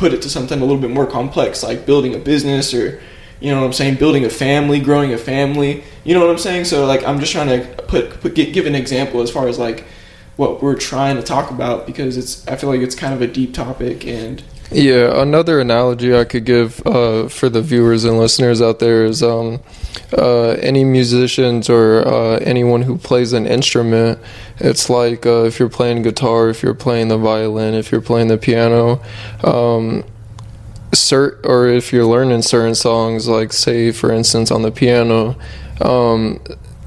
put 0.00 0.14
it 0.14 0.22
to 0.22 0.30
something 0.30 0.58
a 0.60 0.64
little 0.64 0.80
bit 0.80 0.90
more 0.90 1.06
complex, 1.06 1.62
like 1.62 1.84
building 1.84 2.14
a 2.14 2.18
business 2.18 2.72
or, 2.72 2.98
you 3.38 3.50
know 3.50 3.60
what 3.60 3.66
I'm 3.66 3.72
saying, 3.74 3.96
building 3.96 4.24
a 4.24 4.30
family, 4.30 4.80
growing 4.80 5.12
a 5.12 5.18
family. 5.18 5.84
You 6.04 6.14
know 6.14 6.20
what 6.20 6.30
I'm 6.30 6.38
saying? 6.38 6.64
So 6.64 6.86
like, 6.86 7.04
I'm 7.04 7.20
just 7.20 7.32
trying 7.32 7.48
to 7.48 7.82
put, 7.82 8.22
put 8.22 8.34
give 8.34 8.64
an 8.64 8.74
example 8.74 9.20
as 9.20 9.30
far 9.30 9.46
as 9.46 9.58
like 9.58 9.84
what 10.36 10.62
we're 10.62 10.74
trying 10.74 11.16
to 11.16 11.22
talk 11.22 11.50
about 11.50 11.86
because 11.86 12.16
it's 12.16 12.48
I 12.48 12.56
feel 12.56 12.70
like 12.70 12.80
it's 12.80 12.94
kind 12.94 13.12
of 13.12 13.20
a 13.20 13.26
deep 13.26 13.52
topic 13.54 14.06
and. 14.06 14.42
Yeah, 14.72 15.20
another 15.20 15.60
analogy 15.60 16.14
I 16.14 16.24
could 16.24 16.44
give 16.44 16.80
uh, 16.86 17.28
for 17.28 17.48
the 17.48 17.60
viewers 17.60 18.04
and 18.04 18.18
listeners 18.18 18.62
out 18.62 18.78
there 18.78 19.04
is 19.04 19.20
um, 19.20 19.60
uh, 20.16 20.50
any 20.50 20.84
musicians 20.84 21.68
or 21.68 22.06
uh, 22.06 22.36
anyone 22.38 22.82
who 22.82 22.96
plays 22.96 23.32
an 23.32 23.48
instrument. 23.48 24.20
It's 24.58 24.88
like 24.88 25.26
uh, 25.26 25.42
if 25.42 25.58
you're 25.58 25.68
playing 25.68 26.02
guitar, 26.02 26.50
if 26.50 26.62
you're 26.62 26.74
playing 26.74 27.08
the 27.08 27.18
violin, 27.18 27.74
if 27.74 27.90
you're 27.90 28.00
playing 28.00 28.28
the 28.28 28.38
piano. 28.38 29.02
Um, 29.42 30.04
cert, 30.92 31.44
or 31.44 31.66
if 31.66 31.92
you're 31.92 32.06
learning 32.06 32.42
certain 32.42 32.76
songs, 32.76 33.26
like 33.26 33.52
say 33.52 33.90
for 33.90 34.12
instance 34.12 34.52
on 34.52 34.62
the 34.62 34.70
piano, 34.70 35.36
um, 35.80 36.40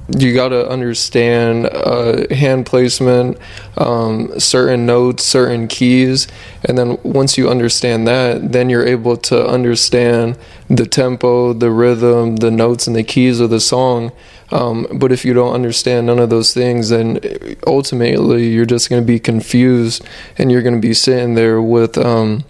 you 0.10 0.34
got 0.34 0.50
to 0.50 0.68
understand 0.68 1.66
uh, 1.68 2.28
hand 2.34 2.66
placement, 2.66 3.38
um, 3.78 4.38
certain 4.40 4.86
notes, 4.86 5.24
certain 5.24 5.68
keys, 5.68 6.28
and 6.66 6.78
then 6.78 6.98
once 7.04 7.38
you 7.38 7.50
understand 7.50 8.08
that, 8.08 8.52
then 8.52 8.70
you're 8.70 8.86
able 8.86 9.16
to 9.16 9.48
understand 9.48 10.38
the 10.70 10.86
tempo, 10.86 11.54
the 11.54 11.72
rhythm, 11.72 12.38
the 12.38 12.52
notes, 12.52 12.86
and 12.86 12.96
the 12.96 13.04
keys 13.04 13.40
of 13.40 13.50
the 13.50 13.62
song. 13.62 14.12
Um, 14.52 14.88
but 14.94 15.12
if 15.12 15.24
you 15.26 15.34
don't 15.34 15.54
understand 15.54 16.08
none 16.08 16.20
of 16.20 16.30
those 16.30 16.54
things, 16.54 16.90
then 16.90 17.20
ultimately 17.66 18.50
you're 18.50 18.66
just 18.66 18.90
going 18.90 19.02
to 19.02 19.08
be 19.08 19.20
confused, 19.20 20.06
and 20.38 20.52
you're 20.52 20.62
going 20.62 20.76
to 20.76 20.86
be 20.86 20.94
sitting 20.94 21.36
there 21.36 21.62
with. 21.62 21.98
Um, 21.98 22.44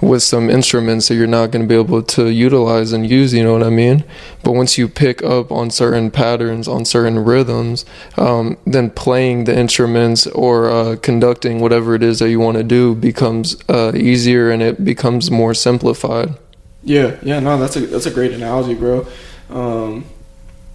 with 0.00 0.22
some 0.22 0.48
instruments 0.48 1.08
that 1.08 1.14
you're 1.14 1.26
not 1.26 1.50
going 1.50 1.62
to 1.62 1.68
be 1.68 1.78
able 1.78 2.02
to 2.02 2.30
utilize 2.30 2.92
and 2.92 3.08
use, 3.08 3.34
you 3.34 3.44
know 3.44 3.52
what 3.52 3.62
I 3.62 3.70
mean? 3.70 4.04
But 4.42 4.52
once 4.52 4.78
you 4.78 4.88
pick 4.88 5.22
up 5.22 5.52
on 5.52 5.70
certain 5.70 6.10
patterns, 6.10 6.66
on 6.66 6.84
certain 6.84 7.18
rhythms, 7.18 7.84
um, 8.16 8.56
then 8.66 8.90
playing 8.90 9.44
the 9.44 9.56
instruments 9.56 10.26
or 10.28 10.70
uh, 10.70 10.96
conducting 10.96 11.60
whatever 11.60 11.94
it 11.94 12.02
is 12.02 12.18
that 12.20 12.30
you 12.30 12.40
want 12.40 12.56
to 12.56 12.64
do 12.64 12.94
becomes 12.94 13.56
uh, 13.68 13.92
easier 13.94 14.50
and 14.50 14.62
it 14.62 14.84
becomes 14.84 15.30
more 15.30 15.54
simplified. 15.54 16.34
Yeah, 16.82 17.18
yeah, 17.22 17.40
no, 17.40 17.58
that's 17.58 17.76
a 17.76 17.80
that's 17.80 18.06
a 18.06 18.10
great 18.10 18.32
analogy, 18.32 18.74
bro. 18.74 19.06
Um, 19.50 20.06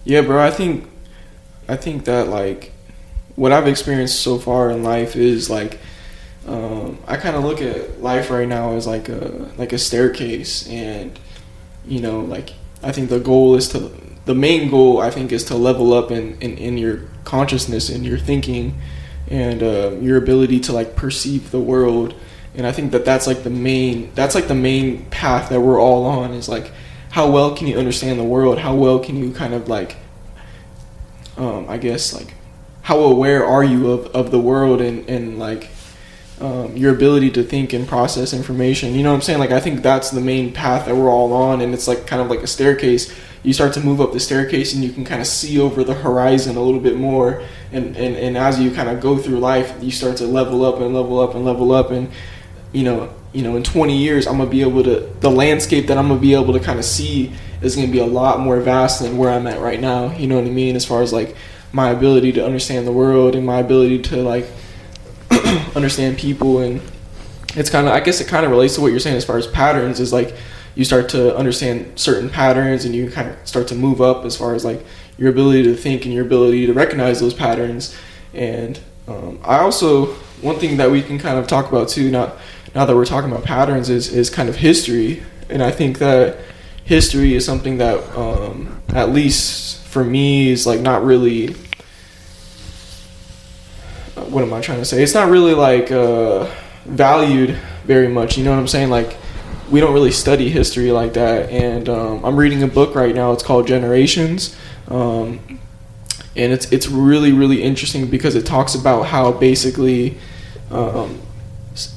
yeah, 0.04 0.20
bro, 0.20 0.40
I 0.40 0.52
think 0.52 0.88
I 1.68 1.76
think 1.76 2.04
that 2.04 2.28
like 2.28 2.72
what 3.34 3.52
I've 3.52 3.66
experienced 3.66 4.20
so 4.20 4.38
far 4.38 4.70
in 4.70 4.82
life 4.82 5.16
is 5.16 5.50
like 5.50 5.80
um, 6.46 6.98
I 7.06 7.16
kind 7.16 7.36
of 7.36 7.44
look 7.44 7.60
at 7.60 8.00
life 8.02 8.30
right 8.30 8.48
now 8.48 8.74
as 8.74 8.86
like 8.86 9.08
a 9.08 9.50
like 9.56 9.72
a 9.72 9.78
staircase, 9.78 10.68
and 10.68 11.18
you 11.86 12.00
know, 12.00 12.20
like 12.20 12.54
I 12.82 12.92
think 12.92 13.10
the 13.10 13.20
goal 13.20 13.56
is 13.56 13.68
to 13.70 13.92
the 14.26 14.34
main 14.34 14.70
goal 14.70 15.00
I 15.00 15.10
think 15.10 15.32
is 15.32 15.44
to 15.44 15.56
level 15.56 15.92
up 15.92 16.10
in 16.10 16.38
in, 16.40 16.56
in 16.58 16.78
your 16.78 17.02
consciousness 17.24 17.88
and 17.88 18.04
your 18.04 18.18
thinking 18.18 18.78
and 19.28 19.62
uh, 19.62 19.96
your 20.00 20.16
ability 20.16 20.60
to 20.60 20.72
like 20.72 20.94
perceive 20.94 21.50
the 21.50 21.60
world. 21.60 22.14
And 22.54 22.66
I 22.66 22.72
think 22.72 22.92
that 22.92 23.04
that's 23.04 23.26
like 23.26 23.42
the 23.42 23.50
main 23.50 24.12
that's 24.14 24.34
like 24.34 24.48
the 24.48 24.54
main 24.54 25.06
path 25.06 25.48
that 25.50 25.60
we're 25.60 25.80
all 25.80 26.04
on 26.06 26.32
is 26.32 26.48
like 26.48 26.70
how 27.10 27.30
well 27.30 27.56
can 27.56 27.66
you 27.66 27.78
understand 27.78 28.18
the 28.20 28.24
world? 28.24 28.58
How 28.58 28.74
well 28.74 28.98
can 28.98 29.16
you 29.16 29.32
kind 29.32 29.52
of 29.54 29.68
like 29.68 29.96
um, 31.36 31.68
I 31.68 31.78
guess 31.78 32.14
like 32.14 32.34
how 32.82 33.00
aware 33.00 33.44
are 33.44 33.64
you 33.64 33.90
of, 33.90 34.06
of 34.14 34.30
the 34.30 34.38
world 34.38 34.80
and, 34.80 35.08
and 35.08 35.38
like 35.38 35.70
um, 36.40 36.76
your 36.76 36.94
ability 36.94 37.30
to 37.30 37.42
think 37.42 37.72
and 37.72 37.88
process 37.88 38.32
information. 38.32 38.94
You 38.94 39.02
know 39.02 39.10
what 39.10 39.16
I'm 39.16 39.22
saying? 39.22 39.38
Like 39.38 39.52
I 39.52 39.60
think 39.60 39.82
that's 39.82 40.10
the 40.10 40.20
main 40.20 40.52
path 40.52 40.86
that 40.86 40.94
we're 40.94 41.10
all 41.10 41.32
on, 41.32 41.60
and 41.60 41.72
it's 41.72 41.88
like 41.88 42.06
kind 42.06 42.20
of 42.20 42.28
like 42.28 42.40
a 42.40 42.46
staircase. 42.46 43.14
You 43.42 43.52
start 43.52 43.72
to 43.74 43.80
move 43.80 44.00
up 44.00 44.12
the 44.12 44.20
staircase, 44.20 44.74
and 44.74 44.84
you 44.84 44.90
can 44.90 45.04
kind 45.04 45.20
of 45.20 45.26
see 45.26 45.58
over 45.58 45.84
the 45.84 45.94
horizon 45.94 46.56
a 46.56 46.60
little 46.60 46.80
bit 46.80 46.96
more. 46.96 47.42
And 47.72 47.96
and, 47.96 48.16
and 48.16 48.36
as 48.36 48.60
you 48.60 48.70
kind 48.70 48.88
of 48.88 49.00
go 49.00 49.16
through 49.16 49.38
life, 49.38 49.74
you 49.80 49.90
start 49.90 50.18
to 50.18 50.26
level 50.26 50.64
up 50.64 50.80
and 50.80 50.94
level 50.94 51.20
up 51.20 51.34
and 51.34 51.44
level 51.44 51.72
up, 51.72 51.90
and 51.90 52.10
you 52.72 52.84
know 52.84 53.14
you 53.32 53.42
know 53.42 53.56
in 53.56 53.62
20 53.62 53.96
years 53.96 54.26
I'm 54.26 54.38
gonna 54.38 54.50
be 54.50 54.62
able 54.62 54.82
to 54.84 55.00
the 55.20 55.30
landscape 55.30 55.86
that 55.86 55.96
I'm 55.96 56.08
gonna 56.08 56.20
be 56.20 56.34
able 56.34 56.52
to 56.52 56.60
kind 56.60 56.78
of 56.78 56.84
see 56.84 57.32
is 57.62 57.76
gonna 57.76 57.88
be 57.88 58.00
a 58.00 58.06
lot 58.06 58.40
more 58.40 58.60
vast 58.60 59.00
than 59.00 59.16
where 59.16 59.30
I'm 59.30 59.46
at 59.46 59.60
right 59.60 59.80
now. 59.80 60.14
You 60.16 60.26
know 60.26 60.36
what 60.36 60.44
I 60.44 60.50
mean? 60.50 60.76
As 60.76 60.84
far 60.84 61.00
as 61.00 61.14
like 61.14 61.34
my 61.72 61.90
ability 61.90 62.32
to 62.32 62.44
understand 62.44 62.86
the 62.86 62.92
world 62.92 63.34
and 63.34 63.46
my 63.46 63.58
ability 63.58 64.00
to 64.00 64.16
like 64.16 64.46
understand 65.76 66.18
people 66.18 66.60
and 66.60 66.80
it's 67.54 67.70
kind 67.70 67.86
of 67.86 67.92
i 67.92 68.00
guess 68.00 68.20
it 68.20 68.28
kind 68.28 68.44
of 68.44 68.50
relates 68.50 68.74
to 68.74 68.80
what 68.80 68.88
you're 68.90 69.00
saying 69.00 69.16
as 69.16 69.24
far 69.24 69.38
as 69.38 69.46
patterns 69.46 70.00
is 70.00 70.12
like 70.12 70.34
you 70.76 70.84
start 70.84 71.08
to 71.08 71.34
understand 71.36 71.98
certain 71.98 72.28
patterns 72.28 72.84
and 72.84 72.94
you 72.94 73.10
kind 73.10 73.30
of 73.30 73.48
start 73.48 73.66
to 73.66 73.74
move 73.74 74.00
up 74.00 74.24
as 74.24 74.36
far 74.36 74.54
as 74.54 74.64
like 74.64 74.84
your 75.18 75.30
ability 75.30 75.64
to 75.64 75.74
think 75.74 76.04
and 76.04 76.14
your 76.14 76.24
ability 76.24 76.66
to 76.66 76.72
recognize 76.72 77.18
those 77.18 77.34
patterns. 77.34 77.96
And 78.32 78.78
um, 79.08 79.40
i 79.42 79.58
also 79.58 80.06
one 80.42 80.58
thing 80.58 80.76
that 80.76 80.90
we 80.90 81.02
can 81.02 81.18
kind 81.18 81.38
of 81.38 81.46
talk 81.46 81.68
about 81.68 81.88
too 81.88 82.10
not 82.10 82.36
now 82.74 82.84
that 82.84 82.94
we're 82.94 83.06
talking 83.06 83.30
about 83.30 83.44
patterns 83.44 83.88
is 83.88 84.12
is 84.12 84.30
kind 84.30 84.48
of 84.48 84.56
history. 84.56 85.22
And 85.48 85.62
i 85.62 85.70
think 85.70 85.98
that 85.98 86.38
history 86.84 87.34
is 87.34 87.44
something 87.44 87.78
that 87.78 87.98
um, 88.16 88.82
at 88.90 89.10
least 89.10 89.82
for 89.84 90.04
me 90.04 90.50
is 90.50 90.66
like 90.66 90.80
not 90.80 91.02
really 91.02 91.56
what 94.36 94.44
am 94.44 94.52
I 94.52 94.60
trying 94.60 94.80
to 94.80 94.84
say? 94.84 95.02
It's 95.02 95.14
not 95.14 95.30
really 95.30 95.54
like 95.54 95.90
uh, 95.90 96.46
valued 96.84 97.58
very 97.84 98.06
much. 98.06 98.36
You 98.36 98.44
know 98.44 98.50
what 98.50 98.58
I'm 98.58 98.68
saying? 98.68 98.90
Like 98.90 99.16
we 99.70 99.80
don't 99.80 99.94
really 99.94 100.10
study 100.10 100.50
history 100.50 100.92
like 100.92 101.14
that. 101.14 101.48
And 101.48 101.88
um, 101.88 102.22
I'm 102.22 102.36
reading 102.36 102.62
a 102.62 102.66
book 102.66 102.94
right 102.94 103.14
now. 103.14 103.32
It's 103.32 103.42
called 103.42 103.66
Generations, 103.66 104.54
um, 104.88 105.40
and 106.36 106.52
it's 106.52 106.70
it's 106.70 106.86
really 106.86 107.32
really 107.32 107.62
interesting 107.62 108.10
because 108.10 108.34
it 108.34 108.44
talks 108.44 108.74
about 108.74 109.04
how 109.04 109.32
basically 109.32 110.18
um, 110.70 111.18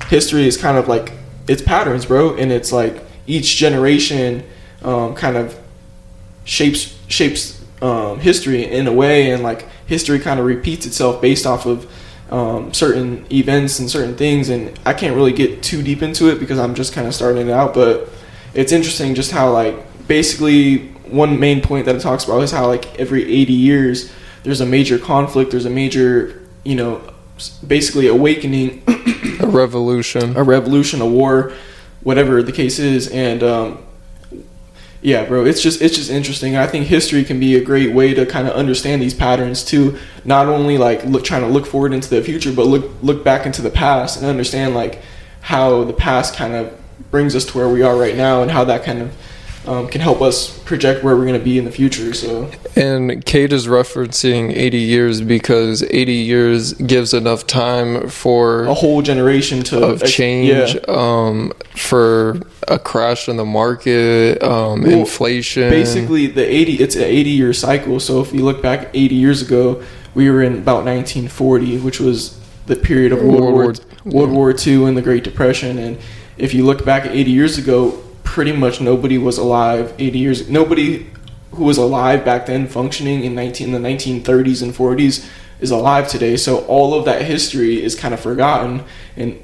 history 0.07 0.47
is 0.47 0.55
kind 0.55 0.77
of 0.77 0.87
like 0.87 1.11
it's 1.49 1.61
patterns, 1.61 2.05
bro, 2.05 2.37
and 2.37 2.53
it's 2.53 2.71
like 2.71 3.03
each 3.27 3.57
generation 3.57 4.45
um, 4.81 5.13
kind 5.13 5.35
of 5.35 5.59
shapes 6.45 6.97
shapes 7.09 7.61
um, 7.81 8.21
history 8.21 8.63
in 8.63 8.87
a 8.87 8.93
way, 8.93 9.31
and 9.31 9.43
like 9.43 9.67
history 9.87 10.19
kind 10.19 10.39
of 10.39 10.45
repeats 10.45 10.85
itself 10.85 11.21
based 11.21 11.45
off 11.45 11.65
of 11.65 11.85
um, 12.31 12.73
certain 12.73 13.25
events 13.31 13.79
and 13.79 13.89
certain 13.89 14.15
things. 14.15 14.49
And 14.49 14.79
I 14.85 14.93
can't 14.93 15.15
really 15.15 15.33
get 15.33 15.63
too 15.63 15.81
deep 15.81 16.01
into 16.01 16.29
it 16.29 16.39
because 16.39 16.59
I'm 16.59 16.75
just 16.75 16.93
kind 16.93 17.07
of 17.07 17.15
starting 17.15 17.47
it 17.47 17.51
out. 17.51 17.73
But 17.73 18.09
it's 18.53 18.71
interesting 18.71 19.15
just 19.15 19.31
how 19.31 19.51
like 19.51 20.07
basically 20.07 20.89
one 21.09 21.39
main 21.39 21.61
point 21.61 21.85
that 21.85 21.95
it 21.95 22.01
talks 22.01 22.25
about 22.25 22.41
is 22.41 22.51
how 22.51 22.67
like 22.67 22.99
every 22.99 23.23
80 23.23 23.53
years 23.53 24.11
there's 24.43 24.61
a 24.61 24.65
major 24.65 24.97
conflict, 24.97 25.51
there's 25.51 25.65
a 25.65 25.69
major 25.69 26.41
you 26.63 26.75
know 26.75 27.01
basically 27.65 28.07
awakening, 28.07 28.83
a 29.39 29.47
revolution, 29.47 30.35
a 30.35 30.43
revolution, 30.43 31.01
a 31.01 31.07
war, 31.07 31.53
whatever 32.01 32.43
the 32.43 32.51
case 32.51 32.79
is, 32.79 33.07
and 33.09 33.43
um, 33.43 33.79
yeah, 35.01 35.23
bro, 35.25 35.45
it's 35.45 35.61
just 35.61 35.81
it's 35.81 35.95
just 35.95 36.09
interesting. 36.09 36.57
I 36.57 36.67
think 36.67 36.87
history 36.87 37.23
can 37.23 37.39
be 37.39 37.55
a 37.55 37.63
great 37.63 37.93
way 37.93 38.13
to 38.13 38.25
kind 38.25 38.47
of 38.47 38.53
understand 38.53 39.01
these 39.01 39.13
patterns 39.13 39.63
too. 39.63 39.97
Not 40.25 40.47
only 40.47 40.77
like 40.77 41.05
look 41.05 41.23
trying 41.23 41.41
to 41.41 41.47
look 41.47 41.65
forward 41.65 41.93
into 41.93 42.09
the 42.09 42.21
future, 42.21 42.51
but 42.51 42.67
look 42.67 42.91
look 43.01 43.23
back 43.23 43.45
into 43.45 43.61
the 43.61 43.69
past 43.69 44.17
and 44.17 44.25
understand 44.25 44.75
like 44.75 45.01
how 45.41 45.85
the 45.85 45.93
past 45.93 46.35
kind 46.35 46.53
of 46.53 46.77
brings 47.11 47.33
us 47.35 47.45
to 47.45 47.57
where 47.57 47.69
we 47.69 47.81
are 47.81 47.97
right 47.97 48.15
now 48.15 48.41
and 48.41 48.51
how 48.51 48.65
that 48.65 48.83
kind 48.83 49.01
of 49.01 49.15
um, 49.69 49.87
can 49.87 50.01
help 50.01 50.19
us 50.19 50.57
project 50.63 51.03
where 51.03 51.15
we're 51.15 51.27
going 51.27 51.37
to 51.37 51.43
be 51.43 51.59
in 51.59 51.65
the 51.65 51.71
future. 51.71 52.11
So, 52.15 52.49
and 52.75 53.23
Cade 53.23 53.53
is 53.53 53.67
referencing 53.67 54.51
80 54.51 54.77
years 54.79 55.21
because 55.21 55.83
80 55.83 56.11
years 56.11 56.73
gives 56.73 57.13
enough 57.13 57.45
time 57.45 58.09
for 58.09 58.65
a 58.65 58.73
whole 58.73 59.03
generation 59.03 59.61
to 59.65 59.83
of 59.83 60.03
change, 60.03 60.73
yeah. 60.73 60.81
um, 60.87 61.53
for 61.75 62.41
a 62.67 62.79
crash 62.79 63.29
in 63.29 63.37
the 63.37 63.45
market, 63.45 64.41
um, 64.41 64.81
well, 64.81 65.01
inflation. 65.01 65.69
Basically, 65.69 66.25
the 66.25 66.43
80 66.43 66.79
it's 66.79 66.95
an 66.95 67.03
80 67.03 67.29
year 67.29 67.53
cycle. 67.53 67.99
So 67.99 68.21
if 68.21 68.33
you 68.33 68.43
look 68.43 68.63
back 68.63 68.89
80 68.95 69.13
years 69.13 69.43
ago, 69.43 69.83
we 70.15 70.31
were 70.31 70.41
in 70.41 70.53
about 70.53 70.83
1940, 70.83 71.77
which 71.77 71.99
was 71.99 72.39
the 72.65 72.75
period 72.75 73.11
of 73.11 73.21
World, 73.21 73.53
World 73.53 73.85
War 74.03 74.25
World 74.25 74.31
War 74.31 74.55
II 74.57 74.85
and 74.85 74.97
the 74.97 75.03
Great 75.03 75.23
Depression, 75.23 75.77
and 75.77 75.99
if 76.39 76.55
you 76.55 76.65
look 76.65 76.83
back 76.85 77.05
80 77.05 77.29
years 77.29 77.59
ago, 77.59 78.01
pretty 78.29 78.51
much 78.51 78.79
nobody 78.79 79.17
was 79.17 79.39
alive 79.39 79.91
80 79.97 80.19
years 80.19 80.49
nobody 80.49 81.07
who 81.51 81.63
was 81.63 81.79
alive 81.79 82.23
back 82.23 82.45
then 82.45 82.67
functioning 82.67 83.23
in 83.23 83.33
19 83.33 83.71
the 83.71 83.79
1930s 83.79 84.61
and 84.61 84.73
40s 84.73 85.27
is 85.59 85.71
alive 85.71 86.07
today. 86.07 86.37
So 86.37 86.59
all 86.65 86.93
of 86.93 87.05
that 87.05 87.23
history 87.23 87.83
is 87.83 87.95
kind 87.95 88.13
of 88.13 88.19
forgotten 88.19 88.83
and 89.15 89.37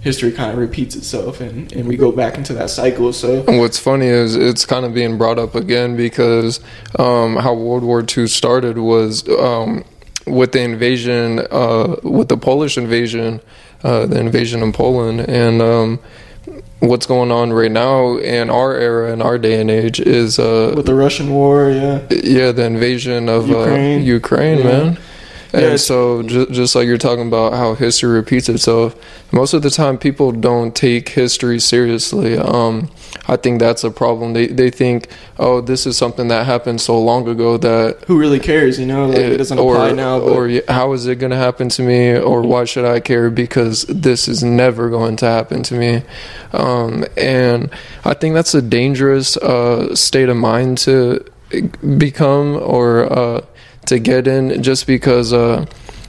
history 0.00 0.32
kind 0.32 0.52
of 0.52 0.58
repeats 0.58 0.94
itself 0.94 1.40
and, 1.40 1.72
and 1.72 1.86
we 1.86 1.96
go 1.96 2.12
back 2.12 2.36
into 2.36 2.52
that 2.54 2.70
cycle. 2.70 3.12
So 3.12 3.42
what's 3.42 3.78
funny 3.78 4.06
is 4.06 4.34
it's 4.34 4.66
kind 4.66 4.84
of 4.84 4.94
being 4.94 5.16
brought 5.16 5.38
up 5.38 5.54
again 5.54 5.96
because 5.96 6.60
um, 6.98 7.36
how 7.36 7.54
world 7.54 7.84
war 7.84 8.04
ii 8.16 8.26
started 8.26 8.78
was 8.78 9.28
um, 9.28 9.84
with 10.26 10.52
the 10.52 10.60
invasion 10.60 11.46
uh, 11.50 11.96
with 12.02 12.28
the 12.28 12.36
polish 12.36 12.76
invasion 12.76 13.40
uh, 13.84 14.06
the 14.06 14.18
invasion 14.18 14.60
in 14.62 14.72
poland. 14.72 15.20
And 15.20 15.62
um, 15.62 16.00
what's 16.80 17.06
going 17.06 17.30
on 17.32 17.52
right 17.52 17.70
now 17.72 18.16
in 18.18 18.50
our 18.50 18.74
era 18.74 19.12
in 19.12 19.20
our 19.20 19.36
day 19.38 19.60
and 19.60 19.70
age 19.70 19.98
is 20.00 20.38
uh 20.38 20.72
with 20.76 20.86
the 20.86 20.94
Russian 20.94 21.30
war, 21.30 21.70
yeah. 21.70 22.00
Yeah, 22.10 22.52
the 22.52 22.64
invasion 22.64 23.28
of 23.28 23.48
Ukraine, 23.48 24.00
uh, 24.00 24.04
Ukraine 24.04 24.58
yeah. 24.58 24.64
man. 24.64 24.98
And 25.52 25.62
yeah, 25.62 25.76
so, 25.76 26.22
just, 26.22 26.50
just 26.50 26.74
like 26.74 26.86
you're 26.86 26.98
talking 26.98 27.26
about 27.26 27.54
how 27.54 27.74
history 27.74 28.10
repeats 28.10 28.50
itself, 28.50 28.94
most 29.32 29.54
of 29.54 29.62
the 29.62 29.70
time 29.70 29.96
people 29.96 30.30
don't 30.30 30.74
take 30.74 31.08
history 31.08 31.58
seriously. 31.58 32.36
Um, 32.36 32.90
I 33.26 33.36
think 33.36 33.58
that's 33.58 33.82
a 33.82 33.90
problem. 33.90 34.34
They 34.34 34.48
they 34.48 34.70
think, 34.70 35.08
oh, 35.38 35.62
this 35.62 35.86
is 35.86 35.96
something 35.96 36.28
that 36.28 36.44
happened 36.44 36.82
so 36.82 37.00
long 37.00 37.26
ago 37.28 37.56
that 37.58 38.04
who 38.06 38.18
really 38.18 38.40
cares? 38.40 38.78
You 38.78 38.86
know, 38.86 39.06
like 39.06 39.18
it, 39.18 39.32
it 39.32 39.36
doesn't 39.38 39.58
or, 39.58 39.76
apply 39.76 39.92
now. 39.92 40.18
But. 40.20 40.28
Or 40.28 40.62
how 40.68 40.92
is 40.92 41.06
it 41.06 41.16
going 41.16 41.30
to 41.30 41.36
happen 41.36 41.70
to 41.70 41.82
me? 41.82 42.16
Or 42.18 42.42
why 42.42 42.64
should 42.64 42.84
I 42.84 43.00
care? 43.00 43.30
Because 43.30 43.84
this 43.84 44.28
is 44.28 44.44
never 44.44 44.90
going 44.90 45.16
to 45.16 45.26
happen 45.26 45.62
to 45.64 45.74
me. 45.74 46.02
Um, 46.52 47.06
and 47.16 47.70
I 48.04 48.12
think 48.12 48.34
that's 48.34 48.54
a 48.54 48.62
dangerous 48.62 49.38
uh, 49.38 49.94
state 49.94 50.28
of 50.28 50.36
mind 50.36 50.76
to 50.78 51.24
become 51.96 52.56
or. 52.56 53.10
Uh, 53.10 53.40
to 53.88 53.98
get 53.98 54.26
in 54.26 54.62
just 54.62 54.86
because 54.86 55.32
uh, 55.32 55.66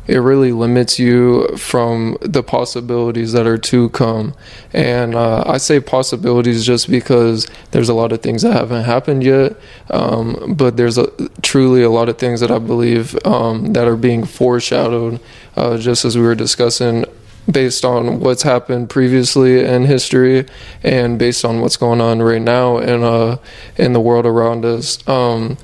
it 0.09 0.17
really 0.17 0.51
limits 0.51 0.97
you 0.97 1.47
from 1.55 2.17
the 2.21 2.41
possibilities 2.41 3.32
that 3.34 3.45
are 3.45 3.59
to 3.59 3.89
come. 3.89 4.34
And 4.73 5.13
uh, 5.13 5.43
I 5.45 5.57
say 5.57 5.80
possibilities 5.80 6.65
just 6.65 6.89
because 6.89 7.45
there's 7.71 7.89
a 7.89 7.93
lot 7.93 8.11
of 8.11 8.21
things 8.21 8.41
that 8.41 8.53
haven't 8.53 8.86
happened 8.86 9.23
yet, 9.23 9.55
um, 9.91 10.55
but 10.57 10.77
there's 10.77 10.97
a, 10.97 11.07
truly 11.43 11.84
a 11.84 11.91
lot 11.91 12.09
of 12.09 12.17
things 12.17 12.39
that 12.39 12.49
I 12.49 12.57
believe 12.57 13.15
um, 13.23 13.73
that 13.73 13.88
are 13.88 13.95
being 13.95 14.25
foreshadowed, 14.25 15.19
uh, 15.55 15.77
just 15.77 16.05
as 16.05 16.17
we 16.17 16.23
were 16.23 16.36
discussing 16.36 17.05
based 17.49 17.86
on 17.86 18.19
what's 18.19 18.43
happened 18.43 18.89
previously 18.89 19.63
in 19.63 19.86
history 19.86 20.45
and 20.84 21.17
based 21.17 21.45
on 21.45 21.61
what's 21.61 21.77
going 21.77 21.99
on 22.01 22.21
right 22.21 22.41
now 22.41 22.77
in 22.77 23.01
uh 23.01 23.38
in 23.75 23.93
the 23.93 23.99
world 23.99 24.25
around 24.25 24.65
us. 24.65 25.07
Um, 25.07 25.57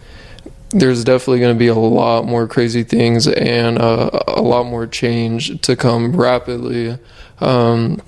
there's 0.76 1.06
definitely 1.06 1.40
going 1.40 1.56
to 1.56 1.58
be 1.60 1.68
a 1.68 1.74
lot 1.74 2.26
more 2.26 2.48
crazy 2.48 2.84
things 2.84 3.30
and 3.30 3.80
uh, 3.80 4.10
a 4.28 4.42
lot 4.42 4.66
more 4.66 4.86
change 4.86 5.62
to 5.62 5.74
come 5.76 6.14
rapidly. 6.14 7.00
Um, 7.40 8.02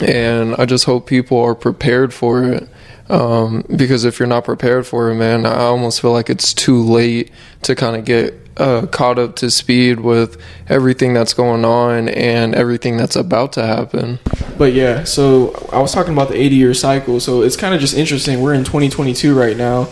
and 0.00 0.54
I 0.54 0.64
just 0.64 0.84
hope 0.84 1.08
people 1.08 1.40
are 1.40 1.56
prepared 1.56 2.14
for 2.14 2.44
it. 2.44 2.68
Um, 3.08 3.64
because 3.74 4.04
if 4.04 4.20
you're 4.20 4.28
not 4.28 4.44
prepared 4.44 4.86
for 4.86 5.10
it, 5.10 5.16
man, 5.16 5.44
I 5.44 5.64
almost 5.64 6.00
feel 6.00 6.12
like 6.12 6.30
it's 6.30 6.54
too 6.54 6.80
late 6.80 7.32
to 7.62 7.74
kind 7.74 7.96
of 7.96 8.04
get 8.04 8.34
uh, 8.56 8.86
caught 8.86 9.18
up 9.18 9.34
to 9.36 9.50
speed 9.50 9.98
with 9.98 10.40
everything 10.68 11.14
that's 11.14 11.34
going 11.34 11.64
on 11.64 12.08
and 12.08 12.54
everything 12.54 12.96
that's 12.96 13.16
about 13.16 13.52
to 13.54 13.66
happen. 13.66 14.20
But 14.56 14.74
yeah, 14.74 15.02
so 15.02 15.68
I 15.72 15.80
was 15.80 15.92
talking 15.92 16.12
about 16.12 16.28
the 16.28 16.36
80 16.36 16.54
year 16.54 16.74
cycle. 16.74 17.18
So 17.18 17.42
it's 17.42 17.56
kind 17.56 17.74
of 17.74 17.80
just 17.80 17.94
interesting. 17.94 18.40
We're 18.40 18.54
in 18.54 18.62
2022 18.62 19.36
right 19.36 19.56
now 19.56 19.88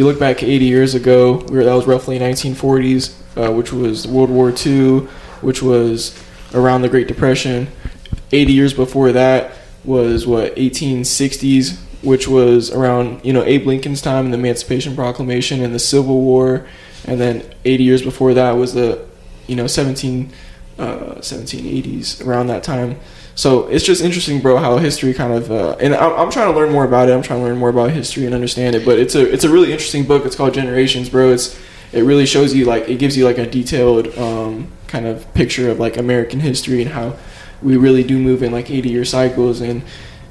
you 0.00 0.06
look 0.06 0.18
back 0.18 0.42
80 0.42 0.64
years 0.64 0.94
ago, 0.94 1.44
were, 1.50 1.62
that 1.62 1.74
was 1.74 1.86
roughly 1.86 2.18
1940s, 2.18 3.14
uh, 3.36 3.52
which 3.52 3.70
was 3.70 4.08
World 4.08 4.30
War 4.30 4.50
II, 4.50 5.00
which 5.42 5.62
was 5.62 6.18
around 6.54 6.80
the 6.80 6.88
Great 6.88 7.06
Depression. 7.06 7.68
80 8.32 8.50
years 8.50 8.72
before 8.72 9.12
that 9.12 9.52
was 9.84 10.26
what 10.26 10.56
1860s, 10.56 11.78
which 12.02 12.26
was 12.26 12.70
around 12.70 13.22
you 13.26 13.34
know 13.34 13.44
Abe 13.44 13.66
Lincoln's 13.66 14.00
time 14.00 14.24
and 14.24 14.32
the 14.32 14.38
Emancipation 14.38 14.96
Proclamation 14.96 15.62
and 15.62 15.74
the 15.74 15.78
Civil 15.78 16.22
War, 16.22 16.66
and 17.04 17.20
then 17.20 17.44
80 17.66 17.84
years 17.84 18.00
before 18.00 18.32
that 18.32 18.52
was 18.52 18.72
the 18.72 19.06
you 19.48 19.56
know 19.56 19.66
17 19.66 20.32
uh, 20.78 21.16
1780s 21.16 22.26
around 22.26 22.46
that 22.46 22.62
time. 22.62 22.98
So 23.34 23.68
it's 23.68 23.84
just 23.84 24.02
interesting, 24.02 24.40
bro, 24.40 24.58
how 24.58 24.76
history 24.78 25.14
kind 25.14 25.32
of 25.32 25.50
uh, 25.50 25.76
and 25.80 25.94
I'm, 25.94 26.12
I'm 26.12 26.30
trying 26.30 26.52
to 26.52 26.58
learn 26.58 26.70
more 26.70 26.84
about 26.84 27.08
it. 27.08 27.12
I'm 27.12 27.22
trying 27.22 27.40
to 27.40 27.44
learn 27.44 27.58
more 27.58 27.70
about 27.70 27.90
history 27.90 28.26
and 28.26 28.34
understand 28.34 28.76
it. 28.76 28.84
But 28.84 28.98
it's 28.98 29.14
a 29.14 29.32
it's 29.32 29.44
a 29.44 29.48
really 29.50 29.72
interesting 29.72 30.04
book. 30.04 30.26
It's 30.26 30.36
called 30.36 30.54
Generations, 30.54 31.08
bro. 31.08 31.32
It's 31.32 31.58
it 31.92 32.02
really 32.02 32.26
shows 32.26 32.54
you 32.54 32.64
like 32.66 32.88
it 32.88 32.98
gives 32.98 33.16
you 33.16 33.24
like 33.24 33.38
a 33.38 33.46
detailed 33.46 34.16
um, 34.18 34.70
kind 34.86 35.06
of 35.06 35.32
picture 35.34 35.70
of 35.70 35.78
like 35.78 35.96
American 35.96 36.40
history 36.40 36.82
and 36.82 36.90
how 36.90 37.16
we 37.62 37.76
really 37.76 38.02
do 38.02 38.18
move 38.18 38.42
in 38.42 38.52
like 38.52 38.70
80 38.70 38.88
year 38.88 39.04
cycles 39.04 39.60
and 39.60 39.82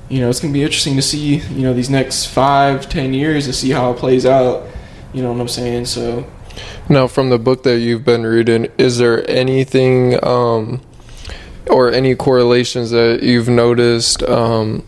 you 0.09 0.19
know 0.19 0.29
it's 0.29 0.39
gonna 0.39 0.53
be 0.53 0.63
interesting 0.63 0.95
to 0.95 1.01
see 1.01 1.35
you 1.35 1.61
know 1.61 1.73
these 1.73 1.89
next 1.89 2.25
five 2.25 2.89
ten 2.89 3.13
years 3.13 3.45
to 3.45 3.53
see 3.53 3.69
how 3.69 3.91
it 3.91 3.97
plays 3.97 4.25
out 4.25 4.65
you 5.13 5.21
know 5.21 5.31
what 5.31 5.39
i'm 5.39 5.47
saying 5.47 5.85
so 5.85 6.25
now 6.89 7.07
from 7.07 7.29
the 7.29 7.37
book 7.37 7.63
that 7.63 7.79
you've 7.79 8.03
been 8.03 8.25
reading 8.25 8.67
is 8.77 8.97
there 8.97 9.27
anything 9.29 10.21
um, 10.25 10.81
or 11.69 11.91
any 11.91 12.15
correlations 12.15 12.89
that 12.91 13.21
you've 13.23 13.49
noticed 13.49 14.23
um, 14.23 14.83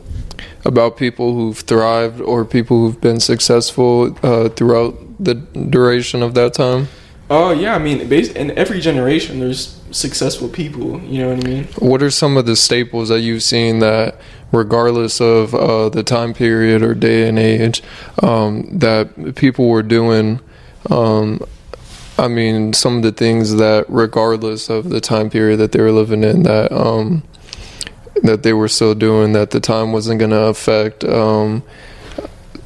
about 0.65 0.97
people 0.97 1.33
who've 1.33 1.59
thrived 1.59 2.19
or 2.21 2.43
people 2.45 2.81
who've 2.81 3.01
been 3.01 3.19
successful 3.19 4.17
uh, 4.23 4.49
throughout 4.49 4.95
the 5.23 5.35
duration 5.35 6.23
of 6.23 6.33
that 6.33 6.53
time 6.53 6.87
Oh 7.33 7.51
yeah, 7.51 7.75
I 7.75 7.77
mean, 7.77 8.11
in 8.11 8.51
every 8.57 8.81
generation, 8.81 9.39
there's 9.39 9.79
successful 9.91 10.49
people. 10.49 10.99
You 10.99 11.21
know 11.21 11.33
what 11.33 11.45
I 11.45 11.49
mean? 11.49 11.63
What 11.79 12.03
are 12.03 12.11
some 12.11 12.35
of 12.35 12.45
the 12.45 12.57
staples 12.57 13.07
that 13.07 13.21
you've 13.21 13.41
seen 13.41 13.79
that, 13.79 14.19
regardless 14.51 15.21
of 15.21 15.55
uh, 15.55 15.87
the 15.87 16.03
time 16.03 16.33
period 16.33 16.83
or 16.83 16.93
day 16.93 17.29
and 17.29 17.39
age, 17.39 17.83
um, 18.21 18.77
that 18.79 19.35
people 19.35 19.69
were 19.69 19.81
doing? 19.81 20.41
Um, 20.89 21.39
I 22.21 22.27
mean, 22.27 22.73
some 22.73 22.97
of 22.97 23.01
the 23.01 23.11
things 23.11 23.55
that, 23.55 23.85
regardless 23.89 24.69
of 24.69 24.91
the 24.91 25.01
time 25.01 25.31
period 25.31 25.57
that 25.57 25.71
they 25.71 25.81
were 25.81 25.91
living 25.91 26.23
in, 26.23 26.43
that 26.43 26.71
um, 26.71 27.23
that 28.21 28.43
they 28.43 28.53
were 28.53 28.67
still 28.67 28.93
doing, 28.93 29.33
that 29.33 29.49
the 29.49 29.59
time 29.59 29.91
wasn't 29.91 30.19
going 30.19 30.29
to 30.29 30.43
affect 30.43 31.03
um, 31.03 31.63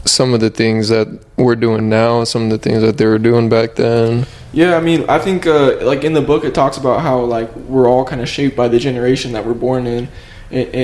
some 0.04 0.34
of 0.34 0.42
the 0.42 0.50
things 0.50 0.90
that 0.90 1.08
we're 1.38 1.56
doing 1.56 1.88
now, 1.88 2.26
some 2.26 2.44
of 2.44 2.50
the 2.50 2.58
things 2.58 2.82
that 2.82 2.98
they 2.98 3.06
were 3.06 3.18
doing 3.18 3.48
back 3.48 3.76
then. 3.76 4.26
Yeah, 4.52 4.76
I 4.76 4.82
mean, 4.82 5.10
I 5.10 5.20
think 5.20 5.48
uh, 5.48 5.78
like 5.86 6.04
in 6.04 6.12
the 6.12 6.22
book 6.22 6.44
it 6.44 6.54
talks 6.54 6.76
about 6.76 7.00
how 7.00 7.22
like 7.22 7.56
we're 7.56 7.88
all 7.88 8.04
kind 8.04 8.20
of 8.20 8.28
shaped 8.28 8.58
by 8.58 8.68
the 8.68 8.78
generation 8.78 9.32
that 9.32 9.46
we're 9.46 9.54
born 9.54 9.88
in, 9.88 10.10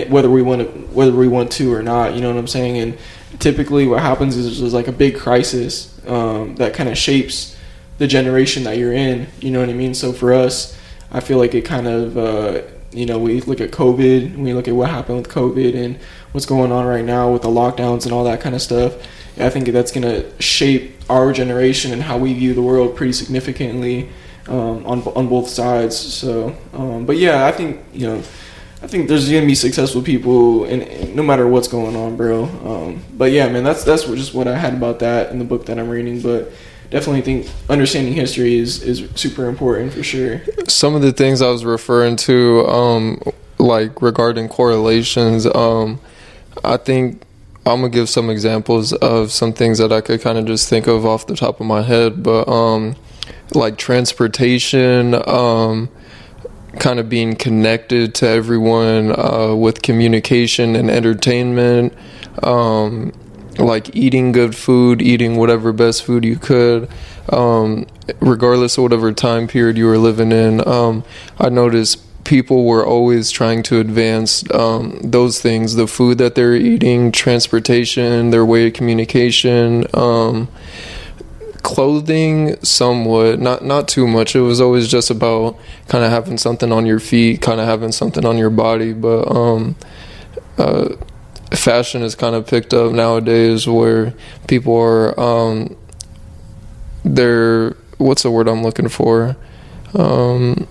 whether 0.09 0.29
we 0.29 0.41
want 0.41 0.61
to 0.61 0.67
whether 0.93 1.11
we 1.11 1.27
want 1.27 1.51
to 1.53 1.73
or 1.73 1.83
not. 1.83 2.15
You 2.15 2.21
know 2.21 2.29
what 2.29 2.39
I'm 2.39 2.47
saying? 2.47 2.77
And 2.77 2.97
typically, 3.39 3.85
what 3.85 3.99
happens 3.99 4.37
is 4.37 4.61
there's 4.61 4.73
like 4.73 4.87
a 4.87 4.93
big 4.93 5.17
crisis 5.17 5.93
um, 6.07 6.55
that 6.55 6.73
kind 6.73 6.87
of 6.87 6.97
shapes 6.97 7.57
the 8.01 8.07
generation 8.07 8.63
that 8.63 8.79
you're 8.79 8.93
in. 8.93 9.27
You 9.41 9.51
know 9.51 9.59
what 9.59 9.69
I 9.69 9.73
mean? 9.73 9.93
So 9.93 10.11
for 10.11 10.33
us, 10.33 10.75
I 11.11 11.19
feel 11.19 11.37
like 11.37 11.53
it 11.53 11.61
kind 11.61 11.87
of 11.87 12.17
uh, 12.17 12.63
you 12.91 13.05
know 13.05 13.19
we 13.19 13.41
look 13.41 13.61
at 13.61 13.69
COVID, 13.69 14.37
we 14.37 14.53
look 14.55 14.67
at 14.67 14.73
what 14.73 14.89
happened 14.89 15.19
with 15.19 15.29
COVID 15.29 15.75
and 15.75 15.99
what's 16.31 16.47
going 16.47 16.71
on 16.71 16.87
right 16.87 17.05
now 17.05 17.31
with 17.31 17.43
the 17.43 17.47
lockdowns 17.47 18.05
and 18.05 18.11
all 18.11 18.23
that 18.23 18.41
kind 18.41 18.55
of 18.55 18.61
stuff. 18.61 18.93
I 19.37 19.51
think 19.51 19.67
that's 19.67 19.91
going 19.91 20.03
to 20.03 20.41
shape 20.41 20.95
our 21.09 21.31
generation 21.31 21.93
and 21.93 22.01
how 22.01 22.17
we 22.17 22.33
view 22.33 22.53
the 22.53 22.61
world 22.61 22.95
pretty 22.95 23.13
significantly 23.13 24.09
um, 24.47 24.83
on 24.87 25.03
on 25.19 25.29
both 25.29 25.47
sides. 25.47 25.95
So, 25.95 26.55
um, 26.73 27.05
but 27.05 27.17
yeah, 27.17 27.45
I 27.45 27.51
think 27.51 27.81
you 27.93 28.07
know, 28.07 28.17
I 28.81 28.87
think 28.87 29.09
there's 29.09 29.29
going 29.29 29.41
to 29.41 29.47
be 29.47 29.53
successful 29.53 30.01
people, 30.01 30.63
and 30.65 31.15
no 31.15 31.21
matter 31.21 31.47
what's 31.47 31.67
going 31.67 31.95
on, 31.95 32.17
bro. 32.17 32.45
Um, 32.45 33.03
but 33.13 33.31
yeah, 33.31 33.47
man, 33.47 33.63
that's 33.63 33.83
that's 33.83 34.05
just 34.05 34.33
what 34.33 34.47
I 34.47 34.57
had 34.57 34.73
about 34.73 34.97
that 34.99 35.31
in 35.31 35.37
the 35.37 35.45
book 35.45 35.67
that 35.67 35.77
I'm 35.77 35.87
reading. 35.87 36.19
But 36.19 36.51
definitely 36.91 37.21
think 37.21 37.49
understanding 37.69 38.13
history 38.13 38.57
is 38.57 38.83
is 38.83 39.09
super 39.15 39.47
important 39.47 39.93
for 39.93 40.03
sure. 40.03 40.41
Some 40.67 40.93
of 40.93 41.01
the 41.01 41.11
things 41.11 41.41
I 41.41 41.49
was 41.49 41.65
referring 41.65 42.17
to, 42.17 42.67
um, 42.67 43.21
like 43.57 44.01
regarding 44.01 44.49
correlations, 44.49 45.47
um, 45.47 45.99
I 46.63 46.77
think 46.77 47.23
I'm 47.65 47.81
gonna 47.81 47.89
give 47.89 48.09
some 48.09 48.29
examples 48.29 48.93
of 48.93 49.31
some 49.31 49.53
things 49.53 49.77
that 49.79 49.91
I 49.91 50.01
could 50.01 50.21
kind 50.21 50.37
of 50.37 50.45
just 50.45 50.69
think 50.69 50.87
of 50.87 51.05
off 51.05 51.25
the 51.25 51.35
top 51.35 51.59
of 51.59 51.65
my 51.65 51.81
head, 51.81 52.21
but 52.21 52.47
um, 52.47 52.95
like 53.53 53.77
transportation, 53.77 55.15
um, 55.27 55.89
kind 56.79 56.99
of 56.99 57.07
being 57.09 57.35
connected 57.35 58.15
to 58.15 58.27
everyone 58.27 59.17
uh, 59.17 59.53
with 59.55 59.81
communication 59.81 60.75
and 60.75 60.89
entertainment, 60.89 61.93
um, 62.43 63.13
like 63.57 63.95
eating 63.95 64.31
good 64.31 64.55
food, 64.55 65.01
eating 65.01 65.35
whatever 65.35 65.73
best 65.73 66.03
food 66.03 66.23
you 66.23 66.37
could, 66.37 66.89
um, 67.29 67.85
regardless 68.19 68.77
of 68.77 68.83
whatever 68.83 69.11
time 69.11 69.47
period 69.47 69.77
you 69.77 69.85
were 69.85 69.97
living 69.97 70.31
in. 70.31 70.67
Um, 70.67 71.03
I 71.39 71.49
noticed 71.49 71.99
people 72.23 72.65
were 72.65 72.85
always 72.85 73.31
trying 73.31 73.63
to 73.63 73.79
advance 73.79 74.49
um, 74.53 74.99
those 75.03 75.41
things 75.41 75.75
the 75.75 75.87
food 75.87 76.17
that 76.19 76.35
they're 76.35 76.55
eating, 76.55 77.11
transportation, 77.11 78.29
their 78.29 78.45
way 78.45 78.67
of 78.67 78.73
communication. 78.73 79.85
Um, 79.93 80.47
clothing 81.63 82.59
somewhat 82.63 83.39
not 83.39 83.63
not 83.63 83.87
too 83.87 84.07
much 84.07 84.35
it 84.35 84.41
was 84.41 84.59
always 84.59 84.87
just 84.87 85.11
about 85.11 85.55
kind 85.87 86.03
of 86.03 86.09
having 86.09 86.35
something 86.35 86.71
on 86.71 86.87
your 86.87 86.99
feet 86.99 87.39
kind 87.39 87.61
of 87.61 87.67
having 87.67 87.91
something 87.91 88.25
on 88.25 88.35
your 88.35 88.49
body 88.49 88.93
but 88.93 89.23
um 89.31 89.75
uh 90.57 90.89
fashion 91.51 92.01
is 92.01 92.15
kind 92.15 92.35
of 92.35 92.47
picked 92.47 92.73
up 92.73 92.91
nowadays 92.91 93.67
where 93.67 94.13
people 94.47 94.75
are 94.75 95.19
um 95.19 95.75
they're 97.03 97.71
what's 97.97 98.23
the 98.23 98.31
word 98.31 98.47
i'm 98.47 98.63
looking 98.63 98.87
for 98.87 99.35
um 99.95 100.67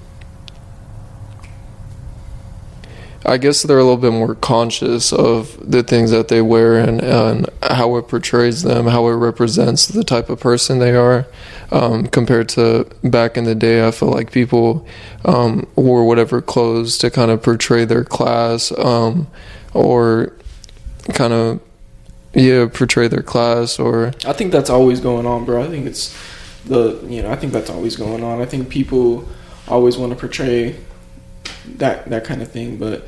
I 3.24 3.36
guess 3.36 3.62
they're 3.62 3.78
a 3.78 3.84
little 3.84 3.98
bit 3.98 4.12
more 4.12 4.34
conscious 4.34 5.12
of 5.12 5.58
the 5.70 5.82
things 5.82 6.10
that 6.10 6.28
they 6.28 6.40
wear 6.40 6.78
and, 6.78 7.02
and 7.02 7.48
how 7.62 7.96
it 7.96 8.08
portrays 8.08 8.62
them, 8.62 8.86
how 8.86 9.06
it 9.08 9.12
represents 9.12 9.86
the 9.86 10.02
type 10.02 10.30
of 10.30 10.40
person 10.40 10.78
they 10.78 10.96
are. 10.96 11.26
Um, 11.70 12.06
compared 12.06 12.48
to 12.50 12.88
back 13.04 13.36
in 13.36 13.44
the 13.44 13.54
day, 13.54 13.86
I 13.86 13.90
feel 13.90 14.10
like 14.10 14.32
people 14.32 14.86
um, 15.26 15.66
wore 15.76 16.06
whatever 16.06 16.40
clothes 16.40 16.96
to 16.98 17.10
kind 17.10 17.30
of 17.30 17.42
portray 17.42 17.84
their 17.84 18.04
class 18.04 18.72
um, 18.78 19.28
or 19.74 20.32
kind 21.12 21.32
of, 21.32 21.60
yeah, 22.34 22.66
portray 22.72 23.08
their 23.08 23.22
class 23.22 23.78
or. 23.78 24.12
I 24.24 24.32
think 24.32 24.52
that's 24.52 24.70
always 24.70 25.00
going 25.00 25.26
on, 25.26 25.44
bro. 25.44 25.62
I 25.62 25.68
think 25.68 25.86
it's 25.86 26.16
the, 26.66 27.00
you 27.08 27.22
know, 27.22 27.30
I 27.30 27.36
think 27.36 27.52
that's 27.52 27.70
always 27.70 27.96
going 27.96 28.22
on. 28.22 28.40
I 28.40 28.46
think 28.46 28.68
people 28.68 29.28
always 29.68 29.96
want 29.96 30.12
to 30.12 30.18
portray 30.18 30.76
that 31.76 32.08
that 32.10 32.24
kind 32.24 32.42
of 32.42 32.50
thing. 32.50 32.76
But 32.76 33.06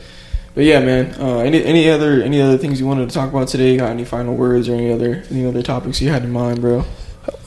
but 0.55 0.64
yeah, 0.64 0.80
man. 0.80 1.14
Uh, 1.20 1.38
any 1.38 1.64
any 1.64 1.88
other 1.88 2.22
any 2.22 2.40
other 2.40 2.59
things 2.59 2.80
you 2.80 2.86
wanted 2.86 3.09
to 3.09 3.14
talk 3.14 3.30
about 3.30 3.49
today? 3.49 3.76
Got 3.76 3.90
any 3.90 4.05
final 4.05 4.34
words 4.34 4.68
or 4.68 4.74
any 4.74 4.93
other 4.93 5.22
any 5.30 5.47
other 5.47 5.62
topics 5.62 6.01
you 6.01 6.11
had 6.11 6.24
in 6.24 6.30
mind, 6.30 6.61
bro? 6.61 6.84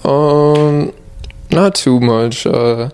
Um, 0.04 0.94
not 1.52 1.76
too 1.76 2.00
much. 2.00 2.46
Uh, 2.46 2.90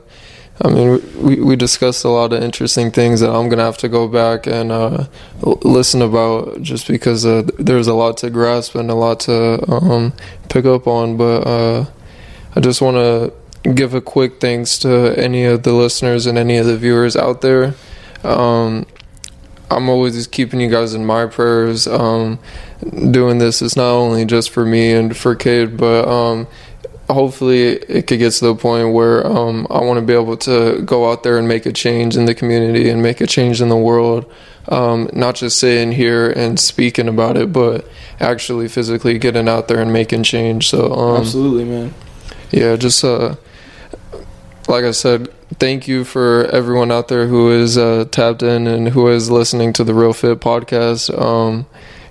I 0.60 0.70
mean, 0.70 1.02
we 1.16 1.42
we 1.42 1.56
discussed 1.56 2.04
a 2.04 2.10
lot 2.10 2.34
of 2.34 2.44
interesting 2.44 2.92
things 2.92 3.22
that 3.22 3.32
I'm 3.32 3.50
gonna 3.50 3.64
have 3.64 3.78
to 3.78 3.90
go 3.90 4.08
back 4.08 4.46
and 4.48 4.72
uh, 4.72 5.06
listen 5.42 6.02
about, 6.02 6.62
just 6.62 6.88
because 6.88 7.26
uh, 7.26 7.44
there's 7.58 7.88
a 7.88 7.94
lot 7.94 8.18
to 8.18 8.30
grasp 8.30 8.76
and 8.76 8.92
a 8.92 8.96
lot 8.96 9.22
to 9.22 9.64
um, 9.72 10.14
pick 10.50 10.66
up 10.66 10.88
on. 10.88 11.18
But 11.18 11.48
uh, 11.48 11.86
I 12.56 12.60
just 12.60 12.82
want 12.82 12.98
to 12.98 13.34
give 13.72 13.94
a 13.94 14.02
quick 14.02 14.40
thanks 14.42 14.78
to 14.80 15.18
any 15.18 15.46
of 15.46 15.64
the 15.64 15.74
listeners 15.74 16.26
and 16.26 16.38
any 16.38 16.58
of 16.58 16.66
the 16.66 16.78
viewers 16.78 17.16
out 17.16 17.42
there. 17.42 17.74
Um, 18.24 18.86
I'm 19.72 19.88
always 19.88 20.16
just 20.16 20.32
keeping 20.32 20.60
you 20.60 20.70
guys 20.70 20.94
in 20.94 21.06
my 21.06 21.28
prayers. 21.28 21.88
Um, 21.88 22.40
doing 23.12 23.38
this 23.38 23.62
is 23.62 23.78
not 23.78 23.92
only 23.92 24.26
just 24.26 24.50
for 24.50 24.66
me 24.66 24.92
and 24.92 25.16
for 25.16 25.34
Cade, 25.34 25.78
but 25.78 26.08
um, 26.08 26.48
hopefully 27.14 27.74
it 27.74 28.08
could 28.08 28.20
get 28.20 28.32
to 28.34 28.46
the 28.46 28.56
point 28.56 28.94
where 28.94 29.26
um, 29.26 29.68
I 29.70 29.82
want 29.82 30.00
to 30.00 30.06
be 30.06 30.14
able 30.14 30.38
to 30.38 30.82
go 30.82 31.12
out 31.12 31.24
there 31.24 31.38
and 31.38 31.48
make 31.48 31.66
a 31.66 31.74
change 31.74 32.18
in 32.18 32.26
the 32.26 32.36
community 32.36 32.90
and 32.90 33.02
make 33.02 33.22
a 33.22 33.28
change 33.28 33.62
in 33.62 33.70
the 33.70 33.78
world. 33.78 34.32
Um, 34.68 35.10
not 35.14 35.36
just 35.36 35.60
sitting 35.60 35.92
here 35.92 36.30
and 36.30 36.60
speaking 36.60 37.08
about 37.08 37.36
it, 37.36 37.52
but 37.52 37.88
actually 38.20 38.68
physically 38.68 39.18
getting 39.18 39.50
out 39.50 39.68
there 39.68 39.80
and 39.80 39.92
making 39.92 40.24
change. 40.24 40.70
So 40.70 40.94
um, 40.94 41.22
absolutely, 41.22 41.66
man. 41.66 41.94
Yeah, 42.52 42.76
just 42.76 43.04
uh, 43.04 43.36
like 44.68 44.84
I 44.84 44.92
said, 44.92 45.30
thank 45.60 45.88
you 45.88 46.04
for 46.04 46.46
everyone 46.46 46.92
out 46.92 47.08
there 47.08 47.28
who 47.28 47.52
is 47.52 47.78
uh, 47.78 48.06
tapped 48.12 48.44
in 48.44 48.68
and 48.68 48.90
who 48.90 49.08
is 49.10 49.32
listening 49.32 49.74
to 49.74 49.84
the 49.84 49.94
Real 49.94 50.14
Fit 50.14 50.40
podcast. 50.40 51.18
Um, 51.20 51.66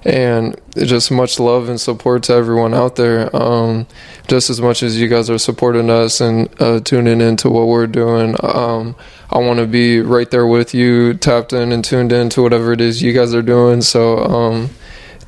and 0.05 0.59
just 0.77 1.11
much 1.11 1.39
love 1.39 1.69
and 1.69 1.81
support 1.81 2.23
to 2.25 2.33
everyone 2.33 2.75
out 2.75 2.97
there. 2.97 3.35
Um, 3.35 3.87
just 4.29 4.51
as 4.51 4.61
much 4.61 4.83
as 4.83 5.01
you 5.01 5.09
guys 5.09 5.29
are 5.29 5.39
supporting 5.39 5.91
us 5.91 6.21
and 6.21 6.49
uh, 6.61 6.81
tuning 6.81 7.21
into 7.21 7.51
what 7.51 7.67
we're 7.67 7.87
doing, 7.87 8.37
um, 8.43 8.97
I 9.31 9.39
want 9.39 9.61
to 9.61 9.67
be 9.67 10.01
right 10.01 10.31
there 10.31 10.47
with 10.47 10.75
you, 10.75 11.15
tapped 11.15 11.53
in 11.53 11.73
and 11.73 11.85
tuned 11.85 12.13
in 12.13 12.31
to 12.31 12.43
whatever 12.43 12.73
it 12.73 12.81
is 12.81 13.03
you 13.03 13.13
guys 13.13 13.35
are 13.35 13.43
doing. 13.43 13.83
So, 13.83 14.19
um, 14.19 14.71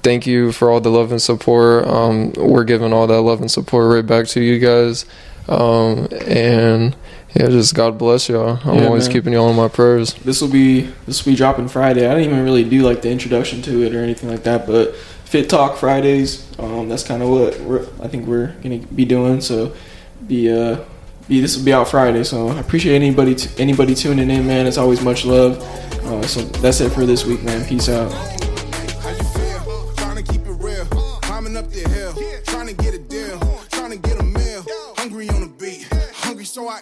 thank 0.02 0.26
you 0.26 0.52
for 0.52 0.70
all 0.70 0.80
the 0.80 0.90
love 0.90 1.12
and 1.12 1.22
support. 1.22 1.86
Um, 1.86 2.32
we're 2.32 2.64
giving 2.64 2.92
all 2.92 3.06
that 3.06 3.20
love 3.20 3.40
and 3.40 3.50
support 3.50 3.92
right 3.92 4.06
back 4.06 4.26
to 4.28 4.40
you 4.40 4.58
guys. 4.58 5.04
Um, 5.48 6.08
and 6.26 6.96
Yeah, 7.34 7.48
just 7.48 7.74
God 7.74 7.96
bless 7.96 8.28
y'all. 8.28 8.58
I'm 8.64 8.78
Yeah, 8.78 8.86
always 8.86 9.04
man. 9.08 9.12
keeping 9.12 9.32
y'all 9.32 9.48
in 9.50 9.56
my 9.56 9.68
prayers. 9.68 10.14
This 10.14 10.40
will 10.42 10.48
be 10.48 10.82
this 11.06 11.24
will 11.24 11.32
be 11.32 11.36
dropping 11.36 11.68
Friday. 11.68 12.06
I 12.06 12.14
didn't 12.14 12.30
even 12.30 12.44
really 12.44 12.64
do 12.64 12.82
like 12.82 13.00
the 13.02 13.10
introduction 13.10 13.62
to 13.62 13.82
it 13.82 13.94
or 13.94 14.02
anything 14.02 14.28
like 14.28 14.42
that, 14.44 14.66
but 14.66 14.94
Fit 15.24 15.48
Talk 15.48 15.76
Fridays. 15.78 16.46
Um, 16.58 16.88
that's 16.90 17.04
kind 17.04 17.22
of 17.22 17.30
what 17.30 17.58
we're, 17.60 17.86
I 18.02 18.08
think 18.08 18.26
we're 18.26 18.48
gonna 18.62 18.78
be 18.78 19.06
doing. 19.06 19.40
So 19.40 19.74
be 20.26 20.52
uh 20.52 20.80
be 21.26 21.40
this 21.40 21.56
will 21.56 21.64
be 21.64 21.72
out 21.72 21.88
Friday. 21.88 22.22
So 22.24 22.48
I 22.48 22.60
appreciate 22.60 22.96
anybody 22.96 23.34
t- 23.34 23.50
anybody 23.60 23.94
tuning 23.94 24.30
in, 24.30 24.46
man. 24.46 24.66
It's 24.66 24.76
always 24.78 25.00
much 25.02 25.24
love. 25.24 25.56
Uh, 26.04 26.20
so 26.26 26.42
that's 26.60 26.80
it 26.82 26.90
for 26.90 27.06
this 27.06 27.24
week, 27.24 27.42
man. 27.44 27.64
Peace 27.64 27.88
out. 27.88 28.12
How 28.12 29.10
you 29.10 29.24
feel? 29.24 29.92
Trying 29.94 30.16
to 30.22 30.22
keep 30.30 30.42
it 30.44 30.50
real. 30.50 30.84
Climbing 31.22 31.56
up 31.56 31.70
the 31.70 31.88
hill. 31.88 32.12
Trying 32.44 32.66
to 32.66 32.74
get 32.74 32.92
a 32.92 32.98
deal. 32.98 33.38
Trying 33.70 33.92
to 33.92 33.96
get 33.96 34.20
a 34.20 34.22
meal. 34.22 34.66
Hungry 34.98 35.28
on 35.30 35.40
the 35.40 35.46
beat. 35.46 35.88
Hungry 36.12 36.44
so 36.44 36.68
I 36.68 36.80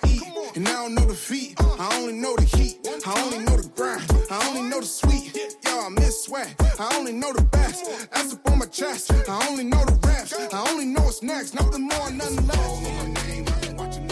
only 2.10 2.22
know 2.22 2.34
the 2.36 2.56
heat. 2.56 2.78
I 3.06 3.22
only 3.22 3.38
know 3.38 3.56
the 3.56 3.68
grind. 3.68 4.04
I 4.30 4.48
only 4.48 4.68
know 4.68 4.80
the 4.80 4.86
sweet. 4.86 5.36
Y'all, 5.64 5.86
I 5.86 5.88
miss 5.90 6.24
sweat. 6.24 6.54
I 6.78 6.96
only 6.96 7.12
know 7.12 7.32
the 7.32 7.42
best. 7.42 7.84
That's 8.10 8.34
up 8.34 8.50
on 8.50 8.58
my 8.58 8.66
chest. 8.66 9.12
I 9.28 9.48
only 9.48 9.64
know 9.64 9.84
the 9.84 9.92
reps. 10.06 10.34
I 10.52 10.70
only 10.70 10.86
know 10.86 11.02
what's 11.02 11.22
next. 11.22 11.54
Nothing 11.54 11.82
more, 11.82 12.10
nothing 12.10 12.46
less. 12.48 14.09